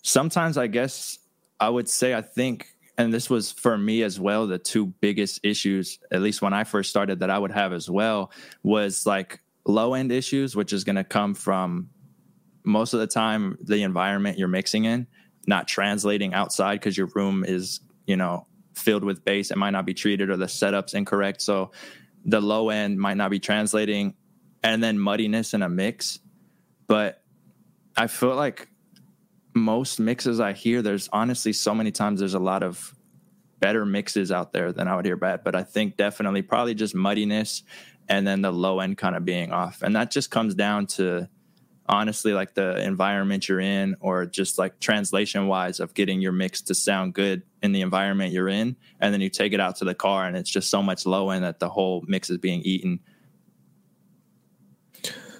Sometimes 0.02 0.56
I 0.56 0.68
guess 0.68 1.18
I 1.58 1.68
would 1.68 1.88
say 1.88 2.14
I 2.14 2.22
think, 2.22 2.68
and 2.96 3.12
this 3.12 3.28
was 3.28 3.50
for 3.50 3.76
me 3.76 4.04
as 4.04 4.20
well, 4.20 4.46
the 4.46 4.58
two 4.58 4.86
biggest 4.86 5.40
issues, 5.42 5.98
at 6.12 6.22
least 6.22 6.40
when 6.40 6.52
I 6.52 6.62
first 6.62 6.88
started, 6.88 7.18
that 7.18 7.30
I 7.30 7.38
would 7.38 7.50
have 7.50 7.72
as 7.72 7.90
well 7.90 8.30
was 8.62 9.04
like 9.04 9.40
low 9.66 9.94
end 9.94 10.12
issues, 10.12 10.54
which 10.54 10.72
is 10.72 10.84
going 10.84 10.96
to 10.96 11.04
come 11.04 11.34
from 11.34 11.90
most 12.62 12.94
of 12.94 13.00
the 13.00 13.08
time 13.08 13.58
the 13.60 13.82
environment 13.82 14.38
you're 14.38 14.46
mixing 14.46 14.84
in, 14.84 15.08
not 15.48 15.66
translating 15.66 16.32
outside 16.32 16.74
because 16.76 16.96
your 16.96 17.08
room 17.08 17.44
is, 17.44 17.80
you 18.06 18.16
know, 18.16 18.46
filled 18.74 19.04
with 19.04 19.24
bass, 19.24 19.50
it 19.50 19.56
might 19.56 19.70
not 19.70 19.86
be 19.86 19.94
treated 19.94 20.30
or 20.30 20.36
the 20.36 20.48
setup's 20.48 20.94
incorrect. 20.94 21.42
So 21.42 21.70
the 22.24 22.40
low 22.40 22.70
end 22.70 22.98
might 22.98 23.16
not 23.16 23.30
be 23.30 23.38
translating, 23.38 24.14
and 24.62 24.82
then 24.82 24.98
muddiness 24.98 25.54
in 25.54 25.62
a 25.62 25.68
mix. 25.68 26.18
But 26.86 27.22
I 27.96 28.06
feel 28.06 28.34
like 28.34 28.68
most 29.54 30.00
mixes 30.00 30.40
I 30.40 30.52
hear, 30.52 30.82
there's 30.82 31.08
honestly 31.12 31.52
so 31.52 31.74
many 31.74 31.90
times 31.90 32.20
there's 32.20 32.34
a 32.34 32.38
lot 32.38 32.62
of 32.62 32.94
better 33.60 33.86
mixes 33.86 34.32
out 34.32 34.52
there 34.52 34.72
than 34.72 34.88
I 34.88 34.96
would 34.96 35.04
hear 35.04 35.16
bad. 35.16 35.44
But 35.44 35.54
I 35.54 35.62
think 35.62 35.96
definitely 35.96 36.42
probably 36.42 36.74
just 36.74 36.94
muddiness 36.94 37.62
and 38.08 38.26
then 38.26 38.42
the 38.42 38.52
low 38.52 38.80
end 38.80 38.98
kind 38.98 39.16
of 39.16 39.24
being 39.24 39.52
off. 39.52 39.82
And 39.82 39.96
that 39.96 40.10
just 40.10 40.30
comes 40.30 40.54
down 40.54 40.86
to 40.88 41.28
honestly 41.86 42.32
like 42.32 42.54
the 42.54 42.82
environment 42.82 43.48
you're 43.48 43.60
in 43.60 43.96
or 44.00 44.24
just 44.24 44.58
like 44.58 44.80
translation 44.80 45.46
wise 45.46 45.80
of 45.80 45.92
getting 45.94 46.20
your 46.20 46.32
mix 46.32 46.62
to 46.62 46.74
sound 46.74 47.12
good 47.14 47.42
in 47.62 47.72
the 47.72 47.82
environment 47.82 48.32
you're 48.32 48.48
in 48.48 48.76
and 49.00 49.12
then 49.12 49.20
you 49.20 49.28
take 49.28 49.52
it 49.52 49.60
out 49.60 49.76
to 49.76 49.84
the 49.84 49.94
car 49.94 50.26
and 50.26 50.36
it's 50.36 50.50
just 50.50 50.70
so 50.70 50.82
much 50.82 51.04
low 51.04 51.30
end 51.30 51.44
that 51.44 51.60
the 51.60 51.68
whole 51.68 52.02
mix 52.06 52.30
is 52.30 52.38
being 52.38 52.62
eaten 52.62 52.98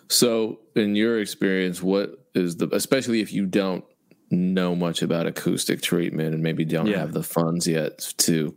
so 0.09 0.61
in 0.77 0.95
your 0.95 1.19
experience 1.19 1.83
what 1.83 2.27
is 2.35 2.57
the 2.57 2.69
especially 2.75 3.21
if 3.21 3.33
you 3.33 3.47
don't 3.47 3.85
know 4.31 4.75
much 4.75 5.03
about 5.03 5.27
acoustic 5.27 5.81
treatment 5.81 6.35
and 6.35 6.43
maybe 6.43 6.65
don't 6.65 6.87
yeah. 6.87 6.99
have 6.99 7.13
the 7.13 7.23
funds 7.23 7.67
yet 7.67 8.13
to 8.19 8.57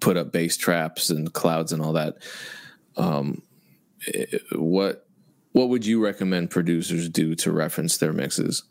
put 0.00 0.16
up 0.16 0.32
bass 0.32 0.56
traps 0.56 1.10
and 1.10 1.32
clouds 1.32 1.72
and 1.72 1.82
all 1.82 1.92
that. 1.94 2.16
Um, 2.96 3.42
eh, 4.12 4.38
what 4.52 5.06
what 5.52 5.68
would 5.68 5.84
you 5.84 6.02
recommend 6.02 6.50
producers 6.50 7.08
do 7.08 7.34
to 7.36 7.52
reference 7.52 7.96
their 7.98 8.12
mixes? 8.12 8.64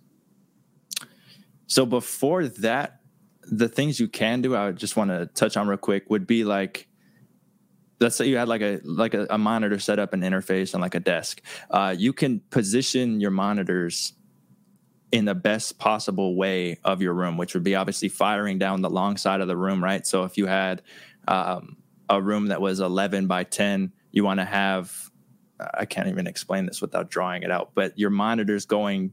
So 1.68 1.86
before 1.86 2.48
that, 2.48 3.02
the 3.44 3.68
things 3.68 4.00
you 4.00 4.08
can 4.08 4.42
do, 4.42 4.56
I 4.56 4.66
would 4.68 4.78
just 4.78 4.96
want 4.96 5.12
to 5.12 5.26
touch 5.28 5.58
on 5.58 5.68
real 5.68 5.78
quick 5.78 6.10
would 6.10 6.28
be 6.28 6.44
like 6.44 6.88
let's 8.00 8.16
say 8.16 8.28
you 8.28 8.38
had 8.38 8.48
like 8.48 8.62
a 8.62 8.80
like 8.86 9.14
a, 9.14 9.28
a 9.30 9.38
monitor 9.38 9.78
set 9.78 10.00
up 10.00 10.14
an 10.14 10.22
interface 10.22 10.74
and 10.74 10.82
like 10.82 10.96
a 10.96 11.02
desk 11.02 11.42
uh, 11.70 11.94
you 11.98 12.14
can 12.14 12.40
position 12.50 13.20
your 13.20 13.32
monitors 13.32 14.14
in 15.12 15.26
the 15.26 15.36
best 15.36 15.80
possible 15.80 16.36
way 16.36 16.78
of 16.84 17.02
your 17.02 17.14
room, 17.14 17.38
which 17.38 17.54
would 17.54 17.64
be 17.64 17.76
obviously 17.76 18.10
firing 18.10 18.60
down 18.60 18.82
the 18.82 18.90
long 18.90 19.18
side 19.18 19.42
of 19.42 19.48
the 19.48 19.58
room, 19.58 19.84
right? 19.84 20.06
So 20.06 20.24
if 20.24 20.38
you 20.38 20.46
had 20.46 20.82
um, 21.28 21.78
a 22.10 22.22
room 22.22 22.48
that 22.48 22.62
was 22.62 22.80
11 22.80 23.28
by 23.28 23.44
10, 23.44 23.92
you 24.12 24.24
want 24.24 24.40
to 24.40 24.46
have, 24.46 25.09
I 25.74 25.86
can't 25.86 26.08
even 26.08 26.28
explain 26.28 26.66
this 26.66 26.82
without 26.82 27.10
drawing 27.10 27.44
it 27.44 27.52
out, 27.52 27.72
but 27.74 27.98
your 27.98 28.10
monitor's 28.10 28.66
going 28.66 29.12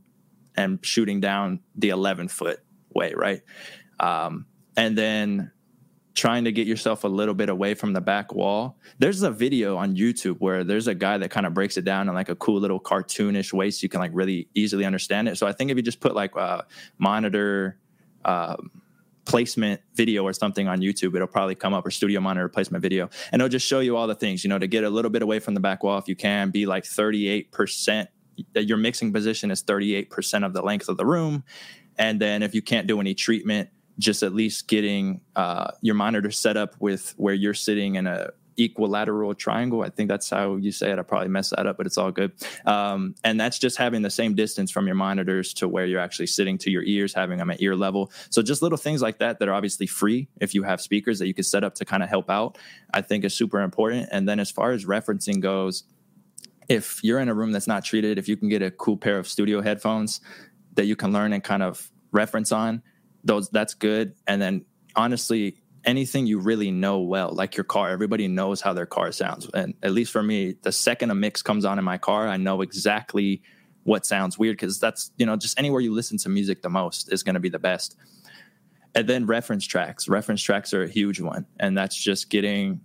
and 0.57 0.79
shooting 0.85 1.21
down 1.21 1.61
the 1.75 1.91
11 1.91 2.29
foot 2.29 2.61
way, 2.95 3.13
right? 3.15 3.43
Um, 4.01 4.47
and 4.77 4.97
then 4.97 5.53
trying 6.15 6.45
to 6.45 6.53
get 6.53 6.67
yourself 6.67 7.05
a 7.05 7.09
little 7.09 7.35
bit 7.35 7.51
away 7.51 7.75
from 7.75 7.93
the 7.93 8.01
back 8.01 8.33
wall. 8.33 8.79
There's 8.99 9.23
a 9.23 9.31
video 9.31 9.77
on 9.77 9.97
YouTube 9.97 10.39
where 10.39 10.65
there's 10.65 10.87
a 10.87 10.95
guy 10.95 11.19
that 11.19 11.31
kind 11.31 11.45
of 11.45 11.53
breaks 11.53 11.77
it 11.77 11.85
down 11.85 12.09
in 12.09 12.15
like 12.15 12.31
a 12.31 12.35
cool 12.35 12.59
little 12.59 12.81
cartoonish 12.81 13.53
way 13.53 13.71
so 13.71 13.83
you 13.83 13.91
can 13.91 14.01
like 14.01 14.13
really 14.15 14.49
easily 14.55 14.87
understand 14.87 15.29
it. 15.29 15.37
So 15.37 15.47
I 15.47 15.53
think 15.53 15.71
if 15.71 15.77
you 15.77 15.83
just 15.83 16.01
put 16.01 16.15
like 16.15 16.35
a 16.35 16.65
monitor 16.99 17.79
um, 18.25 18.71
placement 19.27 19.81
video 19.95 20.25
or 20.25 20.33
something 20.33 20.69
on 20.69 20.81
YouTube, 20.81 21.15
it'll 21.15 21.27
probably 21.27 21.55
come 21.55 21.75
up 21.75 21.85
or 21.85 21.91
studio 21.91 22.21
monitor 22.21 22.49
placement 22.49 22.81
video. 22.81 23.11
And 23.33 23.43
it'll 23.43 23.51
just 23.51 23.67
show 23.67 23.81
you 23.81 23.97
all 23.97 24.07
the 24.07 24.15
things, 24.15 24.45
you 24.45 24.49
know, 24.49 24.59
to 24.59 24.67
get 24.67 24.85
a 24.85 24.91
little 24.91 25.11
bit 25.11 25.23
away 25.23 25.41
from 25.41 25.55
the 25.55 25.61
back 25.61 25.83
wall 25.83 25.99
if 25.99 26.09
you 26.09 26.17
can, 26.17 26.51
be 26.51 26.65
like 26.65 26.85
38%. 26.85 28.09
Your 28.55 28.79
mixing 28.79 29.13
position 29.13 29.51
is 29.51 29.63
38% 29.63 30.47
of 30.47 30.53
the 30.53 30.63
length 30.63 30.89
of 30.89 30.97
the 30.97 31.07
room. 31.07 31.45
And 31.99 32.21
then 32.21 32.43
if 32.43 32.55
you 32.55 32.63
can't 32.63 32.87
do 32.87 33.01
any 33.01 33.15
treatment, 33.15 33.71
just 33.99 34.23
at 34.23 34.35
least 34.35 34.69
getting 34.69 35.23
uh, 35.35 35.71
your 35.81 35.95
monitor 35.95 36.31
set 36.31 36.57
up 36.57 36.75
with 36.79 37.15
where 37.17 37.35
you're 37.35 37.55
sitting 37.55 37.95
in 37.95 38.07
a 38.07 38.31
equilateral 38.59 39.35
triangle. 39.35 39.83
I 39.83 39.91
think 39.91 40.09
that's 40.09 40.31
how 40.31 40.57
you 40.57 40.73
say 40.73 40.91
it. 40.91 40.99
I 40.99 41.03
probably 41.03 41.29
messed 41.29 41.55
that 41.57 41.67
up, 41.67 41.77
but 41.77 41.87
it's 41.87 41.99
all 41.99 42.11
good. 42.11 42.33
Um, 42.65 43.15
and 43.25 43.39
that's 43.41 43.59
just 43.59 43.77
having 43.77 44.03
the 44.03 44.11
same 44.11 44.35
distance 44.35 44.71
from 44.71 44.87
your 44.87 44.95
monitors 44.95 45.53
to 45.55 45.69
where 45.69 45.87
you're 45.87 46.01
actually 46.01 46.29
sitting 46.29 46.59
to 46.59 46.71
your 46.71 46.83
ears, 46.85 47.13
having 47.15 47.39
them 47.39 47.51
at 47.51 47.61
ear 47.61 47.77
level. 47.77 48.11
So 48.31 48.43
just 48.43 48.63
little 48.63 48.79
things 48.79 49.03
like 49.03 49.19
that 49.19 49.39
that 49.39 49.49
are 49.49 49.55
obviously 49.55 49.87
free 49.87 50.29
if 50.41 50.55
you 50.55 50.63
have 50.63 50.81
speakers 50.81 51.19
that 51.19 51.27
you 51.27 51.35
can 51.35 51.45
set 51.45 51.65
up 51.65 51.75
to 51.77 51.85
kind 51.85 52.03
of 52.03 52.09
help 52.09 52.31
out, 52.31 52.59
I 52.93 53.03
think 53.03 53.25
is 53.25 53.35
super 53.35 53.61
important. 53.61 54.09
And 54.13 54.29
then 54.29 54.41
as 54.41 54.51
far 54.51 54.73
as 54.73 54.85
referencing 54.85 55.41
goes, 55.41 55.85
if 56.69 57.03
you're 57.05 57.21
in 57.21 57.29
a 57.29 57.35
room 57.35 57.53
that's 57.53 57.69
not 57.69 57.85
treated, 57.85 58.19
if 58.19 58.29
you 58.29 58.37
can 58.37 58.49
get 58.49 58.63
a 58.63 58.71
cool 58.71 58.97
pair 58.97 59.19
of 59.19 59.29
studio 59.29 59.61
headphones 59.61 60.21
that 60.75 60.87
you 60.87 60.97
can 60.97 61.13
learn 61.13 61.33
and 61.33 61.45
kind 61.45 61.63
of 61.63 61.91
reference 62.11 62.53
on, 62.53 62.83
those 63.25 63.49
that's 63.51 63.75
good. 63.75 64.15
And 64.27 64.41
then 64.41 64.65
honestly, 64.95 65.59
anything 65.87 66.27
you 66.27 66.41
really 66.41 66.71
know 66.71 66.99
well, 66.99 67.33
like 67.33 67.57
your 67.57 67.65
car, 67.65 67.91
everybody 67.91 68.29
knows 68.29 68.61
how 68.61 68.73
their 68.73 68.87
car 68.87 69.13
sounds. 69.13 69.49
And 69.55 69.75
at 69.83 69.93
least 69.93 70.13
for 70.13 70.23
me, 70.23 70.57
the 70.63 70.73
second 70.73 71.11
a 71.11 71.15
mix 71.15 71.41
comes 71.41 71.65
on 71.65 71.79
in 71.79 71.85
my 71.85 71.97
car, 71.97 72.29
I 72.29 72.37
know 72.37 72.61
exactly 72.61 73.41
what 73.85 74.05
sounds 74.05 74.37
weird 74.37 74.57
because 74.57 74.81
that's, 74.81 75.13
you 75.17 75.25
know, 75.25 75.37
just 75.37 75.59
anywhere 75.59 75.81
you 75.81 75.95
listen 75.95 76.19
to 76.19 76.29
music 76.29 76.63
the 76.63 76.69
most 76.69 77.13
is 77.13 77.23
going 77.23 77.35
to 77.35 77.41
be 77.41 77.49
the 77.49 77.61
best. 77.61 77.97
And 78.97 79.09
then 79.09 79.27
reference 79.27 79.65
tracks. 79.65 80.09
Reference 80.09 80.43
tracks 80.43 80.75
are 80.75 80.83
a 80.83 80.89
huge 80.89 81.21
one. 81.21 81.47
And 81.61 81.79
that's 81.79 81.97
just 81.97 82.31
getting 82.31 82.81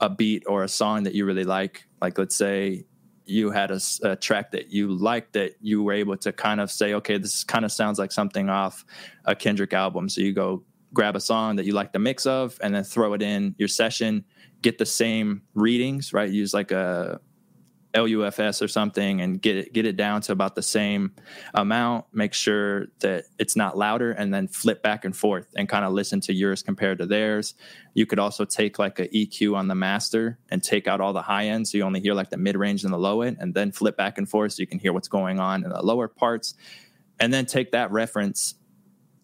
a 0.00 0.08
beat 0.08 0.44
or 0.46 0.64
a 0.64 0.68
song 0.68 1.02
that 1.02 1.14
you 1.14 1.26
really 1.26 1.44
like. 1.44 1.86
Like, 2.00 2.16
let's 2.18 2.36
say 2.36 2.86
you 3.26 3.50
had 3.50 3.70
a, 3.70 3.80
a, 4.02 4.16
track 4.16 4.52
that 4.52 4.70
you 4.70 4.88
liked 4.88 5.32
that 5.32 5.56
you 5.60 5.82
were 5.82 5.92
able 5.92 6.16
to 6.18 6.32
kind 6.32 6.60
of 6.60 6.70
say, 6.70 6.94
okay, 6.94 7.18
this 7.18 7.42
kind 7.42 7.64
of 7.64 7.72
sounds 7.72 7.98
like 7.98 8.12
something 8.12 8.48
off 8.48 8.84
a 9.24 9.34
Kendrick 9.34 9.72
album. 9.72 10.08
So 10.08 10.20
you 10.20 10.32
go 10.32 10.62
grab 10.96 11.14
a 11.14 11.20
song 11.20 11.56
that 11.56 11.66
you 11.66 11.74
like 11.74 11.92
the 11.92 11.98
mix 11.98 12.24
of 12.24 12.58
and 12.62 12.74
then 12.74 12.82
throw 12.82 13.12
it 13.12 13.20
in 13.20 13.54
your 13.58 13.68
session, 13.68 14.24
get 14.62 14.78
the 14.78 14.86
same 14.86 15.42
readings, 15.52 16.14
right? 16.14 16.30
Use 16.30 16.54
like 16.54 16.70
a 16.70 17.20
LUFS 17.94 18.62
or 18.62 18.68
something 18.68 19.20
and 19.20 19.40
get 19.40 19.56
it 19.56 19.72
get 19.74 19.84
it 19.84 19.96
down 19.96 20.22
to 20.22 20.32
about 20.32 20.54
the 20.54 20.62
same 20.62 21.12
amount. 21.52 22.06
Make 22.12 22.32
sure 22.32 22.86
that 23.00 23.24
it's 23.38 23.56
not 23.56 23.76
louder, 23.76 24.12
and 24.12 24.32
then 24.32 24.48
flip 24.48 24.82
back 24.82 25.04
and 25.04 25.14
forth 25.14 25.46
and 25.54 25.68
kind 25.68 25.84
of 25.84 25.92
listen 25.92 26.20
to 26.22 26.32
yours 26.32 26.62
compared 26.62 26.98
to 26.98 27.06
theirs. 27.06 27.54
You 27.92 28.06
could 28.06 28.18
also 28.18 28.46
take 28.46 28.78
like 28.78 28.98
a 28.98 29.08
EQ 29.08 29.54
on 29.54 29.68
the 29.68 29.74
master 29.74 30.38
and 30.50 30.62
take 30.62 30.88
out 30.88 31.02
all 31.02 31.12
the 31.12 31.22
high 31.22 31.46
end, 31.46 31.68
so 31.68 31.76
you 31.76 31.84
only 31.84 32.00
hear 32.00 32.14
like 32.14 32.30
the 32.30 32.38
mid 32.38 32.56
range 32.56 32.84
and 32.84 32.92
the 32.92 32.98
low 32.98 33.20
end, 33.20 33.36
and 33.38 33.52
then 33.52 33.70
flip 33.70 33.98
back 33.98 34.16
and 34.16 34.28
forth 34.28 34.54
so 34.54 34.62
you 34.62 34.66
can 34.66 34.78
hear 34.78 34.94
what's 34.94 35.08
going 35.08 35.38
on 35.38 35.62
in 35.62 35.70
the 35.70 35.82
lower 35.82 36.08
parts. 36.08 36.54
And 37.18 37.32
then 37.32 37.46
take 37.46 37.72
that 37.72 37.90
reference 37.92 38.56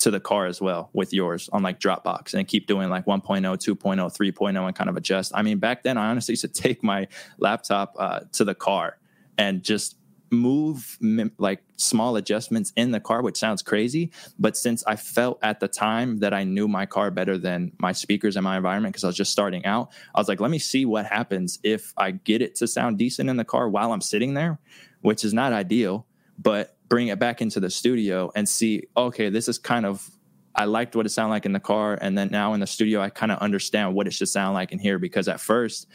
to 0.02 0.10
the 0.10 0.20
car 0.20 0.46
as 0.46 0.60
well 0.60 0.90
with 0.92 1.12
yours 1.12 1.48
on 1.52 1.62
like 1.62 1.78
Dropbox 1.78 2.34
and 2.34 2.46
keep 2.46 2.66
doing 2.66 2.90
like 2.90 3.06
1.0, 3.06 3.22
2.0, 3.22 3.76
3.0 3.76 4.66
and 4.66 4.76
kind 4.76 4.90
of 4.90 4.96
adjust. 4.96 5.32
I 5.34 5.42
mean, 5.42 5.58
back 5.58 5.84
then 5.84 5.96
I 5.96 6.10
honestly 6.10 6.32
used 6.32 6.42
to 6.42 6.48
take 6.62 6.82
my 6.82 7.06
laptop 7.38 7.94
uh, 7.98 8.20
to 8.32 8.44
the 8.44 8.54
car 8.54 8.98
and 9.38 9.62
just 9.62 9.96
move 10.32 10.98
like 11.38 11.62
small 11.76 12.16
adjustments 12.16 12.72
in 12.76 12.90
the 12.90 12.98
car, 12.98 13.22
which 13.22 13.36
sounds 13.36 13.62
crazy. 13.62 14.10
But 14.38 14.56
since 14.56 14.82
I 14.86 14.96
felt 14.96 15.38
at 15.42 15.60
the 15.60 15.68
time 15.68 16.18
that 16.18 16.32
I 16.34 16.42
knew 16.42 16.66
my 16.66 16.86
car 16.86 17.10
better 17.10 17.38
than 17.38 17.72
my 17.78 17.92
speakers 17.92 18.34
and 18.34 18.42
my 18.42 18.56
environment, 18.56 18.94
because 18.94 19.04
I 19.04 19.08
was 19.08 19.16
just 19.16 19.30
starting 19.30 19.64
out, 19.66 19.90
I 20.14 20.20
was 20.20 20.28
like, 20.28 20.40
let 20.40 20.50
me 20.50 20.58
see 20.58 20.84
what 20.84 21.06
happens 21.06 21.58
if 21.62 21.92
I 21.96 22.12
get 22.12 22.42
it 22.42 22.54
to 22.56 22.66
sound 22.66 22.98
decent 22.98 23.28
in 23.28 23.36
the 23.36 23.44
car 23.44 23.68
while 23.68 23.92
I'm 23.92 24.00
sitting 24.00 24.34
there, 24.34 24.58
which 25.02 25.22
is 25.22 25.34
not 25.34 25.52
ideal. 25.52 26.06
But 26.38 26.76
bring 26.92 27.08
it 27.08 27.18
back 27.18 27.40
into 27.40 27.58
the 27.58 27.70
studio 27.70 28.30
and 28.34 28.46
see, 28.46 28.82
okay, 28.94 29.30
this 29.30 29.48
is 29.48 29.56
kind 29.56 29.86
of 29.86 30.10
I 30.54 30.66
liked 30.66 30.94
what 30.94 31.06
it 31.06 31.08
sounded 31.08 31.30
like 31.30 31.46
in 31.46 31.52
the 31.52 31.58
car, 31.58 31.96
and 31.98 32.18
then 32.18 32.28
now 32.30 32.52
in 32.52 32.60
the 32.60 32.66
studio, 32.66 33.00
I 33.00 33.08
kind 33.08 33.32
of 33.32 33.38
understand 33.38 33.94
what 33.94 34.06
it 34.06 34.12
should 34.12 34.28
sound 34.28 34.52
like 34.52 34.72
in 34.72 34.78
here 34.78 34.98
because 34.98 35.26
at 35.26 35.40
first, 35.40 35.86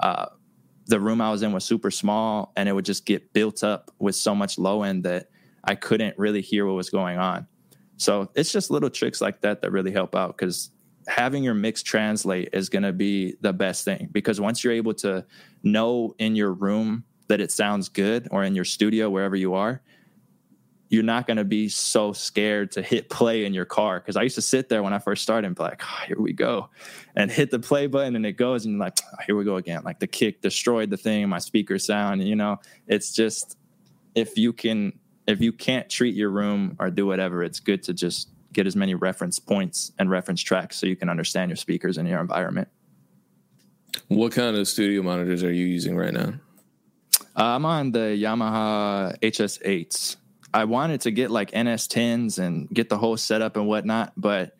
uh, 0.00 0.28
the 0.86 0.98
room 0.98 1.20
I 1.20 1.30
was 1.30 1.42
in 1.42 1.52
was 1.52 1.66
super 1.66 1.90
small, 1.90 2.54
and 2.56 2.70
it 2.70 2.72
would 2.72 2.86
just 2.86 3.04
get 3.04 3.34
built 3.34 3.62
up 3.62 3.90
with 3.98 4.14
so 4.16 4.34
much 4.34 4.56
low 4.56 4.82
end 4.82 5.04
that 5.04 5.28
I 5.62 5.74
couldn't 5.74 6.16
really 6.16 6.40
hear 6.40 6.64
what 6.64 6.72
was 6.74 6.88
going 6.88 7.18
on. 7.18 7.46
So 7.98 8.30
it's 8.34 8.50
just 8.50 8.70
little 8.70 8.88
tricks 8.88 9.20
like 9.20 9.42
that 9.42 9.60
that 9.60 9.70
really 9.72 9.92
help 9.92 10.16
out 10.16 10.38
because 10.38 10.70
having 11.06 11.44
your 11.44 11.52
mix 11.52 11.82
translate 11.82 12.48
is 12.54 12.70
going 12.70 12.84
to 12.84 12.94
be 12.94 13.34
the 13.42 13.52
best 13.52 13.84
thing 13.84 14.08
because 14.10 14.40
once 14.40 14.64
you're 14.64 14.72
able 14.72 14.94
to 14.94 15.26
know 15.62 16.14
in 16.18 16.34
your 16.34 16.54
room 16.54 17.04
that 17.28 17.42
it 17.42 17.52
sounds 17.52 17.90
good 17.90 18.26
or 18.30 18.42
in 18.42 18.54
your 18.54 18.64
studio 18.64 19.10
wherever 19.10 19.36
you 19.36 19.52
are 19.52 19.82
you're 20.88 21.02
not 21.02 21.26
going 21.26 21.36
to 21.36 21.44
be 21.44 21.68
so 21.68 22.12
scared 22.12 22.70
to 22.72 22.82
hit 22.82 23.08
play 23.10 23.44
in 23.44 23.52
your 23.52 23.64
car. 23.64 23.98
Cause 24.00 24.16
I 24.16 24.22
used 24.22 24.36
to 24.36 24.42
sit 24.42 24.68
there 24.68 24.82
when 24.82 24.92
I 24.92 24.98
first 24.98 25.22
started 25.22 25.46
and 25.46 25.56
be 25.56 25.62
like, 25.62 25.82
oh, 25.84 26.04
here 26.06 26.20
we 26.20 26.32
go, 26.32 26.70
and 27.16 27.30
hit 27.30 27.50
the 27.50 27.58
play 27.58 27.86
button 27.86 28.14
and 28.16 28.24
it 28.24 28.32
goes 28.32 28.66
and 28.66 28.78
like, 28.78 28.98
oh, 29.12 29.22
here 29.26 29.36
we 29.36 29.44
go 29.44 29.56
again. 29.56 29.82
Like 29.84 29.98
the 29.98 30.06
kick 30.06 30.42
destroyed 30.42 30.90
the 30.90 30.96
thing, 30.96 31.28
my 31.28 31.38
speaker 31.38 31.78
sound, 31.78 32.26
you 32.26 32.36
know, 32.36 32.58
it's 32.86 33.12
just, 33.12 33.58
if 34.14 34.38
you 34.38 34.52
can, 34.52 34.98
if 35.26 35.40
you 35.40 35.52
can't 35.52 35.88
treat 35.90 36.14
your 36.14 36.30
room 36.30 36.76
or 36.78 36.90
do 36.90 37.06
whatever, 37.06 37.42
it's 37.42 37.60
good 37.60 37.82
to 37.84 37.92
just 37.92 38.30
get 38.52 38.66
as 38.66 38.76
many 38.76 38.94
reference 38.94 39.38
points 39.38 39.92
and 39.98 40.08
reference 40.08 40.40
tracks 40.40 40.76
so 40.76 40.86
you 40.86 40.96
can 40.96 41.10
understand 41.10 41.50
your 41.50 41.56
speakers 41.56 41.98
and 41.98 42.08
your 42.08 42.20
environment. 42.20 42.68
What 44.08 44.32
kind 44.32 44.56
of 44.56 44.68
studio 44.68 45.02
monitors 45.02 45.42
are 45.42 45.52
you 45.52 45.66
using 45.66 45.96
right 45.96 46.12
now? 46.12 46.34
Uh, 47.36 47.54
I'm 47.54 47.64
on 47.66 47.92
the 47.92 48.16
Yamaha 48.18 49.18
HS8s. 49.20 50.16
I 50.56 50.64
wanted 50.64 51.02
to 51.02 51.10
get 51.10 51.30
like 51.30 51.50
NS10s 51.50 52.38
and 52.38 52.66
get 52.70 52.88
the 52.88 52.96
whole 52.96 53.18
setup 53.18 53.58
and 53.58 53.68
whatnot, 53.68 54.14
but 54.16 54.56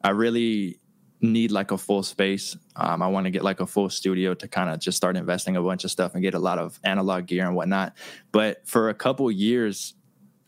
I 0.00 0.10
really 0.10 0.78
need 1.20 1.50
like 1.50 1.72
a 1.72 1.78
full 1.78 2.04
space. 2.04 2.56
Um, 2.76 3.02
I 3.02 3.08
want 3.08 3.24
to 3.24 3.32
get 3.32 3.42
like 3.42 3.58
a 3.58 3.66
full 3.66 3.90
studio 3.90 4.34
to 4.34 4.46
kind 4.46 4.70
of 4.70 4.78
just 4.78 4.96
start 4.96 5.16
investing 5.16 5.56
a 5.56 5.62
bunch 5.62 5.82
of 5.82 5.90
stuff 5.90 6.14
and 6.14 6.22
get 6.22 6.34
a 6.34 6.38
lot 6.38 6.60
of 6.60 6.78
analog 6.84 7.26
gear 7.26 7.44
and 7.44 7.56
whatnot. 7.56 7.96
But 8.30 8.68
for 8.68 8.88
a 8.88 8.94
couple 8.94 9.28
years, 9.32 9.94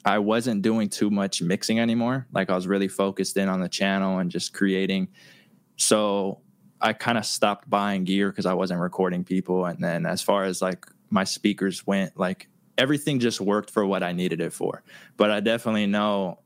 I 0.05 0.21
wasn't 0.21 0.63
doing 0.63 0.89
too 0.89 1.11
much 1.11 1.43
mixing 1.43 1.81
anymore. 1.81 2.29
Like 2.33 2.49
I 2.49 2.55
was 2.55 2.69
really 2.69 2.87
focused 2.87 3.37
in 3.37 3.49
on 3.49 3.61
the 3.61 3.69
channel 3.69 4.19
and 4.19 4.31
just 4.31 4.55
creating. 4.55 5.09
so 5.75 6.41
I 6.81 6.93
kind 6.93 7.19
of 7.19 7.27
stopped 7.27 7.69
buying 7.69 8.05
gear 8.05 8.31
because 8.31 8.47
I 8.47 8.55
wasn't 8.55 8.79
recording 8.79 9.25
people. 9.25 9.65
And 9.65 9.83
then 9.83 10.07
as 10.07 10.23
far 10.23 10.45
as 10.45 10.63
like 10.63 10.87
my 11.11 11.25
speakers 11.25 11.85
went, 11.85 12.17
like 12.17 12.49
everything 12.77 13.21
just 13.21 13.41
worked 13.41 13.71
for 13.71 13.87
what 13.87 14.03
I 14.03 14.13
needed 14.13 14.41
it 14.41 14.53
for. 14.53 14.83
But 15.17 15.31
I 15.31 15.41
definitely 15.41 15.87
know 15.87 16.41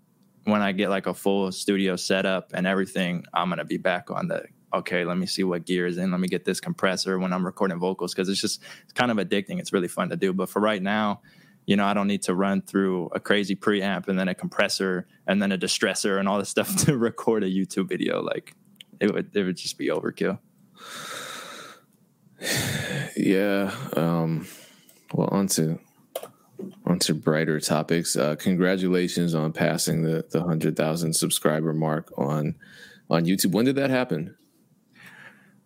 when 0.45 0.63
I 0.63 0.73
get 0.73 0.89
like 0.91 1.07
a 1.07 1.15
full 1.15 1.53
studio 1.53 1.97
setup 1.97 2.53
and 2.55 2.67
everything, 2.67 3.25
I'm 3.35 3.49
gonna 3.49 3.65
be 3.65 3.77
back 3.77 4.11
on 4.11 4.29
the 4.29 4.45
okay, 4.75 5.05
let 5.05 5.17
me 5.17 5.27
see 5.27 5.45
what 5.45 5.65
gear 5.65 5.87
is 5.87 5.99
in. 5.99 6.11
Let 6.11 6.21
me 6.21 6.29
get 6.29 6.45
this 6.45 6.61
compressor 6.61 7.19
when 7.19 7.33
I'm 7.33 7.45
recording 7.45 7.79
vocals 7.79 8.15
because 8.15 8.29
it's 8.29 8.41
just 8.41 8.63
it's 8.85 8.93
kind 8.93 9.11
of 9.11 9.17
addicting. 9.17 9.59
It's 9.59 9.73
really 9.73 9.89
fun 9.89 10.11
to 10.11 10.17
do. 10.17 10.33
But 10.33 10.49
for 10.49 10.61
right 10.61 10.83
now, 10.83 11.23
you 11.67 11.77
know, 11.77 11.85
I 11.85 11.95
don't 11.95 12.07
need 12.07 12.23
to 12.23 12.35
run 12.35 12.63
through 12.63 13.11
a 13.15 13.21
crazy 13.21 13.57
preamp 13.57 14.09
and 14.09 14.19
then 14.19 14.29
a 14.29 14.35
compressor 14.35 15.07
and 15.27 15.41
then 15.41 15.53
a 15.53 15.59
distressor 15.59 16.19
and 16.19 16.29
all 16.29 16.39
this 16.39 16.49
stuff 16.49 16.77
to 16.85 16.97
record 16.97 17.45
a 17.45 17.49
YouTube 17.49 17.89
video. 17.89 18.23
Like 18.23 18.55
it 19.01 19.13
would 19.13 19.35
it 19.35 19.45
would 19.45 19.57
just 19.57 19.79
be 19.79 19.89
overkill. 19.89 20.39
Yeah. 23.17 23.75
Um 23.97 24.47
well 25.13 25.29
onto 25.33 25.81
onto 26.85 27.15
brighter 27.15 27.61
topics. 27.61 28.17
Uh 28.17 28.37
congratulations 28.37 29.35
on 29.35 29.53
passing 29.53 30.03
the 30.03 30.25
the 30.31 30.43
hundred 30.43 30.77
thousand 30.77 31.15
subscriber 31.15 31.73
mark 31.73 32.13
on 32.17 32.55
on 33.11 33.25
YouTube. 33.25 33.53
When 33.53 33.65
did 33.65 33.77
that 33.77 33.91
happen? 33.91 34.37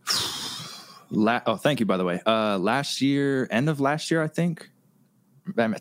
La- 1.11 1.43
oh, 1.47 1.57
thank 1.57 1.81
you. 1.81 1.87
By 1.87 1.97
the 1.97 2.05
way, 2.05 2.21
uh, 2.27 2.59
last 2.59 3.01
year, 3.03 3.47
end 3.51 3.69
of 3.69 3.81
last 3.81 4.11
year, 4.11 4.23
I 4.23 4.29
think. 4.29 4.71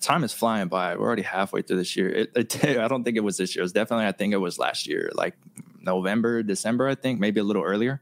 Time 0.01 0.24
is 0.24 0.34
flying 0.34 0.68
by. 0.70 0.95
We're 0.95 1.05
already 1.05 1.22
halfway 1.22 1.62
through 1.62 1.78
this 1.78 1.95
year. 1.95 2.09
It, 2.09 2.32
it, 2.36 2.66
I 2.80 2.88
don't 2.88 3.03
think 3.03 3.16
it 3.16 3.24
was 3.24 3.38
this 3.38 3.55
year. 3.55 3.62
It 3.62 3.64
was 3.64 3.72
definitely. 3.72 4.07
I 4.07 4.12
think 4.12 4.34
it 4.34 4.38
was 4.38 4.57
last 4.57 4.88
year, 4.88 5.12
like 5.14 5.36
November, 5.80 6.41
December. 6.43 6.88
I 6.88 6.95
think 6.95 7.20
maybe 7.20 7.39
a 7.39 7.43
little 7.43 7.64
earlier. 7.64 8.01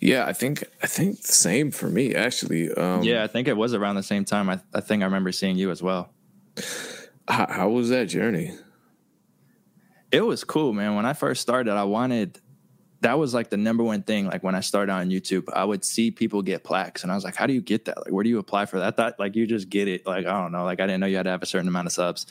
Yeah, 0.00 0.26
I 0.26 0.32
think 0.32 0.64
I 0.82 0.86
think 0.86 1.22
the 1.22 1.32
same 1.32 1.70
for 1.70 1.88
me 1.88 2.14
actually. 2.14 2.72
Um, 2.72 3.02
yeah, 3.02 3.24
I 3.24 3.26
think 3.26 3.48
it 3.48 3.56
was 3.56 3.74
around 3.74 3.96
the 3.96 4.02
same 4.02 4.24
time. 4.24 4.48
I, 4.48 4.60
I 4.72 4.80
think 4.80 5.02
I 5.02 5.06
remember 5.06 5.32
seeing 5.32 5.56
you 5.56 5.70
as 5.70 5.82
well. 5.82 6.10
How, 7.26 7.46
how 7.48 7.68
was 7.68 7.88
that 7.90 8.06
journey? 8.06 8.54
It 10.10 10.22
was 10.22 10.44
cool, 10.44 10.72
man. 10.72 10.94
When 10.94 11.04
I 11.04 11.12
first 11.12 11.42
started, 11.42 11.72
I 11.72 11.84
wanted 11.84 12.40
that 13.00 13.16
was 13.16 13.32
like 13.32 13.48
the 13.48 13.56
number 13.56 13.84
one 13.84 14.02
thing. 14.02 14.26
Like 14.26 14.42
when 14.42 14.56
I 14.56 14.60
started 14.60 14.90
on 14.92 15.08
YouTube, 15.08 15.48
I 15.52 15.64
would 15.64 15.84
see 15.84 16.10
people 16.10 16.42
get 16.42 16.64
plaques, 16.64 17.04
and 17.04 17.12
I 17.12 17.14
was 17.14 17.22
like, 17.22 17.36
"How 17.36 17.46
do 17.46 17.52
you 17.52 17.60
get 17.60 17.84
that? 17.84 17.96
Like, 17.98 18.12
where 18.12 18.24
do 18.24 18.30
you 18.30 18.38
apply 18.38 18.66
for 18.66 18.78
that?" 18.80 18.86
I 18.86 18.90
thought 18.90 19.20
like 19.20 19.36
you 19.36 19.46
just 19.46 19.68
get 19.68 19.86
it. 19.86 20.04
Like 20.04 20.26
I 20.26 20.40
don't 20.42 20.50
know. 20.50 20.64
Like 20.64 20.80
I 20.80 20.86
didn't 20.86 21.00
know 21.00 21.06
you 21.06 21.16
had 21.16 21.24
to 21.24 21.30
have 21.30 21.42
a 21.42 21.46
certain 21.46 21.68
amount 21.68 21.86
of 21.86 21.92
subs. 21.92 22.26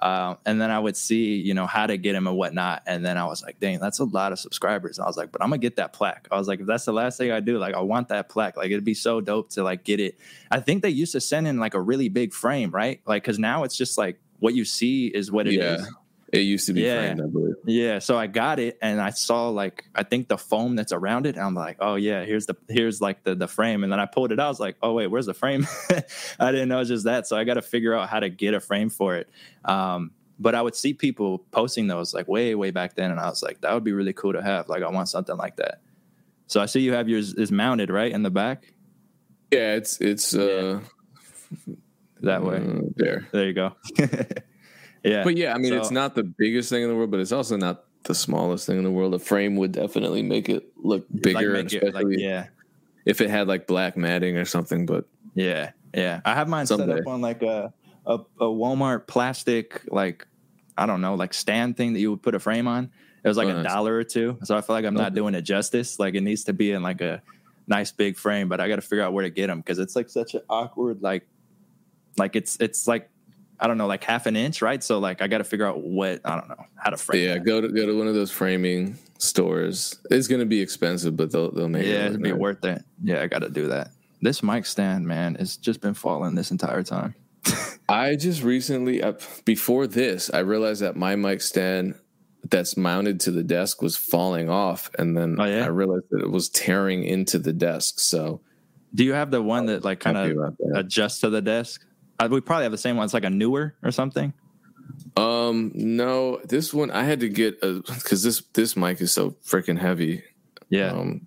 Uh, 0.00 0.36
and 0.46 0.60
then 0.60 0.70
I 0.70 0.78
would 0.78 0.96
see, 0.96 1.36
you 1.36 1.54
know, 1.54 1.66
how 1.66 1.86
to 1.86 1.96
get 1.96 2.12
them 2.12 2.26
and 2.26 2.36
whatnot. 2.36 2.82
And 2.86 3.04
then 3.04 3.16
I 3.16 3.24
was 3.24 3.42
like, 3.42 3.58
"Dang, 3.58 3.80
that's 3.80 3.98
a 3.98 4.04
lot 4.04 4.30
of 4.30 4.38
subscribers." 4.38 4.98
And 4.98 5.04
I 5.04 5.08
was 5.08 5.16
like, 5.16 5.32
"But 5.32 5.42
I'm 5.42 5.48
gonna 5.48 5.58
get 5.58 5.76
that 5.76 5.92
plaque." 5.92 6.28
I 6.30 6.38
was 6.38 6.46
like, 6.46 6.60
"If 6.60 6.66
that's 6.66 6.84
the 6.84 6.92
last 6.92 7.18
thing 7.18 7.32
I 7.32 7.40
do, 7.40 7.58
like 7.58 7.74
I 7.74 7.80
want 7.80 8.08
that 8.08 8.28
plaque. 8.28 8.56
Like 8.56 8.70
it'd 8.70 8.84
be 8.84 8.94
so 8.94 9.20
dope 9.20 9.50
to 9.50 9.64
like 9.64 9.82
get 9.82 9.98
it." 9.98 10.18
I 10.50 10.60
think 10.60 10.82
they 10.82 10.90
used 10.90 11.12
to 11.12 11.20
send 11.20 11.48
in 11.48 11.58
like 11.58 11.74
a 11.74 11.80
really 11.80 12.08
big 12.08 12.32
frame, 12.32 12.70
right? 12.70 13.00
Like 13.06 13.24
because 13.24 13.40
now 13.40 13.64
it's 13.64 13.76
just 13.76 13.98
like 13.98 14.20
what 14.38 14.54
you 14.54 14.64
see 14.64 15.06
is 15.06 15.32
what 15.32 15.46
it 15.48 15.54
yeah. 15.54 15.74
is. 15.74 15.94
It 16.32 16.40
used 16.40 16.66
to 16.66 16.72
be 16.72 16.80
yeah. 16.80 16.96
framed, 16.96 17.20
I 17.20 17.26
believe. 17.26 17.54
Yeah. 17.66 17.98
So 17.98 18.16
I 18.16 18.26
got 18.26 18.58
it 18.58 18.78
and 18.80 19.02
I 19.02 19.10
saw 19.10 19.50
like 19.50 19.84
I 19.94 20.02
think 20.02 20.28
the 20.28 20.38
foam 20.38 20.76
that's 20.76 20.92
around 20.92 21.26
it. 21.26 21.36
And 21.36 21.44
I'm 21.44 21.54
like, 21.54 21.76
oh 21.80 21.96
yeah, 21.96 22.24
here's 22.24 22.46
the 22.46 22.56
here's 22.70 23.02
like 23.02 23.22
the 23.22 23.34
the 23.34 23.46
frame. 23.46 23.84
And 23.84 23.92
then 23.92 24.00
I 24.00 24.06
pulled 24.06 24.32
it 24.32 24.40
out. 24.40 24.46
I 24.46 24.48
was 24.48 24.58
like, 24.58 24.76
oh 24.82 24.94
wait, 24.94 25.08
where's 25.08 25.26
the 25.26 25.34
frame? 25.34 25.66
I 26.40 26.50
didn't 26.50 26.70
know 26.70 26.76
it 26.76 26.80
was 26.80 26.88
just 26.88 27.04
that. 27.04 27.26
So 27.26 27.36
I 27.36 27.44
got 27.44 27.54
to 27.54 27.62
figure 27.62 27.94
out 27.94 28.08
how 28.08 28.18
to 28.18 28.30
get 28.30 28.54
a 28.54 28.60
frame 28.60 28.88
for 28.88 29.14
it. 29.14 29.28
Um, 29.66 30.12
but 30.38 30.54
I 30.54 30.62
would 30.62 30.74
see 30.74 30.94
people 30.94 31.40
posting 31.50 31.86
those 31.86 32.14
like 32.14 32.28
way, 32.28 32.54
way 32.54 32.70
back 32.70 32.94
then, 32.94 33.10
and 33.10 33.20
I 33.20 33.28
was 33.28 33.42
like, 33.42 33.60
that 33.60 33.74
would 33.74 33.84
be 33.84 33.92
really 33.92 34.14
cool 34.14 34.32
to 34.32 34.42
have. 34.42 34.70
Like 34.70 34.82
I 34.82 34.88
want 34.88 35.10
something 35.10 35.36
like 35.36 35.56
that. 35.56 35.82
So 36.46 36.62
I 36.62 36.66
see 36.66 36.80
you 36.80 36.94
have 36.94 37.10
yours 37.10 37.34
is 37.34 37.52
mounted 37.52 37.90
right 37.90 38.10
in 38.10 38.22
the 38.22 38.30
back. 38.30 38.72
Yeah, 39.50 39.74
it's 39.74 40.00
it's 40.00 40.34
uh 40.34 40.80
yeah. 41.66 41.74
that 42.22 42.42
way. 42.42 42.56
Uh, 42.56 42.80
there. 42.96 43.28
There 43.32 43.46
you 43.46 43.52
go. 43.52 43.72
Yeah. 45.04 45.24
But 45.24 45.36
yeah, 45.36 45.54
I 45.54 45.58
mean, 45.58 45.72
so, 45.72 45.78
it's 45.78 45.90
not 45.90 46.14
the 46.14 46.22
biggest 46.22 46.70
thing 46.70 46.82
in 46.82 46.88
the 46.88 46.94
world, 46.94 47.10
but 47.10 47.20
it's 47.20 47.32
also 47.32 47.56
not 47.56 47.84
the 48.04 48.14
smallest 48.14 48.66
thing 48.66 48.78
in 48.78 48.84
the 48.84 48.90
world. 48.90 49.14
A 49.14 49.18
frame 49.18 49.56
would 49.56 49.72
definitely 49.72 50.22
make 50.22 50.48
it 50.48 50.72
look 50.76 51.06
bigger, 51.12 51.54
like 51.54 51.66
especially 51.66 51.88
it, 51.88 51.94
like, 51.94 52.18
yeah. 52.18 52.46
if 53.04 53.20
it 53.20 53.30
had 53.30 53.48
like 53.48 53.66
black 53.66 53.96
matting 53.96 54.36
or 54.36 54.44
something. 54.44 54.86
But 54.86 55.06
yeah, 55.34 55.70
yeah, 55.94 56.20
I 56.24 56.34
have 56.34 56.48
mine 56.48 56.66
someday. 56.66 56.92
set 56.92 57.00
up 57.00 57.06
on 57.06 57.20
like 57.20 57.42
a, 57.42 57.72
a 58.06 58.14
a 58.40 58.44
Walmart 58.44 59.06
plastic 59.06 59.82
like 59.88 60.26
I 60.76 60.86
don't 60.86 61.00
know 61.00 61.14
like 61.14 61.34
stand 61.34 61.76
thing 61.76 61.92
that 61.94 62.00
you 62.00 62.10
would 62.10 62.22
put 62.22 62.34
a 62.34 62.40
frame 62.40 62.68
on. 62.68 62.90
It 63.24 63.28
was 63.28 63.36
like 63.36 63.46
oh, 63.48 63.50
a 63.50 63.62
nice. 63.62 63.72
dollar 63.72 63.96
or 63.96 64.04
two, 64.04 64.38
so 64.42 64.56
I 64.56 64.60
feel 64.62 64.74
like 64.74 64.84
I'm 64.84 64.94
not 64.94 65.14
doing 65.14 65.34
it 65.34 65.42
justice. 65.42 65.98
Like 65.98 66.14
it 66.14 66.22
needs 66.22 66.44
to 66.44 66.52
be 66.52 66.72
in 66.72 66.82
like 66.82 67.00
a 67.00 67.22
nice 67.68 67.92
big 67.92 68.16
frame, 68.16 68.48
but 68.48 68.60
I 68.60 68.68
got 68.68 68.76
to 68.76 68.82
figure 68.82 69.02
out 69.02 69.12
where 69.12 69.22
to 69.22 69.30
get 69.30 69.46
them 69.46 69.60
because 69.60 69.78
it's 69.78 69.94
like 69.94 70.10
such 70.10 70.34
an 70.34 70.42
awkward 70.48 71.02
like 71.02 71.26
like 72.18 72.34
it's 72.34 72.56
it's 72.60 72.88
like 72.88 73.10
I 73.62 73.68
don't 73.68 73.78
know, 73.78 73.86
like 73.86 74.02
half 74.02 74.26
an 74.26 74.34
inch, 74.34 74.60
right? 74.60 74.82
So 74.82 74.98
like 74.98 75.22
I 75.22 75.28
got 75.28 75.38
to 75.38 75.44
figure 75.44 75.64
out 75.64 75.82
what 75.82 76.20
I 76.24 76.34
don't 76.34 76.48
know 76.48 76.66
how 76.74 76.90
to 76.90 76.96
frame. 76.96 77.24
Yeah, 77.24 77.34
that. 77.34 77.44
go 77.44 77.60
to 77.60 77.68
go 77.68 77.86
to 77.86 77.96
one 77.96 78.08
of 78.08 78.14
those 78.14 78.32
framing 78.32 78.98
stores. 79.18 80.00
It's 80.10 80.26
going 80.26 80.40
to 80.40 80.46
be 80.46 80.60
expensive, 80.60 81.16
but 81.16 81.30
they'll 81.30 81.52
they'll 81.52 81.68
make 81.68 81.86
yeah, 81.86 82.06
it. 82.06 82.20
be 82.20 82.32
worth 82.32 82.64
it. 82.64 82.82
Yeah, 83.04 83.22
I 83.22 83.28
got 83.28 83.38
to 83.38 83.48
do 83.48 83.68
that. 83.68 83.92
This 84.20 84.42
mic 84.42 84.66
stand, 84.66 85.06
man, 85.06 85.36
has 85.36 85.56
just 85.56 85.80
been 85.80 85.94
falling 85.94 86.34
this 86.34 86.50
entire 86.50 86.82
time. 86.82 87.14
I 87.88 88.16
just 88.16 88.42
recently, 88.42 89.02
uh, 89.02 89.14
before 89.44 89.86
this, 89.86 90.28
I 90.32 90.40
realized 90.40 90.82
that 90.82 90.96
my 90.96 91.14
mic 91.14 91.40
stand 91.40 91.94
that's 92.50 92.76
mounted 92.76 93.20
to 93.20 93.30
the 93.30 93.44
desk 93.44 93.80
was 93.80 93.96
falling 93.96 94.50
off, 94.50 94.90
and 94.98 95.16
then 95.16 95.40
oh, 95.40 95.44
yeah? 95.44 95.64
I 95.64 95.68
realized 95.68 96.06
that 96.10 96.20
it 96.20 96.30
was 96.30 96.48
tearing 96.48 97.04
into 97.04 97.38
the 97.38 97.52
desk. 97.52 98.00
So, 98.00 98.40
do 98.92 99.04
you 99.04 99.12
have 99.12 99.30
the 99.30 99.40
one 99.40 99.66
that 99.66 99.84
like 99.84 100.00
kind 100.00 100.16
of 100.16 100.56
adjusts 100.74 101.20
to 101.20 101.30
the 101.30 101.40
desk? 101.40 101.84
Uh, 102.22 102.28
we 102.28 102.40
probably 102.40 102.64
have 102.64 102.72
the 102.72 102.78
same 102.78 102.96
one. 102.96 103.04
It's 103.04 103.14
like 103.14 103.24
a 103.24 103.30
newer 103.30 103.74
or 103.82 103.90
something. 103.90 104.32
Um, 105.16 105.72
no, 105.74 106.40
this 106.44 106.72
one 106.72 106.90
I 106.90 107.04
had 107.04 107.20
to 107.20 107.28
get 107.28 107.58
a 107.62 107.82
because 107.86 108.22
this 108.22 108.42
this 108.52 108.76
mic 108.76 109.00
is 109.00 109.12
so 109.12 109.32
freaking 109.44 109.78
heavy. 109.78 110.22
Yeah. 110.68 110.92
Um, 110.92 111.26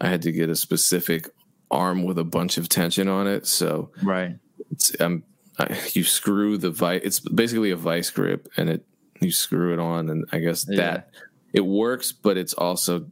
I 0.00 0.08
had 0.08 0.22
to 0.22 0.32
get 0.32 0.48
a 0.48 0.56
specific 0.56 1.28
arm 1.70 2.04
with 2.04 2.18
a 2.18 2.24
bunch 2.24 2.58
of 2.58 2.68
tension 2.68 3.08
on 3.08 3.26
it. 3.26 3.46
So 3.46 3.90
right, 4.02 4.36
it's 4.70 4.98
um, 5.00 5.24
I, 5.58 5.78
you 5.92 6.04
screw 6.04 6.56
the 6.56 6.70
vice. 6.70 7.02
It's 7.04 7.20
basically 7.20 7.70
a 7.70 7.76
vice 7.76 8.10
grip, 8.10 8.48
and 8.56 8.70
it 8.70 8.86
you 9.20 9.32
screw 9.32 9.72
it 9.72 9.78
on, 9.78 10.08
and 10.08 10.24
I 10.32 10.38
guess 10.38 10.66
yeah. 10.68 10.76
that 10.76 11.10
it 11.52 11.64
works, 11.66 12.12
but 12.12 12.36
it's 12.36 12.54
also 12.54 13.06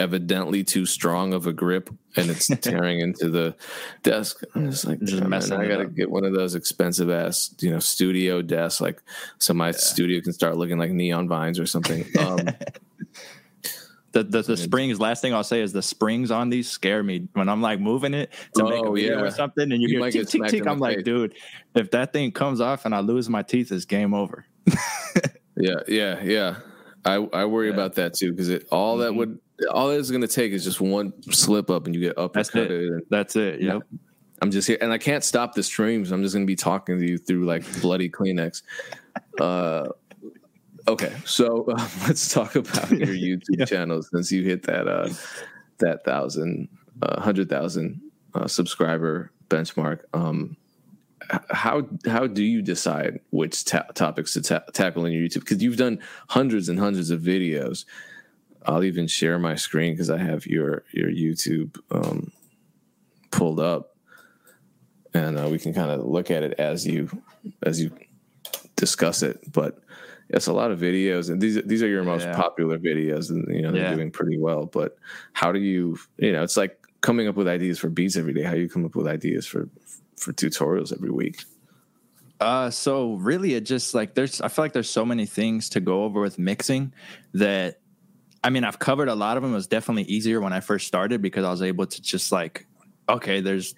evidently 0.00 0.64
too 0.64 0.86
strong 0.86 1.34
of 1.34 1.46
a 1.46 1.52
grip 1.52 1.90
and 2.16 2.30
it's 2.30 2.46
tearing 2.60 3.00
into 3.00 3.28
the 3.28 3.54
desk. 4.02 4.40
I'm 4.54 4.70
just 4.70 4.86
like, 4.86 4.98
just 5.00 5.22
messing 5.24 5.60
I 5.60 5.68
gotta 5.68 5.84
get 5.84 6.10
one 6.10 6.24
of 6.24 6.32
those 6.32 6.54
expensive 6.54 7.10
ass, 7.10 7.54
you 7.60 7.70
know, 7.70 7.78
studio 7.78 8.40
desks, 8.40 8.80
like 8.80 9.02
so 9.38 9.52
my 9.52 9.68
yeah. 9.68 9.72
studio 9.72 10.20
can 10.22 10.32
start 10.32 10.56
looking 10.56 10.78
like 10.78 10.90
neon 10.90 11.28
vines 11.28 11.60
or 11.60 11.66
something. 11.66 12.04
Um, 12.20 12.38
the 14.12 14.24
the, 14.24 14.42
the 14.42 14.56
springs. 14.56 15.00
Last 15.00 15.22
thing 15.22 15.32
I'll 15.32 15.44
say 15.44 15.60
is 15.60 15.72
the 15.72 15.82
springs 15.82 16.30
on 16.30 16.50
these 16.50 16.68
scare 16.68 17.02
me 17.02 17.28
when 17.32 17.48
I'm 17.48 17.62
like 17.62 17.80
moving 17.80 18.14
it 18.14 18.32
to 18.56 18.64
oh, 18.64 18.68
make 18.68 18.84
a 18.84 18.88
oh, 18.88 18.92
video 18.92 19.18
yeah. 19.18 19.24
or 19.24 19.30
something, 19.30 19.72
and 19.72 19.80
you, 19.80 19.88
you 19.88 20.02
hear 20.02 20.10
tick 20.10 20.28
tick 20.28 20.46
tick. 20.46 20.66
I'm 20.66 20.78
like, 20.78 20.96
face. 20.96 21.04
dude, 21.04 21.34
if 21.74 21.90
that 21.92 22.12
thing 22.12 22.32
comes 22.32 22.60
off 22.60 22.84
and 22.84 22.94
I 22.94 23.00
lose 23.00 23.28
my 23.28 23.42
teeth, 23.42 23.72
it's 23.72 23.84
game 23.84 24.12
over. 24.12 24.44
yeah, 25.56 25.80
yeah, 25.88 26.22
yeah. 26.22 26.56
I 27.04 27.14
I 27.14 27.44
worry 27.46 27.68
yeah. 27.68 27.74
about 27.74 27.94
that 27.94 28.14
too 28.14 28.32
because 28.32 28.48
it 28.48 28.66
all 28.70 28.94
mm-hmm. 28.94 29.02
that 29.02 29.14
would 29.14 29.38
all 29.72 29.90
it's 29.90 30.10
going 30.10 30.22
to 30.22 30.28
take 30.28 30.52
is 30.52 30.64
just 30.64 30.80
one 30.80 31.12
slip 31.32 31.70
up 31.70 31.86
and 31.86 31.94
you 31.94 32.00
get 32.00 32.18
up. 32.18 32.32
That's 32.32 32.54
it. 32.54 33.10
That's 33.10 33.36
it. 33.36 33.60
Yep. 33.60 33.82
I'm 34.42 34.50
just 34.50 34.66
here, 34.66 34.78
and 34.80 34.92
I 34.92 34.98
can't 34.98 35.22
stop 35.22 35.54
the 35.54 35.62
streams. 35.62 36.12
I'm 36.12 36.22
just 36.22 36.34
going 36.34 36.46
to 36.46 36.50
be 36.50 36.56
talking 36.56 36.98
to 36.98 37.06
you 37.06 37.18
through 37.18 37.44
like 37.44 37.62
bloody 37.82 38.08
Kleenex. 38.08 38.62
Uh, 39.38 39.88
okay, 40.88 41.14
so 41.26 41.66
uh, 41.66 41.88
let's 42.06 42.32
talk 42.32 42.56
about 42.56 42.90
your 42.90 43.08
YouTube 43.08 43.58
yeah. 43.58 43.64
channel 43.66 44.02
since 44.02 44.32
you 44.32 44.42
hit 44.42 44.62
that 44.62 44.88
uh, 44.88 45.10
that 45.78 46.04
thousand, 46.04 46.68
uh, 47.02 47.20
hundred 47.20 47.50
thousand 47.50 48.00
uh, 48.34 48.46
subscriber 48.46 49.30
benchmark. 49.48 50.00
Um, 50.14 50.56
how 51.50 51.86
how 52.06 52.26
do 52.26 52.42
you 52.42 52.62
decide 52.62 53.20
which 53.30 53.64
ta- 53.64 53.86
topics 53.94 54.32
to 54.34 54.42
ta- 54.42 54.64
tackle 54.72 55.04
in 55.04 55.12
your 55.12 55.22
YouTube? 55.22 55.40
Because 55.40 55.62
you've 55.62 55.76
done 55.76 56.00
hundreds 56.28 56.68
and 56.70 56.78
hundreds 56.78 57.10
of 57.10 57.20
videos. 57.20 57.84
I'll 58.66 58.84
even 58.84 59.06
share 59.06 59.38
my 59.38 59.54
screen 59.54 59.94
because 59.94 60.10
I 60.10 60.18
have 60.18 60.46
your 60.46 60.84
your 60.92 61.10
YouTube 61.10 61.78
um, 61.90 62.32
pulled 63.30 63.60
up, 63.60 63.96
and 65.14 65.38
uh, 65.38 65.48
we 65.48 65.58
can 65.58 65.72
kind 65.72 65.90
of 65.90 66.04
look 66.04 66.30
at 66.30 66.42
it 66.42 66.58
as 66.58 66.86
you 66.86 67.08
as 67.62 67.80
you 67.80 67.90
discuss 68.76 69.22
it. 69.22 69.52
But 69.52 69.78
it's 70.28 70.46
a 70.46 70.52
lot 70.52 70.70
of 70.70 70.78
videos, 70.78 71.30
and 71.30 71.40
these 71.40 71.60
these 71.64 71.82
are 71.82 71.88
your 71.88 72.04
most 72.04 72.26
yeah. 72.26 72.36
popular 72.36 72.78
videos, 72.78 73.30
and 73.30 73.46
you 73.54 73.62
know 73.62 73.72
they're 73.72 73.82
yeah. 73.82 73.94
doing 73.94 74.10
pretty 74.10 74.38
well. 74.38 74.66
But 74.66 74.96
how 75.32 75.52
do 75.52 75.58
you 75.58 75.98
you 76.18 76.32
know 76.32 76.42
it's 76.42 76.56
like 76.56 76.78
coming 77.00 77.28
up 77.28 77.36
with 77.36 77.48
ideas 77.48 77.78
for 77.78 77.88
beats 77.88 78.16
every 78.16 78.34
day? 78.34 78.42
How 78.42 78.52
do 78.52 78.60
you 78.60 78.68
come 78.68 78.84
up 78.84 78.94
with 78.94 79.06
ideas 79.06 79.46
for 79.46 79.68
for 80.16 80.32
tutorials 80.32 80.92
every 80.92 81.10
week? 81.10 81.44
Uh, 82.40 82.70
so 82.70 83.14
really, 83.14 83.54
it 83.54 83.64
just 83.64 83.94
like 83.94 84.14
there's 84.14 84.40
I 84.40 84.48
feel 84.48 84.64
like 84.64 84.72
there's 84.72 84.88
so 84.88 85.04
many 85.04 85.26
things 85.26 85.68
to 85.70 85.80
go 85.80 86.04
over 86.04 86.20
with 86.20 86.38
mixing 86.38 86.92
that 87.34 87.80
I 88.42 88.50
mean, 88.50 88.64
I've 88.64 88.78
covered 88.78 89.08
a 89.08 89.14
lot 89.14 89.36
of 89.36 89.42
them. 89.42 89.52
It 89.52 89.56
was 89.56 89.66
definitely 89.66 90.04
easier 90.04 90.40
when 90.40 90.52
I 90.52 90.60
first 90.60 90.86
started 90.86 91.20
because 91.20 91.44
I 91.44 91.50
was 91.50 91.62
able 91.62 91.86
to 91.86 92.02
just 92.02 92.32
like, 92.32 92.66
okay, 93.08 93.40
there's 93.40 93.74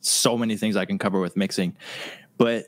so 0.00 0.36
many 0.36 0.56
things 0.56 0.76
I 0.76 0.84
can 0.84 0.98
cover 0.98 1.20
with 1.20 1.36
mixing. 1.36 1.76
But 2.36 2.66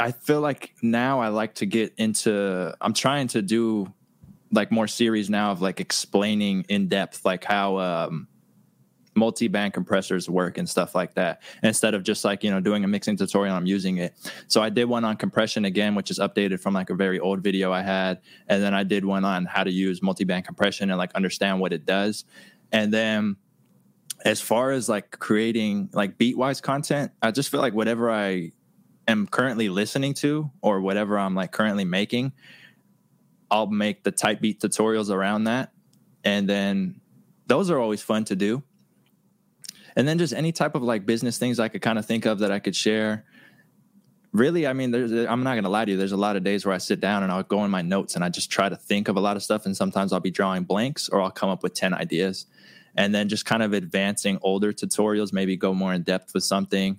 I 0.00 0.12
feel 0.12 0.40
like 0.40 0.74
now 0.82 1.20
I 1.20 1.28
like 1.28 1.56
to 1.56 1.66
get 1.66 1.92
into, 1.98 2.74
I'm 2.80 2.94
trying 2.94 3.28
to 3.28 3.42
do 3.42 3.92
like 4.50 4.70
more 4.70 4.88
series 4.88 5.28
now 5.28 5.52
of 5.52 5.60
like 5.60 5.80
explaining 5.80 6.64
in 6.68 6.88
depth, 6.88 7.24
like 7.24 7.44
how, 7.44 7.78
um, 7.78 8.28
multi-band 9.14 9.72
compressors 9.72 10.28
work 10.28 10.58
and 10.58 10.68
stuff 10.68 10.94
like 10.94 11.14
that 11.14 11.42
instead 11.62 11.94
of 11.94 12.02
just 12.02 12.24
like 12.24 12.42
you 12.42 12.50
know 12.50 12.60
doing 12.60 12.84
a 12.84 12.88
mixing 12.88 13.16
tutorial 13.16 13.54
i'm 13.54 13.66
using 13.66 13.98
it. 13.98 14.14
So 14.48 14.62
i 14.62 14.68
did 14.68 14.86
one 14.86 15.04
on 15.04 15.16
compression 15.16 15.64
again 15.64 15.94
which 15.94 16.10
is 16.10 16.18
updated 16.18 16.60
from 16.60 16.74
like 16.74 16.90
a 16.90 16.94
very 16.94 17.20
old 17.20 17.42
video 17.42 17.72
i 17.72 17.82
had 17.82 18.20
and 18.48 18.62
then 18.62 18.74
i 18.74 18.82
did 18.82 19.04
one 19.04 19.24
on 19.24 19.44
how 19.44 19.64
to 19.64 19.70
use 19.70 20.02
multi-band 20.02 20.44
compression 20.44 20.90
and 20.90 20.98
like 20.98 21.12
understand 21.14 21.60
what 21.60 21.72
it 21.72 21.84
does. 21.86 22.24
And 22.72 22.92
then 22.92 23.36
as 24.24 24.40
far 24.40 24.70
as 24.70 24.88
like 24.88 25.18
creating 25.18 25.90
like 25.92 26.18
beat-wise 26.18 26.60
content 26.60 27.12
i 27.22 27.30
just 27.30 27.50
feel 27.50 27.60
like 27.60 27.74
whatever 27.74 28.10
i 28.10 28.50
am 29.06 29.26
currently 29.26 29.68
listening 29.68 30.14
to 30.14 30.50
or 30.62 30.80
whatever 30.80 31.18
i'm 31.18 31.34
like 31.34 31.52
currently 31.52 31.84
making 31.84 32.32
i'll 33.54 33.68
make 33.68 34.02
the 34.02 34.10
type 34.10 34.40
beat 34.40 34.60
tutorials 34.60 35.10
around 35.10 35.44
that. 35.44 35.72
And 36.24 36.48
then 36.48 37.00
those 37.46 37.70
are 37.70 37.78
always 37.78 38.02
fun 38.02 38.24
to 38.24 38.36
do 38.36 38.62
and 39.96 40.06
then 40.06 40.18
just 40.18 40.32
any 40.32 40.52
type 40.52 40.74
of 40.74 40.82
like 40.82 41.06
business 41.06 41.38
things 41.38 41.60
I 41.60 41.68
could 41.68 41.82
kind 41.82 41.98
of 41.98 42.06
think 42.06 42.26
of 42.26 42.40
that 42.40 42.50
I 42.50 42.58
could 42.58 42.76
share. 42.76 43.24
Really, 44.32 44.66
I 44.66 44.72
mean, 44.72 44.90
there's 44.90 45.12
I'm 45.12 45.44
not 45.44 45.54
gonna 45.54 45.68
lie 45.68 45.84
to 45.84 45.92
you. 45.92 45.96
There's 45.96 46.12
a 46.12 46.16
lot 46.16 46.34
of 46.34 46.42
days 46.42 46.66
where 46.66 46.74
I 46.74 46.78
sit 46.78 46.98
down 46.98 47.22
and 47.22 47.30
I'll 47.30 47.44
go 47.44 47.64
in 47.64 47.70
my 47.70 47.82
notes 47.82 48.16
and 48.16 48.24
I 48.24 48.28
just 48.28 48.50
try 48.50 48.68
to 48.68 48.76
think 48.76 49.08
of 49.08 49.16
a 49.16 49.20
lot 49.20 49.36
of 49.36 49.44
stuff. 49.44 49.64
And 49.64 49.76
sometimes 49.76 50.12
I'll 50.12 50.20
be 50.20 50.32
drawing 50.32 50.64
blanks 50.64 51.08
or 51.08 51.22
I'll 51.22 51.30
come 51.30 51.50
up 51.50 51.62
with 51.62 51.74
ten 51.74 51.94
ideas, 51.94 52.46
and 52.96 53.14
then 53.14 53.28
just 53.28 53.44
kind 53.44 53.62
of 53.62 53.72
advancing 53.72 54.38
older 54.42 54.72
tutorials, 54.72 55.32
maybe 55.32 55.56
go 55.56 55.72
more 55.72 55.94
in 55.94 56.02
depth 56.02 56.34
with 56.34 56.42
something. 56.42 56.98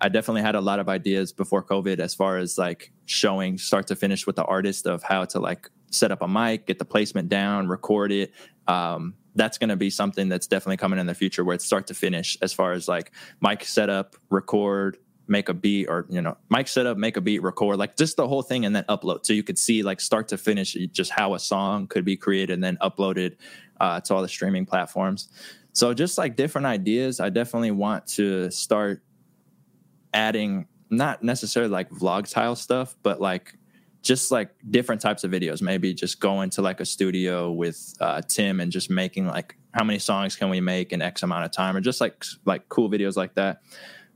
I 0.00 0.08
definitely 0.08 0.42
had 0.42 0.54
a 0.54 0.60
lot 0.60 0.80
of 0.80 0.88
ideas 0.88 1.32
before 1.32 1.62
COVID 1.62 2.00
as 2.00 2.14
far 2.14 2.38
as 2.38 2.58
like 2.58 2.92
showing 3.06 3.58
start 3.58 3.86
to 3.88 3.94
finish 3.94 4.26
with 4.26 4.36
the 4.36 4.44
artist 4.44 4.86
of 4.86 5.02
how 5.02 5.24
to 5.26 5.38
like 5.38 5.70
set 5.90 6.10
up 6.10 6.22
a 6.22 6.26
mic, 6.26 6.66
get 6.66 6.78
the 6.78 6.84
placement 6.84 7.28
down, 7.28 7.68
record 7.68 8.10
it, 8.10 8.32
um, 8.66 9.14
that's 9.34 9.58
going 9.58 9.70
to 9.70 9.76
be 9.76 9.90
something 9.90 10.28
that's 10.28 10.46
definitely 10.46 10.76
coming 10.76 10.98
in 10.98 11.06
the 11.06 11.14
future 11.14 11.44
where 11.44 11.54
it's 11.54 11.64
start 11.64 11.86
to 11.86 11.94
finish 11.94 12.36
as 12.42 12.52
far 12.52 12.72
as 12.72 12.88
like 12.88 13.12
mic 13.40 13.64
setup, 13.64 14.16
record, 14.30 14.98
make 15.28 15.48
a 15.48 15.54
beat 15.54 15.86
or 15.86 16.04
you 16.08 16.20
know 16.20 16.36
mic 16.50 16.66
setup 16.66 16.98
make 16.98 17.16
a 17.16 17.20
beat 17.20 17.42
record 17.42 17.78
like 17.78 17.96
just 17.96 18.16
the 18.16 18.26
whole 18.26 18.42
thing 18.42 18.64
and 18.64 18.74
then 18.74 18.84
upload. 18.88 19.24
So 19.24 19.32
you 19.32 19.42
could 19.42 19.58
see 19.58 19.82
like 19.82 20.00
start 20.00 20.28
to 20.28 20.38
finish 20.38 20.74
just 20.90 21.10
how 21.10 21.34
a 21.34 21.38
song 21.38 21.86
could 21.86 22.04
be 22.04 22.16
created 22.16 22.54
and 22.54 22.64
then 22.64 22.76
uploaded 22.82 23.36
uh, 23.80 24.00
to 24.00 24.14
all 24.14 24.22
the 24.22 24.28
streaming 24.28 24.66
platforms. 24.66 25.28
So 25.72 25.94
just 25.94 26.18
like 26.18 26.36
different 26.36 26.66
ideas. 26.66 27.18
I 27.18 27.30
definitely 27.30 27.70
want 27.70 28.06
to 28.08 28.50
start 28.50 29.02
adding 30.12 30.66
not 30.90 31.22
necessarily 31.22 31.70
like 31.70 31.88
vlog 31.88 32.26
style 32.26 32.54
stuff 32.54 32.94
but 33.02 33.18
like 33.18 33.56
just 34.02 34.30
like 34.30 34.50
different 34.68 35.00
types 35.00 35.24
of 35.24 35.30
videos. 35.30 35.62
Maybe 35.62 35.94
just 35.94 36.20
going 36.20 36.50
to 36.50 36.62
like 36.62 36.80
a 36.80 36.84
studio 36.84 37.50
with 37.50 37.94
uh, 38.00 38.20
Tim 38.22 38.60
and 38.60 38.70
just 38.70 38.90
making 38.90 39.26
like 39.26 39.56
how 39.72 39.84
many 39.84 39.98
songs 39.98 40.36
can 40.36 40.50
we 40.50 40.60
make 40.60 40.92
in 40.92 41.00
X 41.00 41.22
amount 41.22 41.44
of 41.44 41.50
time, 41.52 41.76
or 41.76 41.80
just 41.80 42.00
like 42.00 42.24
like 42.44 42.68
cool 42.68 42.90
videos 42.90 43.16
like 43.16 43.34
that. 43.34 43.62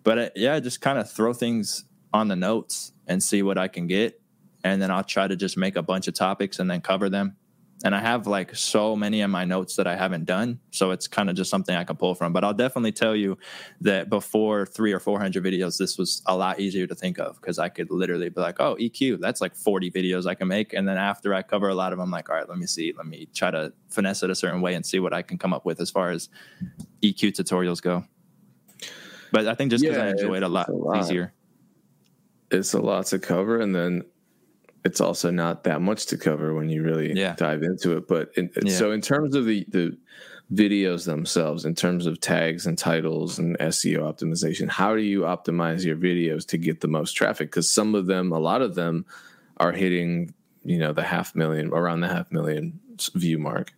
But 0.03 0.19
uh, 0.19 0.31
yeah, 0.35 0.59
just 0.61 0.81
kind 0.81 0.99
of 0.99 1.11
throw 1.11 1.33
things 1.33 1.85
on 2.13 2.29
the 2.29 2.37
notes 2.37 2.93
and 3.07 3.23
see 3.23 3.43
what 3.43 3.59
I 3.59 3.69
can 3.69 3.87
get, 3.87 4.21
and 4.65 4.83
then 4.83 4.91
I'll 4.91 5.05
try 5.05 5.29
to 5.29 5.37
just 5.37 5.57
make 5.57 5.77
a 5.77 5.83
bunch 5.83 6.09
of 6.09 6.15
topics 6.15 6.59
and 6.59 6.71
then 6.71 6.81
cover 6.81 7.09
them 7.09 7.37
and 7.85 7.95
I 7.95 8.01
have 8.01 8.27
like 8.27 8.55
so 8.55 8.97
many 8.97 9.21
of 9.21 9.31
my 9.31 9.45
notes 9.45 9.77
that 9.77 9.87
I 9.87 9.97
haven't 9.97 10.25
done. 10.25 10.61
So 10.71 10.93
it's 10.93 11.07
kind 11.07 11.29
of 11.29 11.37
just 11.37 11.51
something 11.51 11.75
I 11.77 11.85
can 11.85 11.97
pull 11.97 12.15
from. 12.15 12.33
But 12.33 12.43
I'll 12.43 12.55
definitely 12.55 12.93
tell 12.93 13.15
you 13.15 13.37
that 13.83 14.09
before 14.09 14.65
three 14.65 14.93
or 14.93 15.01
400 15.01 15.45
videos, 15.45 15.77
this 15.77 15.99
was 15.99 16.23
a 16.27 16.35
lot 16.37 16.59
easier 16.59 16.87
to 16.87 16.95
think 16.95 17.19
of 17.19 17.39
because 17.41 17.59
I 17.59 17.69
could 17.69 17.91
literally 17.91 18.31
be 18.31 18.41
like, 18.41 18.61
oh, 18.61 18.77
EQ, 18.77 19.21
that's 19.21 19.43
like 19.43 19.55
40 19.55 19.91
videos 19.91 20.27
I 20.27 20.35
can 20.35 20.49
make. 20.49 20.73
And 20.73 20.89
then 20.89 20.97
after 20.97 21.35
I 21.35 21.43
cover 21.43 21.69
a 21.69 21.75
lot 21.75 21.93
of 21.93 21.99
them, 21.99 22.07
I'm 22.07 22.11
like, 22.11 22.31
all 22.31 22.37
right, 22.37 22.49
let 22.49 22.59
me 22.59 22.67
see. 22.67 22.95
Let 22.97 23.07
me 23.07 23.29
try 23.35 23.51
to 23.51 23.73
finesse 23.91 24.23
it 24.23 24.31
a 24.31 24.35
certain 24.35 24.63
way 24.63 24.75
and 24.75 24.85
see 24.85 24.99
what 24.99 25.13
I 25.13 25.21
can 25.21 25.37
come 25.37 25.53
up 25.53 25.67
with 25.67 25.81
as 25.81 25.91
far 25.91 26.11
as 26.11 26.31
EQ 27.03 27.33
tutorials 27.33 27.83
go. 27.83 28.05
But 29.33 29.49
I 29.49 29.55
think 29.55 29.71
just 29.71 29.83
because 29.83 29.99
yeah, 29.99 30.05
I 30.05 30.09
enjoy 30.11 30.37
it 30.37 30.43
a 30.43 30.49
lot, 30.49 30.69
a 30.69 30.73
lot 30.73 30.99
easier. 31.01 31.35
It's 32.51 32.73
a 32.73 32.81
lot 32.81 33.07
to 33.07 33.19
cover. 33.19 33.61
And 33.61 33.75
then 33.75 34.05
it's 34.87 35.01
also 35.01 35.33
not 35.33 35.65
that 35.65 35.81
much 35.81 36.07
to 36.07 36.17
cover 36.17 36.55
when 36.55 36.69
you 36.69 36.81
really 36.81 37.13
yeah. 37.13 37.35
dive 37.35 37.65
into 37.65 37.97
it. 37.97 38.07
But 38.07 38.31
in, 38.37 38.51
yeah. 38.63 38.73
so 38.73 38.93
in 38.93 39.01
terms 39.01 39.35
of 39.35 39.45
the 39.45 39.67
the 39.69 39.99
videos 40.55 41.07
themselves, 41.07 41.65
in 41.65 41.75
terms 41.75 42.07
of 42.07 42.21
tags 42.21 42.67
and 42.67 42.79
titles 42.79 43.41
and 43.41 43.59
SEO 43.59 43.99
optimization, 43.99 44.69
how 44.69 44.95
do 44.95 45.03
you 45.03 45.23
optimize 45.23 45.85
your 45.85 45.97
videos 45.97 46.47
to 46.47 46.57
get 46.57 46.81
the 46.81 46.89
most 46.89 47.15
traffic? 47.15 47.51
Because 47.51 47.69
some 47.69 47.97
of 47.97 48.07
them, 48.07 48.31
a 48.31 48.39
lot 48.39 48.63
of 48.63 48.77
them, 48.77 49.05
are 49.57 49.73
hitting 49.73 50.33
you 50.63 50.79
know 50.79 50.93
the 50.93 51.03
half 51.03 51.35
million 51.35 51.73
around 51.73 52.01
the 52.01 52.09
half 52.09 52.31
million 52.31 52.79
view 53.15 53.39
mark. 53.39 53.73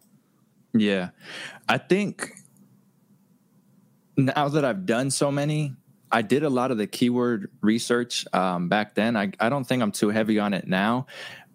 Yeah, 0.74 1.08
I 1.66 1.78
think 1.78 2.34
now 4.18 4.50
that 4.50 4.62
I've 4.62 4.84
done 4.84 5.10
so 5.10 5.30
many, 5.30 5.74
I 6.10 6.22
did 6.22 6.42
a 6.42 6.50
lot 6.50 6.70
of 6.70 6.78
the 6.78 6.86
keyword 6.86 7.50
research 7.60 8.26
um, 8.32 8.68
back 8.68 8.94
then. 8.94 9.16
I, 9.16 9.32
I 9.38 9.48
don't 9.48 9.64
think 9.64 9.82
I'm 9.82 9.92
too 9.92 10.08
heavy 10.08 10.38
on 10.38 10.54
it 10.54 10.66
now, 10.66 11.06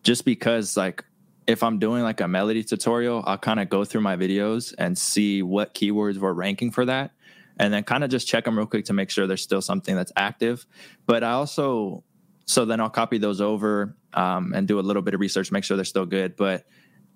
just 0.03 0.25
because 0.25 0.77
like 0.77 1.03
if 1.47 1.63
I'm 1.63 1.79
doing 1.79 2.03
like 2.03 2.21
a 2.21 2.27
melody 2.27 2.63
tutorial, 2.63 3.23
I'll 3.25 3.37
kind 3.37 3.59
of 3.59 3.69
go 3.69 3.83
through 3.83 4.01
my 4.01 4.15
videos 4.15 4.73
and 4.77 4.97
see 4.97 5.41
what 5.41 5.73
keywords 5.73 6.17
were 6.17 6.33
ranking 6.33 6.71
for 6.71 6.85
that, 6.85 7.11
and 7.57 7.73
then 7.73 7.83
kind 7.83 8.03
of 8.03 8.09
just 8.09 8.27
check 8.27 8.45
them 8.45 8.57
real 8.57 8.67
quick 8.67 8.85
to 8.85 8.93
make 8.93 9.09
sure 9.09 9.27
there's 9.27 9.41
still 9.41 9.61
something 9.61 9.95
that's 9.95 10.11
active. 10.15 10.65
But 11.05 11.23
I 11.23 11.31
also 11.31 12.03
so 12.45 12.65
then 12.65 12.79
I'll 12.79 12.89
copy 12.89 13.17
those 13.17 13.41
over 13.41 13.95
um, 14.13 14.53
and 14.53 14.67
do 14.67 14.79
a 14.79 14.81
little 14.81 15.01
bit 15.01 15.13
of 15.13 15.19
research, 15.19 15.51
make 15.51 15.63
sure 15.63 15.77
they're 15.77 15.85
still 15.85 16.05
good. 16.05 16.35
But 16.35 16.65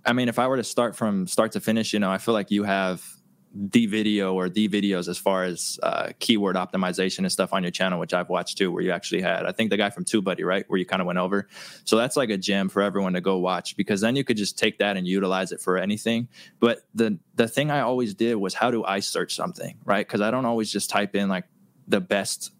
I 0.05 0.13
mean, 0.13 0.29
if 0.29 0.39
I 0.39 0.47
were 0.47 0.57
to 0.57 0.63
start 0.63 0.95
from 0.95 1.27
start 1.27 1.51
to 1.53 1.59
finish, 1.59 1.93
you 1.93 1.99
know, 1.99 2.09
I 2.09 2.17
feel 2.17 2.33
like 2.33 2.49
you 2.51 2.63
have 2.63 3.05
the 3.53 3.85
video 3.85 4.33
or 4.33 4.49
the 4.49 4.67
videos 4.69 5.07
as 5.07 5.17
far 5.17 5.43
as 5.43 5.79
uh, 5.81 6.09
keyword 6.19 6.55
optimization 6.55 7.19
and 7.19 7.31
stuff 7.31 7.53
on 7.53 7.63
your 7.63 7.71
channel, 7.71 7.99
which 7.99 8.13
I've 8.13 8.29
watched 8.29 8.57
too, 8.57 8.71
where 8.71 8.83
you 8.83 8.91
actually 8.91 9.21
had, 9.21 9.45
I 9.45 9.51
think 9.51 9.69
the 9.69 9.77
guy 9.77 9.89
from 9.89 10.05
TubeBuddy, 10.05 10.45
right, 10.45 10.65
where 10.67 10.77
you 10.77 10.85
kind 10.85 11.01
of 11.01 11.07
went 11.07 11.19
over. 11.19 11.47
So 11.83 11.97
that's 11.97 12.15
like 12.15 12.29
a 12.29 12.37
gem 12.37 12.69
for 12.69 12.81
everyone 12.81 13.13
to 13.13 13.21
go 13.21 13.37
watch 13.37 13.75
because 13.75 14.01
then 14.01 14.15
you 14.15 14.23
could 14.23 14.37
just 14.37 14.57
take 14.57 14.79
that 14.79 14.97
and 14.97 15.07
utilize 15.07 15.51
it 15.51 15.61
for 15.61 15.77
anything. 15.77 16.27
But 16.59 16.79
the 16.93 17.19
the 17.35 17.47
thing 17.47 17.71
I 17.71 17.81
always 17.81 18.13
did 18.13 18.35
was 18.35 18.53
how 18.53 18.71
do 18.71 18.83
I 18.83 18.99
search 18.99 19.35
something, 19.35 19.77
right? 19.85 20.05
Because 20.05 20.21
I 20.21 20.31
don't 20.31 20.45
always 20.45 20.71
just 20.71 20.89
type 20.89 21.15
in 21.15 21.29
like 21.29 21.45
the 21.87 22.01
best 22.01 22.51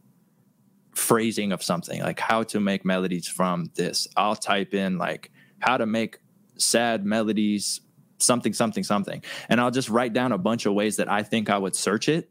phrasing 0.96 1.52
of 1.52 1.62
something, 1.62 2.02
like 2.02 2.20
how 2.20 2.44
to 2.44 2.60
make 2.60 2.84
melodies 2.84 3.28
from 3.28 3.72
this. 3.76 4.08
I'll 4.18 4.36
type 4.36 4.74
in 4.74 4.98
like 4.98 5.32
how 5.60 5.78
to 5.78 5.86
make 5.86 6.20
sad 6.58 7.06
melodies 7.06 7.82
something, 8.18 8.54
something, 8.54 8.84
something. 8.84 9.24
And 9.50 9.60
I'll 9.62 9.72
just 9.72 9.90
write 9.90 10.14
down 10.14 10.32
a 10.32 10.38
bunch 10.38 10.66
of 10.66 10.74
ways 10.74 10.98
that 10.98 11.10
I 11.10 11.24
think 11.24 11.50
I 11.50 11.58
would 11.58 11.76
search 11.76 12.10
it 12.10 12.30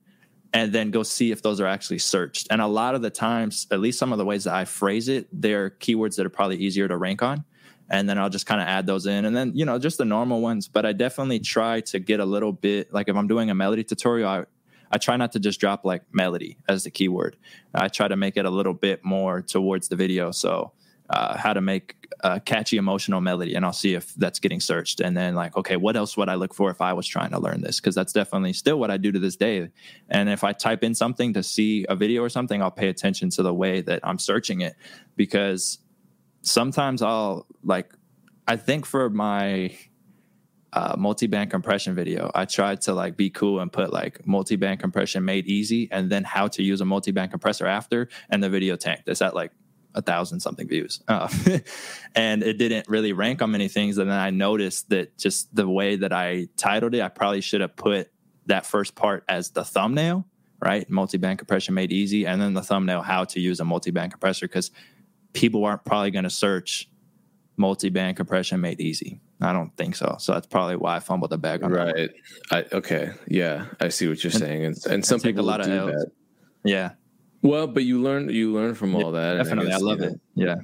and 0.53 0.73
then 0.73 0.91
go 0.91 1.03
see 1.03 1.33
if 1.33 1.43
those 1.43 1.61
are 1.61 1.67
actually 1.67 1.99
searched. 1.99 2.49
And 2.51 2.61
a 2.61 2.67
lot 2.67 2.95
of 2.95 3.03
the 3.03 3.11
times, 3.11 3.67
at 3.71 3.81
least 3.81 3.99
some 3.99 4.13
of 4.13 4.19
the 4.19 4.25
ways 4.25 4.45
that 4.45 4.55
I 4.55 4.65
phrase 4.65 5.09
it, 5.09 5.29
they're 5.33 5.71
keywords 5.71 6.17
that 6.17 6.27
are 6.27 6.31
probably 6.31 6.57
easier 6.57 6.89
to 6.89 6.97
rank 6.97 7.23
on. 7.23 7.45
And 7.89 8.09
then 8.09 8.19
I'll 8.19 8.31
just 8.31 8.47
kind 8.47 8.61
of 8.61 8.67
add 8.67 8.87
those 8.87 9.07
in. 9.07 9.25
And 9.27 9.37
then, 9.37 9.53
you 9.55 9.65
know, 9.65 9.79
just 9.79 9.99
the 9.99 10.05
normal 10.05 10.41
ones. 10.41 10.67
But 10.67 10.85
I 10.85 10.93
definitely 10.93 11.39
try 11.41 11.81
to 11.83 11.99
get 12.01 12.21
a 12.21 12.25
little 12.25 12.53
bit 12.53 12.93
like 12.93 13.09
if 13.09 13.17
I'm 13.17 13.29
doing 13.29 13.51
a 13.51 13.55
melody 13.55 13.85
tutorial, 13.85 14.29
I, 14.29 14.45
I 14.91 14.99
try 14.99 15.17
not 15.17 15.33
to 15.33 15.41
just 15.41 15.61
drop 15.61 15.85
like 15.85 16.03
melody 16.13 16.57
as 16.69 16.85
the 16.85 16.91
keyword. 16.91 17.37
I 17.75 17.89
try 17.89 18.09
to 18.09 18.17
make 18.17 18.37
it 18.37 18.45
a 18.45 18.51
little 18.51 18.75
bit 18.75 19.05
more 19.05 19.43
towards 19.43 19.89
the 19.89 19.97
video. 19.97 20.31
So 20.31 20.73
uh, 21.11 21.37
how 21.37 21.53
to 21.53 21.61
make 21.61 21.95
a 22.21 22.41
catchy 22.41 22.77
emotional 22.77 23.21
melody 23.21 23.55
and 23.55 23.65
i'll 23.65 23.73
see 23.73 23.95
if 23.95 24.15
that's 24.15 24.39
getting 24.39 24.61
searched. 24.61 25.01
And 25.01 25.17
then 25.17 25.35
like 25.35 25.57
okay 25.57 25.77
what 25.77 25.97
else 25.97 26.17
would 26.17 26.29
i 26.29 26.35
look 26.35 26.55
for 26.55 26.71
if 26.71 26.81
i 26.81 26.93
was 26.93 27.07
trying 27.07 27.31
to 27.31 27.39
learn 27.39 27.61
this? 27.61 27.81
Because 27.81 27.95
that's 27.95 28.13
definitely 28.13 28.53
still 28.53 28.79
what 28.79 28.91
i 28.91 28.97
do 28.97 29.13
to 29.13 29.19
this 29.19 29.37
day. 29.37 29.69
And 30.09 30.29
if 30.29 30.45
i 30.45 30.53
type 30.53 30.83
in 30.83 30.95
something 30.95 31.35
to 31.35 31.43
see 31.43 31.87
a 31.89 31.97
video 31.97 32.23
or 32.23 32.29
something 32.29 32.63
i'll 32.63 32.71
pay 32.71 32.89
attention 32.89 33.31
to 33.31 33.43
the 33.43 33.55
way 33.55 33.81
that 33.83 34.01
i'm 34.03 34.19
searching 34.19 34.61
it. 34.61 34.77
Because 35.17 35.79
sometimes 36.43 37.03
i'll 37.03 37.47
like 37.63 37.93
i 38.47 38.57
think 38.57 38.87
for 38.87 39.11
my 39.11 39.77
uh, 40.73 40.95
multi-band 40.99 41.51
compression 41.51 41.95
video 41.95 42.31
i 42.35 42.45
tried 42.45 42.81
to 42.83 42.93
like 42.93 43.17
be 43.17 43.31
cool 43.31 43.61
and 43.61 43.73
put 43.73 43.93
like 43.93 44.27
multi-band 44.27 44.79
compression 44.79 45.25
made 45.25 45.47
easy 45.47 45.89
and 45.91 46.11
then 46.11 46.23
how 46.23 46.47
to 46.47 46.63
use 46.63 46.81
a 46.81 46.85
multi-band 46.85 47.31
compressor 47.31 47.67
after 47.67 48.09
and 48.31 48.43
the 48.43 48.51
video 48.51 48.77
tanked. 48.77 49.09
It's 49.09 49.23
at 49.23 49.35
like 49.35 49.53
a 49.97 50.03
thousand 50.03 50.41
something 50.41 50.69
views. 50.69 51.03
Uh, 51.09 51.29
and 52.15 52.43
it 52.43 52.59
didn't 52.59 52.89
really 52.89 53.13
rank 53.13 53.43
on 53.43 53.51
many 53.51 53.67
things. 53.67 53.99
And 53.99 54.11
then 54.11 54.19
I 54.19 54.31
noticed 54.31 54.91
that 54.91 55.17
just 55.19 55.53
the 55.55 55.69
way 55.69 55.97
that 55.97 56.13
I 56.13 56.49
titled 56.57 56.95
it, 56.95 57.01
I 57.01 57.09
probably 57.09 57.41
should 57.41 57.63
have 57.63 57.75
put 57.75 58.11
that 58.45 58.67
first 58.67 58.95
part 58.95 59.25
as 59.29 59.51
the 59.51 59.65
thumbnail, 59.65 60.25
right? 60.63 60.89
Multi-band 60.89 61.39
compression 61.39 61.75
made 61.75 61.91
easy. 61.91 62.27
And 62.27 62.41
then 62.41 62.55
the 62.55 62.63
thumbnail, 62.63 63.03
how 63.03 63.25
to 63.25 63.41
use 63.41 63.59
a 63.59 63.65
multi-band 63.65 64.13
compressor, 64.13 64.47
because 64.47 64.71
people 65.33 65.65
aren't 65.65 65.85
probably 65.85 66.11
going 66.11 66.25
to 66.25 66.31
search 66.31 66.89
multi-band 67.57 68.17
compression 68.17 68.61
made 68.61 68.81
easy. 68.81 69.21
I 69.41 69.53
don't 69.53 69.75
think 69.77 69.97
so. 69.97 70.17
So 70.19 70.33
that's 70.33 70.47
probably 70.47 70.77
why 70.77 70.97
I 70.97 71.01
fumbled 71.01 71.31
the 71.31 71.39
bag 71.39 71.63
on 71.63 71.73
right. 71.73 72.11
I, 72.51 72.65
okay, 72.73 73.13
yeah, 73.29 73.67
I 73.81 73.89
see 73.89 74.09
what 74.09 74.23
you're 74.25 74.31
saying, 74.31 74.65
and, 74.65 74.87
and 74.87 75.05
some 75.05 75.21
people 75.21 75.43
a 75.43 75.47
lot 75.47 75.61
of 75.61 75.67
do 75.67 75.93
that. 75.93 76.11
Yeah. 76.65 76.93
Well, 77.43 77.67
but 77.67 77.85
you 77.85 78.01
learn 78.01 78.29
you 78.29 78.53
learn 78.53 78.75
from 78.75 78.95
all 78.95 79.13
that. 79.13 79.37
Definitely, 79.37 79.67
I, 79.67 79.71
guess, 79.71 79.81
I 79.81 79.85
love 79.85 80.01
it. 80.01 80.21
Yeah, 80.35 80.57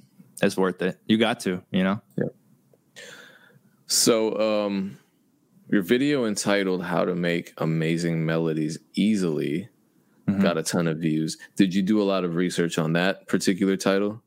it's 0.42 0.56
worth 0.56 0.82
it. 0.82 0.98
You 1.06 1.18
got 1.18 1.40
to, 1.40 1.62
you 1.70 1.84
know. 1.84 2.00
Yeah. 2.16 3.04
So, 3.86 4.66
um, 4.66 4.98
your 5.68 5.82
video 5.82 6.24
entitled 6.24 6.84
"How 6.84 7.04
to 7.04 7.14
Make 7.14 7.52
Amazing 7.58 8.24
Melodies 8.24 8.78
Easily" 8.94 9.68
mm-hmm. 10.26 10.42
got 10.42 10.58
a 10.58 10.62
ton 10.62 10.86
of 10.86 10.98
views. 10.98 11.38
Did 11.56 11.74
you 11.74 11.82
do 11.82 12.00
a 12.00 12.04
lot 12.04 12.24
of 12.24 12.34
research 12.34 12.78
on 12.78 12.94
that 12.94 13.28
particular 13.28 13.76
title? 13.76 14.22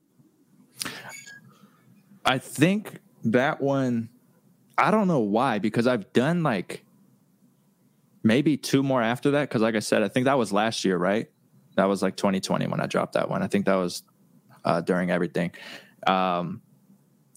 I 2.26 2.40
think 2.40 3.00
that 3.24 3.62
one, 3.62 4.10
I 4.78 4.92
don't 4.92 5.08
know 5.08 5.20
why, 5.20 5.60
because 5.60 5.88
I've 5.88 6.12
done 6.14 6.44
like 6.44 6.84
maybe 8.24 8.58
two 8.58 8.82
more 8.82 9.02
after 9.02 9.32
that. 9.32 9.50
Cause 9.50 9.62
like 9.62 9.76
I 9.76 9.80
said, 9.80 10.02
I 10.02 10.08
think 10.08 10.26
that 10.26 10.38
was 10.38 10.52
last 10.52 10.84
year, 10.84 10.98
right? 10.98 11.30
That 11.76 11.86
was 11.86 12.02
like 12.02 12.16
2020 12.16 12.68
when 12.68 12.80
I 12.80 12.86
dropped 12.86 13.14
that 13.14 13.30
one. 13.30 13.44
I 13.44 13.48
think 13.48 13.66
that 13.66 13.76
was 13.76 14.04
uh, 14.64 14.82
during 14.82 15.12
everything. 15.12 15.52
Um, 16.08 16.62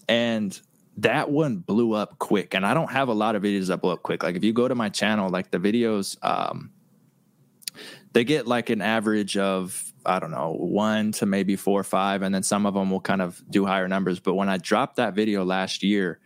and 0.08 0.58
that 0.98 1.30
one 1.30 1.58
blew 1.58 1.92
up 1.92 2.18
quick. 2.18 2.54
And 2.54 2.66
I 2.66 2.74
don't 2.74 2.90
have 2.90 3.08
a 3.08 3.14
lot 3.14 3.36
of 3.36 3.42
videos 3.42 3.68
that 3.68 3.80
blow 3.80 3.92
up 3.92 4.02
quick. 4.02 4.22
Like 4.22 4.36
if 4.36 4.44
you 4.44 4.52
go 4.52 4.66
to 4.66 4.74
my 4.74 4.88
channel, 4.88 5.28
like 5.28 5.50
the 5.50 5.58
videos, 5.58 6.16
um, 6.24 6.70
they 8.12 8.24
get 8.24 8.46
like 8.46 8.70
an 8.70 8.80
average 8.80 9.36
of 9.36 9.92
I 10.06 10.18
don't 10.20 10.30
know, 10.30 10.54
one 10.58 11.12
to 11.12 11.26
maybe 11.26 11.54
four 11.56 11.78
or 11.78 11.84
five, 11.84 12.22
and 12.22 12.34
then 12.34 12.42
some 12.42 12.64
of 12.64 12.72
them 12.72 12.90
will 12.90 13.00
kind 13.00 13.20
of 13.20 13.42
do 13.50 13.66
higher 13.66 13.88
numbers. 13.88 14.20
But 14.20 14.34
when 14.34 14.48
I 14.48 14.56
dropped 14.56 14.96
that 14.96 15.14
video 15.14 15.44
last 15.44 15.82
year, 15.82 16.18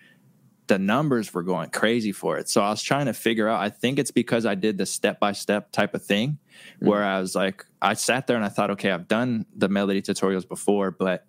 the 0.69 0.79
numbers 0.79 1.35
were 1.35 1.43
going 1.43 1.71
crazy 1.71 2.13
for 2.13 2.39
it. 2.39 2.49
So 2.49 2.63
I 2.63 2.71
was 2.71 2.83
trying 2.83 3.07
to 3.07 3.13
figure 3.13 3.49
out. 3.49 3.61
I 3.61 3.69
think 3.69 3.99
it's 3.99 4.11
because 4.11 4.47
I 4.47 4.55
did 4.55 4.79
the 4.79 4.87
step 4.87 5.19
by 5.21 5.33
step 5.33 5.73
type 5.73 5.95
of 5.95 6.05
thing, 6.05 6.39
mm-hmm. 6.77 6.89
where 6.89 7.05
I 7.05 7.21
was 7.21 7.35
like, 7.35 7.67
I 7.81 7.95
sat 7.95 8.27
there 8.27 8.37
and 8.37 8.45
I 8.45 8.49
thought, 8.49 8.71
okay, 8.71 8.91
I've 8.91 9.09
done 9.09 9.47
the 9.55 9.69
melody 9.69 10.01
tutorials 10.01 10.49
before, 10.49 10.91
but 10.91 11.27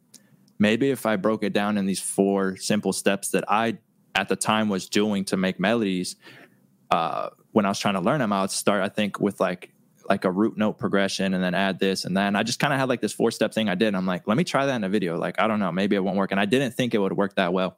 maybe 0.59 0.91
if 0.91 1.05
I 1.05 1.15
broke 1.15 1.43
it 1.43 1.51
down 1.51 1.77
in 1.77 1.85
these 1.85 1.99
four 1.99 2.57
simple 2.57 2.93
steps 2.93 3.29
that 3.29 3.43
I 3.47 3.79
at 4.15 4.29
the 4.29 4.35
time 4.35 4.69
was 4.69 4.87
doing 4.87 5.25
to 5.25 5.37
make 5.37 5.59
melodies, 5.59 6.15
uh, 6.91 7.29
when 7.51 7.65
I 7.65 7.69
was 7.69 7.79
trying 7.79 7.95
to 7.95 8.01
learn 8.01 8.19
them, 8.19 8.31
I 8.31 8.41
would 8.41 8.51
start, 8.51 8.83
I 8.83 8.89
think, 8.89 9.19
with 9.19 9.39
like 9.39 9.72
like 10.09 10.25
a 10.25 10.31
root 10.31 10.57
note 10.57 10.77
progression 10.77 11.33
and 11.33 11.43
then 11.43 11.53
add 11.53 11.79
this 11.79 12.05
and 12.05 12.15
then 12.15 12.35
I 12.35 12.43
just 12.43 12.59
kind 12.59 12.73
of 12.73 12.79
had 12.79 12.89
like 12.89 13.01
this 13.01 13.13
four 13.13 13.31
step 13.31 13.53
thing 13.53 13.69
I 13.69 13.75
did. 13.75 13.95
I'm 13.95 14.05
like, 14.05 14.27
let 14.27 14.37
me 14.37 14.43
try 14.43 14.65
that 14.65 14.75
in 14.75 14.83
a 14.83 14.89
video. 14.89 15.17
Like, 15.17 15.39
I 15.39 15.47
don't 15.47 15.59
know, 15.59 15.71
maybe 15.71 15.95
it 15.95 16.03
won't 16.03 16.17
work. 16.17 16.31
And 16.31 16.39
I 16.39 16.45
didn't 16.45 16.71
think 16.71 16.93
it 16.93 16.99
would 16.99 17.13
work 17.13 17.35
that 17.35 17.53
well. 17.53 17.77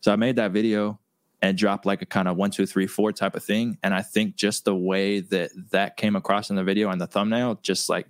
So 0.00 0.12
I 0.12 0.16
made 0.16 0.36
that 0.36 0.52
video 0.52 0.98
and 1.44 1.58
dropped 1.58 1.84
like 1.84 2.00
a 2.00 2.06
kind 2.06 2.26
of 2.26 2.36
one, 2.36 2.50
two, 2.50 2.64
three, 2.64 2.86
four 2.86 3.12
type 3.12 3.36
of 3.36 3.44
thing. 3.44 3.76
And 3.82 3.92
I 3.92 4.00
think 4.00 4.34
just 4.36 4.64
the 4.64 4.74
way 4.74 5.20
that 5.20 5.50
that 5.72 5.96
came 5.98 6.16
across 6.16 6.48
in 6.48 6.56
the 6.56 6.64
video 6.64 6.88
and 6.90 7.00
the 7.00 7.06
thumbnail 7.06 7.58
just 7.62 7.88
like 7.90 8.06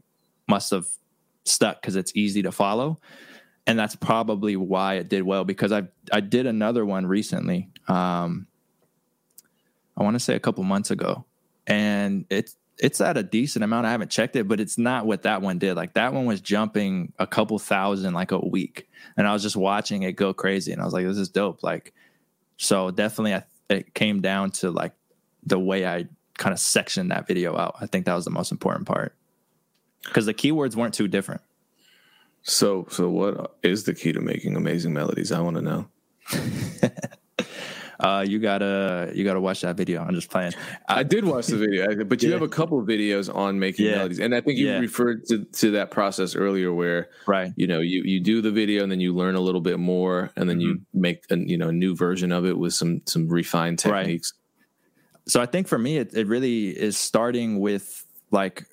must 0.46 0.70
have 0.70 0.86
stuck 1.44 1.80
because 1.80 1.96
it's 1.96 2.12
easy 2.14 2.42
to 2.42 2.52
follow. 2.52 3.00
And 3.66 3.76
that's 3.78 3.96
probably 3.96 4.56
why 4.56 4.94
it 4.94 5.08
did 5.08 5.22
well 5.22 5.44
because 5.44 5.72
I 5.72 5.84
I 6.12 6.20
did 6.20 6.46
another 6.46 6.84
one 6.84 7.06
recently. 7.06 7.70
Um, 7.88 8.46
I 9.96 10.02
want 10.02 10.14
to 10.14 10.20
say 10.20 10.34
a 10.34 10.40
couple 10.40 10.62
months 10.64 10.90
ago, 10.90 11.24
and 11.66 12.26
it's 12.30 12.56
it's 12.78 13.00
at 13.00 13.16
a 13.16 13.22
decent 13.22 13.64
amount. 13.64 13.86
I 13.86 13.92
haven't 13.92 14.10
checked 14.10 14.36
it, 14.36 14.48
but 14.48 14.60
it's 14.60 14.78
not 14.78 15.06
what 15.06 15.22
that 15.22 15.42
one 15.42 15.58
did. 15.58 15.74
Like 15.74 15.94
that 15.94 16.12
one 16.12 16.26
was 16.26 16.40
jumping 16.40 17.12
a 17.18 17.26
couple 17.26 17.58
thousand 17.58 18.14
like 18.14 18.32
a 18.32 18.38
week, 18.38 18.88
and 19.16 19.26
I 19.26 19.32
was 19.32 19.42
just 19.42 19.56
watching 19.56 20.02
it 20.02 20.12
go 20.12 20.32
crazy, 20.32 20.72
and 20.72 20.80
I 20.80 20.84
was 20.84 20.94
like, 20.94 21.06
"This 21.06 21.18
is 21.18 21.28
dope!" 21.28 21.62
Like, 21.62 21.92
so 22.56 22.90
definitely, 22.90 23.34
I, 23.34 23.44
it 23.68 23.94
came 23.94 24.20
down 24.20 24.50
to 24.52 24.70
like 24.70 24.92
the 25.44 25.58
way 25.58 25.86
I 25.86 26.06
kind 26.36 26.52
of 26.52 26.58
sectioned 26.58 27.10
that 27.10 27.26
video 27.26 27.56
out. 27.56 27.76
I 27.80 27.86
think 27.86 28.06
that 28.06 28.14
was 28.14 28.24
the 28.24 28.30
most 28.30 28.50
important 28.50 28.86
part 28.86 29.14
because 30.04 30.26
the 30.26 30.34
keywords 30.34 30.74
weren't 30.74 30.94
too 30.94 31.08
different. 31.08 31.42
So, 32.42 32.86
so 32.90 33.08
what 33.08 33.56
is 33.62 33.84
the 33.84 33.94
key 33.94 34.12
to 34.12 34.20
making 34.20 34.56
amazing 34.56 34.92
melodies? 34.92 35.32
I 35.32 35.40
want 35.40 35.56
to 35.56 35.62
know. 35.62 35.88
uh, 38.04 38.20
you 38.20 38.38
gotta 38.38 39.10
you 39.14 39.24
gotta 39.24 39.40
watch 39.40 39.62
that 39.62 39.76
video. 39.76 40.02
I'm 40.02 40.14
just 40.14 40.28
playing. 40.28 40.52
I 40.86 41.02
did 41.02 41.24
watch 41.24 41.46
the 41.46 41.56
video, 41.56 42.04
but 42.04 42.22
you 42.22 42.28
yeah. 42.28 42.34
have 42.34 42.42
a 42.42 42.48
couple 42.48 42.78
of 42.78 42.86
videos 42.86 43.34
on 43.34 43.58
making 43.58 43.86
yeah. 43.86 43.96
melodies, 43.96 44.18
and 44.18 44.34
I 44.34 44.42
think 44.42 44.58
you 44.58 44.66
yeah. 44.66 44.78
referred 44.78 45.24
to, 45.28 45.44
to 45.44 45.70
that 45.70 45.90
process 45.90 46.36
earlier, 46.36 46.70
where 46.70 47.08
right, 47.26 47.52
you 47.56 47.66
know, 47.66 47.80
you 47.80 48.02
you 48.04 48.20
do 48.20 48.42
the 48.42 48.50
video 48.50 48.82
and 48.82 48.92
then 48.92 49.00
you 49.00 49.14
learn 49.14 49.36
a 49.36 49.40
little 49.40 49.62
bit 49.62 49.78
more, 49.78 50.30
and 50.36 50.50
then 50.50 50.58
mm-hmm. 50.58 50.68
you 50.68 50.80
make 50.92 51.24
a 51.30 51.38
you 51.38 51.56
know 51.56 51.68
a 51.68 51.72
new 51.72 51.96
version 51.96 52.30
of 52.30 52.44
it 52.44 52.58
with 52.58 52.74
some 52.74 53.00
some 53.06 53.26
refined 53.26 53.78
techniques. 53.78 54.34
Right. 54.36 54.40
So 55.26 55.40
I 55.40 55.46
think 55.46 55.66
for 55.66 55.78
me, 55.78 55.96
it, 55.96 56.12
it 56.12 56.26
really 56.26 56.68
is 56.68 56.98
starting 56.98 57.58
with 57.58 58.04
like 58.30 58.66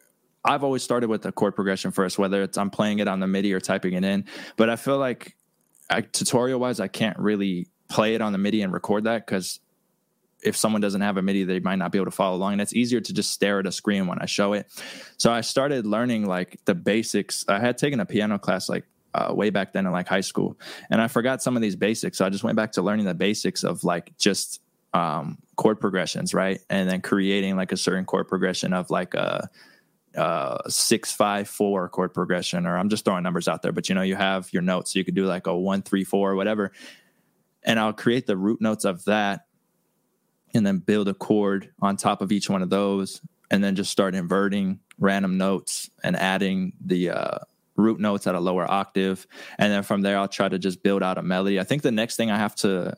I've 0.44 0.66
always 0.66 0.84
started 0.84 1.10
with 1.10 1.22
the 1.22 1.32
chord 1.32 1.56
progression 1.56 1.92
first, 1.92 2.20
whether 2.20 2.44
it's 2.44 2.58
I'm 2.58 2.70
playing 2.70 3.00
it 3.00 3.08
on 3.08 3.22
the 3.22 3.28
MIDI 3.28 3.54
or 3.54 3.62
typing 3.62 3.94
it 3.94 4.04
in. 4.04 4.26
But 4.58 4.70
I 4.70 4.76
feel 4.76 4.98
like 4.98 5.38
I, 5.90 6.02
tutorial 6.02 6.60
wise, 6.60 6.82
I 6.82 6.90
can't 6.90 7.18
really 7.18 7.68
play 7.92 8.16
it 8.16 8.22
on 8.22 8.32
the 8.32 8.38
MIDI 8.38 8.62
and 8.62 8.72
record 8.72 9.04
that 9.04 9.26
because 9.26 9.60
if 10.44 10.56
someone 10.56 10.82
doesn't 10.82 11.02
have 11.02 11.18
a 11.18 11.22
MIDI, 11.22 11.44
they 11.44 11.60
might 11.60 11.76
not 11.76 11.92
be 11.92 11.98
able 11.98 12.06
to 12.06 12.12
follow 12.12 12.36
along. 12.36 12.54
And 12.54 12.62
it's 12.62 12.74
easier 12.74 13.02
to 13.02 13.14
just 13.14 13.32
stare 13.32 13.60
at 13.60 13.68
a 13.68 13.72
screen 13.72 14.08
when 14.08 14.20
I 14.20 14.26
show 14.26 14.54
it. 14.54 14.68
So 15.18 15.32
I 15.32 15.42
started 15.42 15.86
learning 15.86 16.26
like 16.26 16.60
the 16.66 16.74
basics. 16.74 17.46
I 17.48 17.60
had 17.60 17.78
taken 17.78 18.00
a 18.00 18.06
piano 18.06 18.40
class 18.40 18.70
like 18.70 18.86
uh, 19.14 19.34
way 19.36 19.50
back 19.50 19.74
then 19.74 19.86
in 19.86 19.92
like 19.92 20.08
high 20.08 20.22
school, 20.22 20.58
and 20.90 21.02
I 21.02 21.08
forgot 21.08 21.44
some 21.44 21.56
of 21.56 21.62
these 21.62 21.76
basics. 21.76 22.18
So 22.18 22.26
I 22.26 22.30
just 22.30 22.44
went 22.44 22.56
back 22.56 22.72
to 22.74 22.82
learning 22.82 23.06
the 23.06 23.14
basics 23.14 23.64
of 23.64 23.84
like 23.84 24.18
just 24.18 24.62
um, 24.94 25.38
chord 25.58 25.80
progressions, 25.80 26.34
right? 26.34 26.60
And 26.70 26.90
then 26.90 27.02
creating 27.02 27.56
like 27.56 27.72
a 27.72 27.78
certain 27.78 28.06
chord 28.06 28.28
progression 28.28 28.74
of 28.74 28.90
like 28.90 29.14
a, 29.14 29.50
a 30.16 30.60
six 30.70 31.12
five 31.12 31.50
four 31.50 31.90
chord 31.90 32.14
progression, 32.14 32.66
or 32.66 32.78
I'm 32.78 32.90
just 32.90 33.06
throwing 33.06 33.24
numbers 33.24 33.48
out 33.48 33.62
there. 33.62 33.74
But 33.74 33.90
you 33.90 33.96
know, 33.96 34.02
you 34.02 34.16
have 34.16 34.52
your 34.54 34.62
notes, 34.62 34.94
so 34.94 35.00
you 35.00 35.06
could 35.06 35.16
do 35.16 35.26
like 35.26 35.46
a 35.48 35.56
one 35.56 35.82
three 35.82 36.06
four 36.06 36.32
or 36.32 36.36
whatever, 36.36 36.72
and 37.64 37.80
I'll 37.80 37.94
create 37.94 38.28
the 38.28 38.38
root 38.38 38.62
notes 38.62 38.86
of 38.86 39.06
that 39.06 39.46
and 40.54 40.66
then 40.66 40.80
build 40.80 41.08
a 41.08 41.14
chord 41.14 41.72
on 41.82 41.98
top 41.98 42.22
of 42.22 42.32
each 42.32 42.50
one 42.50 42.62
of 42.62 42.70
those 42.70 43.22
and 43.50 43.64
then 43.64 43.76
just 43.76 43.92
start 43.92 44.16
inverting 44.16 44.80
random 44.98 45.38
notes 45.38 45.90
and 46.04 46.16
adding 46.16 46.74
the 46.84 47.10
uh, 47.10 47.38
root 47.76 48.00
notes 48.00 48.28
at 48.28 48.36
a 48.36 48.40
lower 48.40 48.70
octave 48.70 49.26
and 49.58 49.72
then 49.72 49.84
from 49.84 50.02
there 50.02 50.18
I'll 50.18 50.28
try 50.28 50.50
to 50.50 50.60
just 50.60 50.84
build 50.84 51.04
out 51.04 51.18
a 51.18 51.24
melody. 51.24 51.60
I 51.60 51.64
think 51.64 51.82
the 51.82 51.92
next 51.92 52.16
thing 52.16 52.32
I 52.32 52.38
have 52.38 52.56
to 52.58 52.98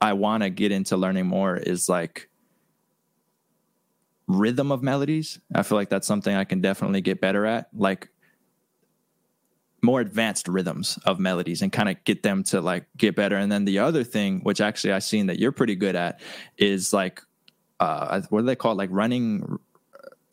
I 0.00 0.14
want 0.14 0.42
to 0.42 0.50
get 0.50 0.72
into 0.72 0.96
learning 0.96 1.26
more 1.26 1.56
is 1.56 1.88
like 1.88 2.28
rhythm 4.26 4.72
of 4.72 4.82
melodies. 4.82 5.38
I 5.54 5.62
feel 5.62 5.78
like 5.78 5.90
that's 5.90 6.06
something 6.06 6.34
I 6.34 6.44
can 6.44 6.60
definitely 6.60 7.02
get 7.02 7.20
better 7.20 7.46
at. 7.46 7.68
Like 7.72 8.08
more 9.82 10.00
advanced 10.00 10.46
rhythms 10.48 10.98
of 11.04 11.18
melodies 11.18 11.60
and 11.60 11.72
kind 11.72 11.88
of 11.88 12.02
get 12.04 12.22
them 12.22 12.44
to 12.44 12.60
like 12.60 12.86
get 12.96 13.16
better. 13.16 13.36
And 13.36 13.50
then 13.50 13.64
the 13.64 13.80
other 13.80 14.04
thing, 14.04 14.40
which 14.40 14.60
actually 14.60 14.92
I've 14.92 15.04
seen 15.04 15.26
that 15.26 15.38
you're 15.38 15.52
pretty 15.52 15.74
good 15.74 15.96
at, 15.96 16.20
is 16.56 16.92
like 16.92 17.20
uh, 17.80 18.20
what 18.30 18.40
do 18.40 18.46
they 18.46 18.56
call 18.56 18.72
it? 18.72 18.76
Like 18.76 18.90
running 18.92 19.58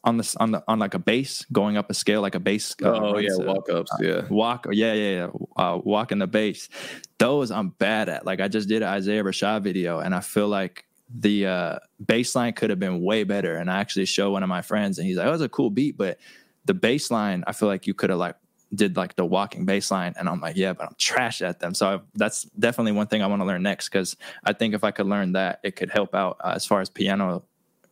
on 0.03 0.17
the 0.17 0.35
on 0.39 0.51
the 0.51 0.63
on 0.67 0.79
like 0.79 0.93
a 0.93 0.99
bass, 0.99 1.45
going 1.51 1.77
up 1.77 1.89
a 1.89 1.93
scale 1.93 2.21
like 2.21 2.35
a 2.35 2.39
bass. 2.39 2.75
Uh, 2.81 2.91
oh 2.91 3.17
yeah, 3.17 3.35
walk 3.39 3.69
ups. 3.69 3.91
Uh, 3.93 3.97
yeah, 4.01 4.21
walk. 4.29 4.67
Yeah, 4.71 4.93
yeah, 4.93 5.09
yeah. 5.09 5.27
Uh, 5.55 5.79
walking 5.83 6.19
the 6.19 6.27
bass. 6.27 6.69
Those 7.17 7.51
I'm 7.51 7.69
bad 7.69 8.07
at. 8.07 8.25
Like 8.25 8.39
I 8.39 8.47
just 8.47 8.69
did 8.69 8.81
an 8.81 8.89
Isaiah 8.89 9.23
Rashad 9.23 9.63
video, 9.63 9.99
and 9.99 10.13
I 10.13 10.21
feel 10.21 10.47
like 10.47 10.85
the 11.13 11.47
uh, 11.47 11.79
bass 12.05 12.35
line 12.35 12.53
could 12.53 12.69
have 12.69 12.79
been 12.79 13.01
way 13.01 13.23
better. 13.23 13.55
And 13.55 13.69
I 13.69 13.79
actually 13.79 14.05
show 14.05 14.31
one 14.31 14.43
of 14.43 14.49
my 14.49 14.61
friends, 14.61 14.99
and 14.99 15.07
he's 15.07 15.17
like, 15.17 15.25
"Oh, 15.25 15.29
it 15.29 15.33
was 15.33 15.41
a 15.41 15.49
cool 15.49 15.69
beat," 15.69 15.97
but 15.97 16.19
the 16.65 16.73
bass 16.73 17.09
line, 17.09 17.43
I 17.47 17.51
feel 17.53 17.67
like 17.67 17.87
you 17.87 17.93
could 17.93 18.09
have 18.11 18.19
like 18.19 18.35
did 18.73 18.95
like 18.95 19.15
the 19.15 19.25
walking 19.25 19.65
baseline 19.65 20.13
and 20.17 20.29
I'm 20.29 20.39
like, 20.39 20.55
yeah, 20.55 20.73
but 20.73 20.87
I'm 20.87 20.95
trash 20.97 21.41
at 21.41 21.59
them. 21.59 21.73
So 21.73 21.87
I, 21.87 21.99
that's 22.15 22.43
definitely 22.43 22.91
one 22.91 23.07
thing 23.07 23.21
I 23.21 23.27
want 23.27 23.41
to 23.41 23.45
learn 23.45 23.63
next 23.63 23.89
because 23.89 24.15
I 24.43 24.53
think 24.53 24.73
if 24.73 24.83
I 24.83 24.91
could 24.91 25.07
learn 25.07 25.33
that, 25.33 25.59
it 25.63 25.75
could 25.75 25.89
help 25.89 26.13
out 26.13 26.37
uh, 26.43 26.53
as 26.55 26.65
far 26.65 26.81
as 26.81 26.89
piano 26.89 27.43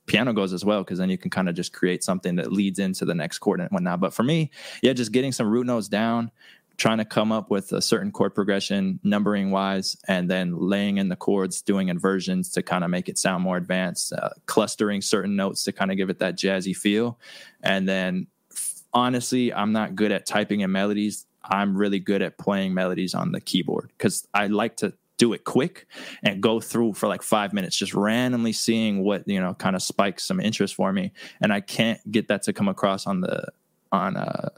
piano 0.05 0.31
goes 0.33 0.53
as 0.53 0.63
well 0.63 0.83
because 0.83 0.99
then 0.99 1.09
you 1.09 1.17
can 1.17 1.29
kind 1.29 1.49
of 1.49 1.55
just 1.55 1.73
create 1.73 2.03
something 2.03 2.37
that 2.37 2.51
leads 2.51 2.79
into 2.79 3.05
the 3.05 3.13
next 3.13 3.39
chord 3.39 3.59
and 3.59 3.69
whatnot. 3.71 3.99
But 3.99 4.13
for 4.13 4.23
me, 4.23 4.51
yeah, 4.81 4.93
just 4.93 5.11
getting 5.11 5.33
some 5.33 5.49
root 5.49 5.65
notes 5.65 5.89
down, 5.89 6.31
trying 6.77 6.99
to 6.99 7.05
come 7.05 7.31
up 7.31 7.49
with 7.51 7.73
a 7.73 7.81
certain 7.81 8.11
chord 8.11 8.33
progression, 8.33 8.99
numbering 9.03 9.51
wise, 9.51 9.97
and 10.07 10.29
then 10.29 10.57
laying 10.57 10.97
in 10.97 11.09
the 11.09 11.15
chords, 11.15 11.61
doing 11.61 11.89
inversions 11.89 12.49
to 12.51 12.63
kind 12.63 12.83
of 12.83 12.89
make 12.89 13.09
it 13.09 13.17
sound 13.17 13.43
more 13.43 13.57
advanced, 13.57 14.13
uh, 14.13 14.29
clustering 14.45 15.01
certain 15.01 15.35
notes 15.35 15.63
to 15.65 15.73
kind 15.73 15.91
of 15.91 15.97
give 15.97 16.09
it 16.09 16.19
that 16.19 16.37
jazzy 16.37 16.75
feel, 16.75 17.19
and 17.63 17.87
then 17.87 18.27
honestly, 18.97 19.53
I'm 19.53 19.71
not 19.71 19.95
good 19.95 20.11
at 20.11 20.25
typing 20.25 20.61
in 20.61 20.71
melodies. 20.71 21.27
I'm 21.43 21.77
really 21.77 21.99
good 21.99 22.23
at 22.23 22.37
playing 22.37 22.73
melodies 22.73 23.13
on 23.13 23.31
the 23.31 23.39
keyboard 23.39 23.91
because 23.95 24.27
I 24.33 24.47
like 24.47 24.77
to 24.77 24.93
do 25.17 25.33
it 25.33 25.43
quick 25.43 25.87
and 26.23 26.41
go 26.41 26.59
through 26.59 26.93
for 26.93 27.07
like 27.07 27.21
five 27.21 27.53
minutes, 27.53 27.75
just 27.75 27.93
randomly 27.93 28.53
seeing 28.53 29.03
what 29.03 29.27
you 29.27 29.39
know 29.39 29.53
kind 29.53 29.75
of 29.75 29.83
spikes 29.83 30.25
some 30.25 30.39
interest 30.39 30.73
for 30.73 30.91
me. 30.91 31.13
And 31.39 31.53
I 31.53 31.61
can't 31.61 31.99
get 32.11 32.27
that 32.29 32.43
to 32.43 32.53
come 32.53 32.67
across 32.67 33.05
on 33.05 33.21
the 33.21 33.47
on 33.91 34.17
uh 34.17 34.49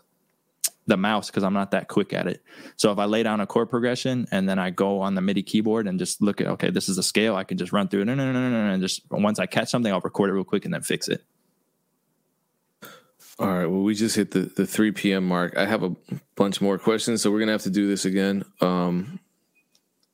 the 0.88 0.98
mouse 0.98 1.28
because 1.30 1.44
I'm 1.44 1.54
not 1.54 1.72
that 1.72 1.88
quick 1.88 2.14
at 2.14 2.26
it. 2.26 2.42
So 2.78 2.92
if 2.92 2.98
I 2.98 3.06
lay 3.06 3.22
down 3.22 3.42
a 3.42 3.46
chord 3.46 3.70
progression 3.70 4.26
and 4.32 4.50
then 4.50 4.58
I 4.58 4.72
go 4.72 5.02
on 5.02 5.14
the 5.16 5.22
MIDI 5.22 5.44
keyboard 5.44 5.86
and 5.86 6.00
just 6.00 6.22
look 6.22 6.40
at 6.42 6.48
okay, 6.48 6.72
this 6.72 6.88
is 6.88 6.98
a 6.98 7.04
scale, 7.04 7.36
I 7.36 7.44
can 7.44 7.58
just 7.58 7.74
run 7.74 7.90
through 7.90 8.04
it 8.04 8.10
and 8.10 8.82
just 8.82 9.02
once 9.12 9.38
I 9.38 9.46
catch 9.48 9.70
something, 9.70 9.92
I'll 9.92 10.00
record 10.00 10.30
it 10.30 10.34
real 10.34 10.46
quick 10.46 10.64
and 10.64 10.74
then 10.74 10.82
fix 10.82 11.10
it. 11.10 11.24
All 13.40 13.48
right. 13.48 13.66
Well, 13.66 13.84
we 13.84 13.96
just 13.96 14.18
hit 14.18 14.32
the, 14.32 14.42
the 14.42 14.68
3 14.68 14.92
p.m. 14.92 15.26
mark. 15.26 15.56
I 15.56 15.66
have 15.66 15.84
a 15.84 15.96
bunch 16.36 16.60
more 16.60 16.78
questions, 16.78 17.22
so 17.22 17.32
we're 17.32 17.40
gonna 17.40 17.54
have 17.54 17.64
to 17.64 17.70
do 17.70 17.88
this 17.88 18.04
again. 18.04 18.44
Um, 18.60 19.20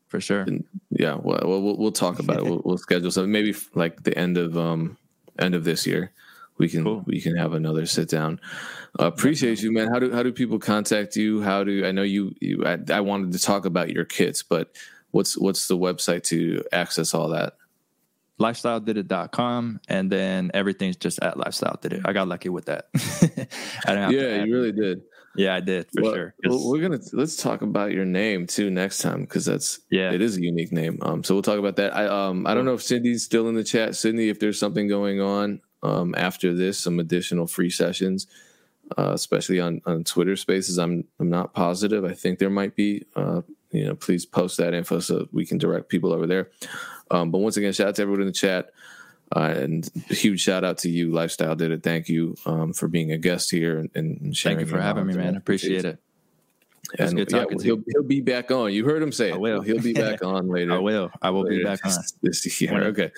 for 0.08 0.22
sure. 0.22 0.46
Yeah. 0.92 1.16
Well, 1.20 1.42
we'll 1.44 1.78
we'll 1.78 1.92
talk 1.92 2.20
about 2.20 2.38
it. 2.38 2.44
We'll, 2.46 2.62
we'll 2.64 2.78
schedule 2.78 3.10
something. 3.10 3.32
Maybe 3.32 3.56
like 3.74 4.04
the 4.04 4.16
end 4.18 4.38
of 4.38 4.58
um 4.58 4.98
end 5.40 5.56
of 5.56 5.64
this 5.64 5.88
year, 5.88 6.12
we 6.60 6.70
can 6.70 6.84
cool. 6.84 7.04
we 7.08 7.20
can 7.20 7.36
have 7.36 7.54
another 7.54 7.88
sit 7.88 8.10
down. 8.10 8.40
Uh, 9.00 9.08
appreciate 9.08 9.62
you, 9.64 9.72
man. 9.74 9.88
How 9.88 9.98
do 9.98 10.12
how 10.14 10.22
do 10.22 10.32
people 10.32 10.60
contact 10.60 11.16
you? 11.16 11.42
How 11.42 11.64
do 11.64 11.84
I 11.84 11.92
know 11.92 12.04
you? 12.04 12.36
You 12.40 12.64
I, 12.64 12.78
I 12.94 13.02
wanted 13.02 13.32
to 13.32 13.40
talk 13.40 13.66
about 13.66 13.90
your 13.90 14.06
kits, 14.06 14.44
but 14.44 14.76
what's 15.12 15.36
what's 15.36 15.68
the 15.68 15.78
website 15.78 16.24
to 16.26 16.64
access 16.72 17.16
all 17.16 17.30
that? 17.30 17.58
lifestyledidit.com 18.40 19.80
and 19.88 20.12
then 20.12 20.52
everything's 20.54 20.98
just 20.98 21.20
at 21.22 21.38
lifestyle 21.38 21.80
did 21.82 21.94
it. 21.94 22.02
I 22.06 22.14
got 22.14 22.28
lucky 22.28 22.50
with 22.50 22.66
that. 22.66 22.88
yeah, 23.88 24.44
you 24.44 24.54
really 24.54 24.72
did. 24.72 25.02
Yeah, 25.38 25.56
I 25.56 25.60
did 25.60 25.88
for 25.92 26.02
well, 26.02 26.14
sure. 26.14 26.36
Well, 26.46 26.70
we're 26.70 26.82
gonna 26.82 27.02
let's 27.14 27.36
talk 27.36 27.62
about 27.62 27.92
your 27.92 28.06
name 28.06 28.48
too 28.48 28.70
next 28.70 29.00
time 29.00 29.22
because 29.22 29.46
that's 29.46 29.80
yeah, 29.90 30.12
it 30.12 30.22
is 30.22 30.38
a 30.38 30.42
unique 30.42 30.72
name. 30.72 31.00
Um, 31.02 31.24
so 31.24 31.36
we'll 31.36 31.44
talk 31.44 31.60
about 31.60 31.76
that. 31.76 31.96
I 31.96 32.06
um, 32.06 32.48
I 32.48 32.54
don't 32.54 32.66
know 32.66 32.74
if 32.74 32.82
Cindy's 32.84 33.24
still 33.24 33.50
in 33.50 33.56
the 33.56 33.64
chat. 33.64 33.96
Cindy, 33.96 34.30
if 34.30 34.40
there's 34.40 34.60
something 34.60 34.88
going 34.88 35.22
on 35.22 35.62
um 35.84 36.16
after 36.18 36.54
this, 36.54 36.80
some 36.80 37.00
additional 37.00 37.48
free 37.48 37.70
sessions, 37.70 38.28
uh, 38.98 39.12
especially 39.14 39.60
on 39.60 39.82
on 39.86 40.04
Twitter 40.06 40.38
Spaces. 40.38 40.78
I'm 40.78 41.06
I'm 41.20 41.30
not 41.30 41.54
positive. 41.54 42.06
I 42.06 42.14
think 42.14 42.40
there 42.40 42.50
might 42.50 42.76
be. 42.76 43.06
Uh, 43.16 43.42
you 43.72 43.86
know, 43.86 43.96
please 43.96 44.26
post 44.26 44.58
that 44.58 44.74
info 44.74 45.00
so 45.00 45.28
we 45.34 45.46
can 45.46 45.58
direct 45.58 45.90
people 45.90 46.14
over 46.14 46.26
there. 46.26 46.50
Um, 47.12 47.32
but 47.32 47.40
once 47.40 47.58
again, 47.58 47.74
shout 47.74 47.90
out 47.90 47.96
to 47.96 48.02
everyone 48.02 48.22
in 48.22 48.28
the 48.28 48.34
chat. 48.34 48.72
Uh, 49.36 49.54
and 49.58 49.90
huge 50.10 50.42
shout 50.42 50.64
out 50.64 50.78
to 50.80 50.90
you, 50.90 51.12
Lifestyle 51.12 51.56
Did 51.56 51.72
It. 51.72 51.84
Thank 51.84 52.10
you 52.10 52.36
um, 52.46 52.74
for 52.74 52.88
being 52.88 53.12
a 53.12 53.18
guest 53.18 53.50
here 53.50 53.80
and, 53.80 53.90
and 53.96 54.38
sharing. 54.38 54.58
Thank 54.58 54.68
you 54.68 54.76
for 54.76 54.82
having 54.82 55.08
me, 55.08 55.16
man. 55.16 55.36
Appreciate 55.36 55.86
it. 55.86 56.00
And 57.00 57.16
good 57.16 57.30
talking 57.30 57.58
yeah, 57.60 57.66
he'll, 57.66 57.84
he'll 57.88 58.04
be 58.04 58.22
back 58.22 58.52
on. 58.52 58.72
You 58.72 58.86
heard 58.86 59.02
him 59.02 59.12
say 59.12 59.30
it. 59.30 59.36
I 59.36 59.38
will. 59.38 59.62
He'll 59.62 59.82
be 59.82 59.94
back 59.94 60.24
on 60.24 60.48
later. 60.48 60.74
I 60.74 60.78
will. 60.78 61.12
I 61.22 61.32
will 61.32 61.46
be 61.46 61.64
back 61.64 61.84
on. 61.86 61.92
This 62.22 62.62
year. 62.62 62.84
Okay. 62.86 63.12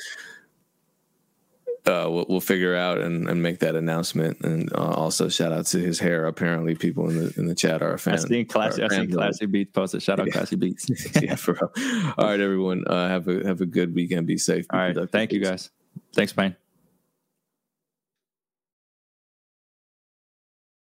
Uh, 1.88 2.10
we'll, 2.10 2.26
we'll, 2.28 2.40
figure 2.42 2.76
out 2.76 2.98
and, 2.98 3.30
and, 3.30 3.42
make 3.42 3.60
that 3.60 3.76
announcement. 3.76 4.40
And 4.42 4.72
uh, 4.74 4.94
also 4.94 5.30
shout 5.30 5.54
out 5.54 5.66
to 5.68 5.80
his 5.80 6.00
hair. 6.00 6.26
Apparently, 6.26 6.76
people 6.76 7.10
in 7.10 7.18
the 7.18 7.34
in 7.38 7.48
the 7.48 7.56
chat 7.56 7.82
are 7.82 7.94
a 7.94 8.00
fan. 8.00 8.16
I 8.16 8.18
seen 8.18 8.46
classy. 8.46 8.84
I 8.84 8.88
seen 8.90 9.12
classy 9.12 9.46
beats 9.46 9.72
posted. 9.72 10.04
Shout 10.04 10.20
out 10.20 10.28
yeah. 10.28 10.34
classy 10.34 10.56
beats. 10.58 10.90
yeah, 11.22 11.36
for 11.36 11.54
real. 11.54 12.14
All 12.18 12.26
right, 12.26 12.40
everyone. 12.40 12.84
Uh, 12.88 13.08
have 13.08 13.28
a 13.28 13.46
have 13.46 13.62
a 13.62 13.66
good 13.66 13.96
weekend. 13.96 14.28
Be 14.28 14.38
safe. 14.38 14.68
Be 14.68 14.78
All 14.78 14.80
right. 14.80 15.12
Thank 15.12 15.32
you 15.32 15.40
guys. 15.40 15.70
Thanks, 16.14 16.34
Pain. 16.34 16.56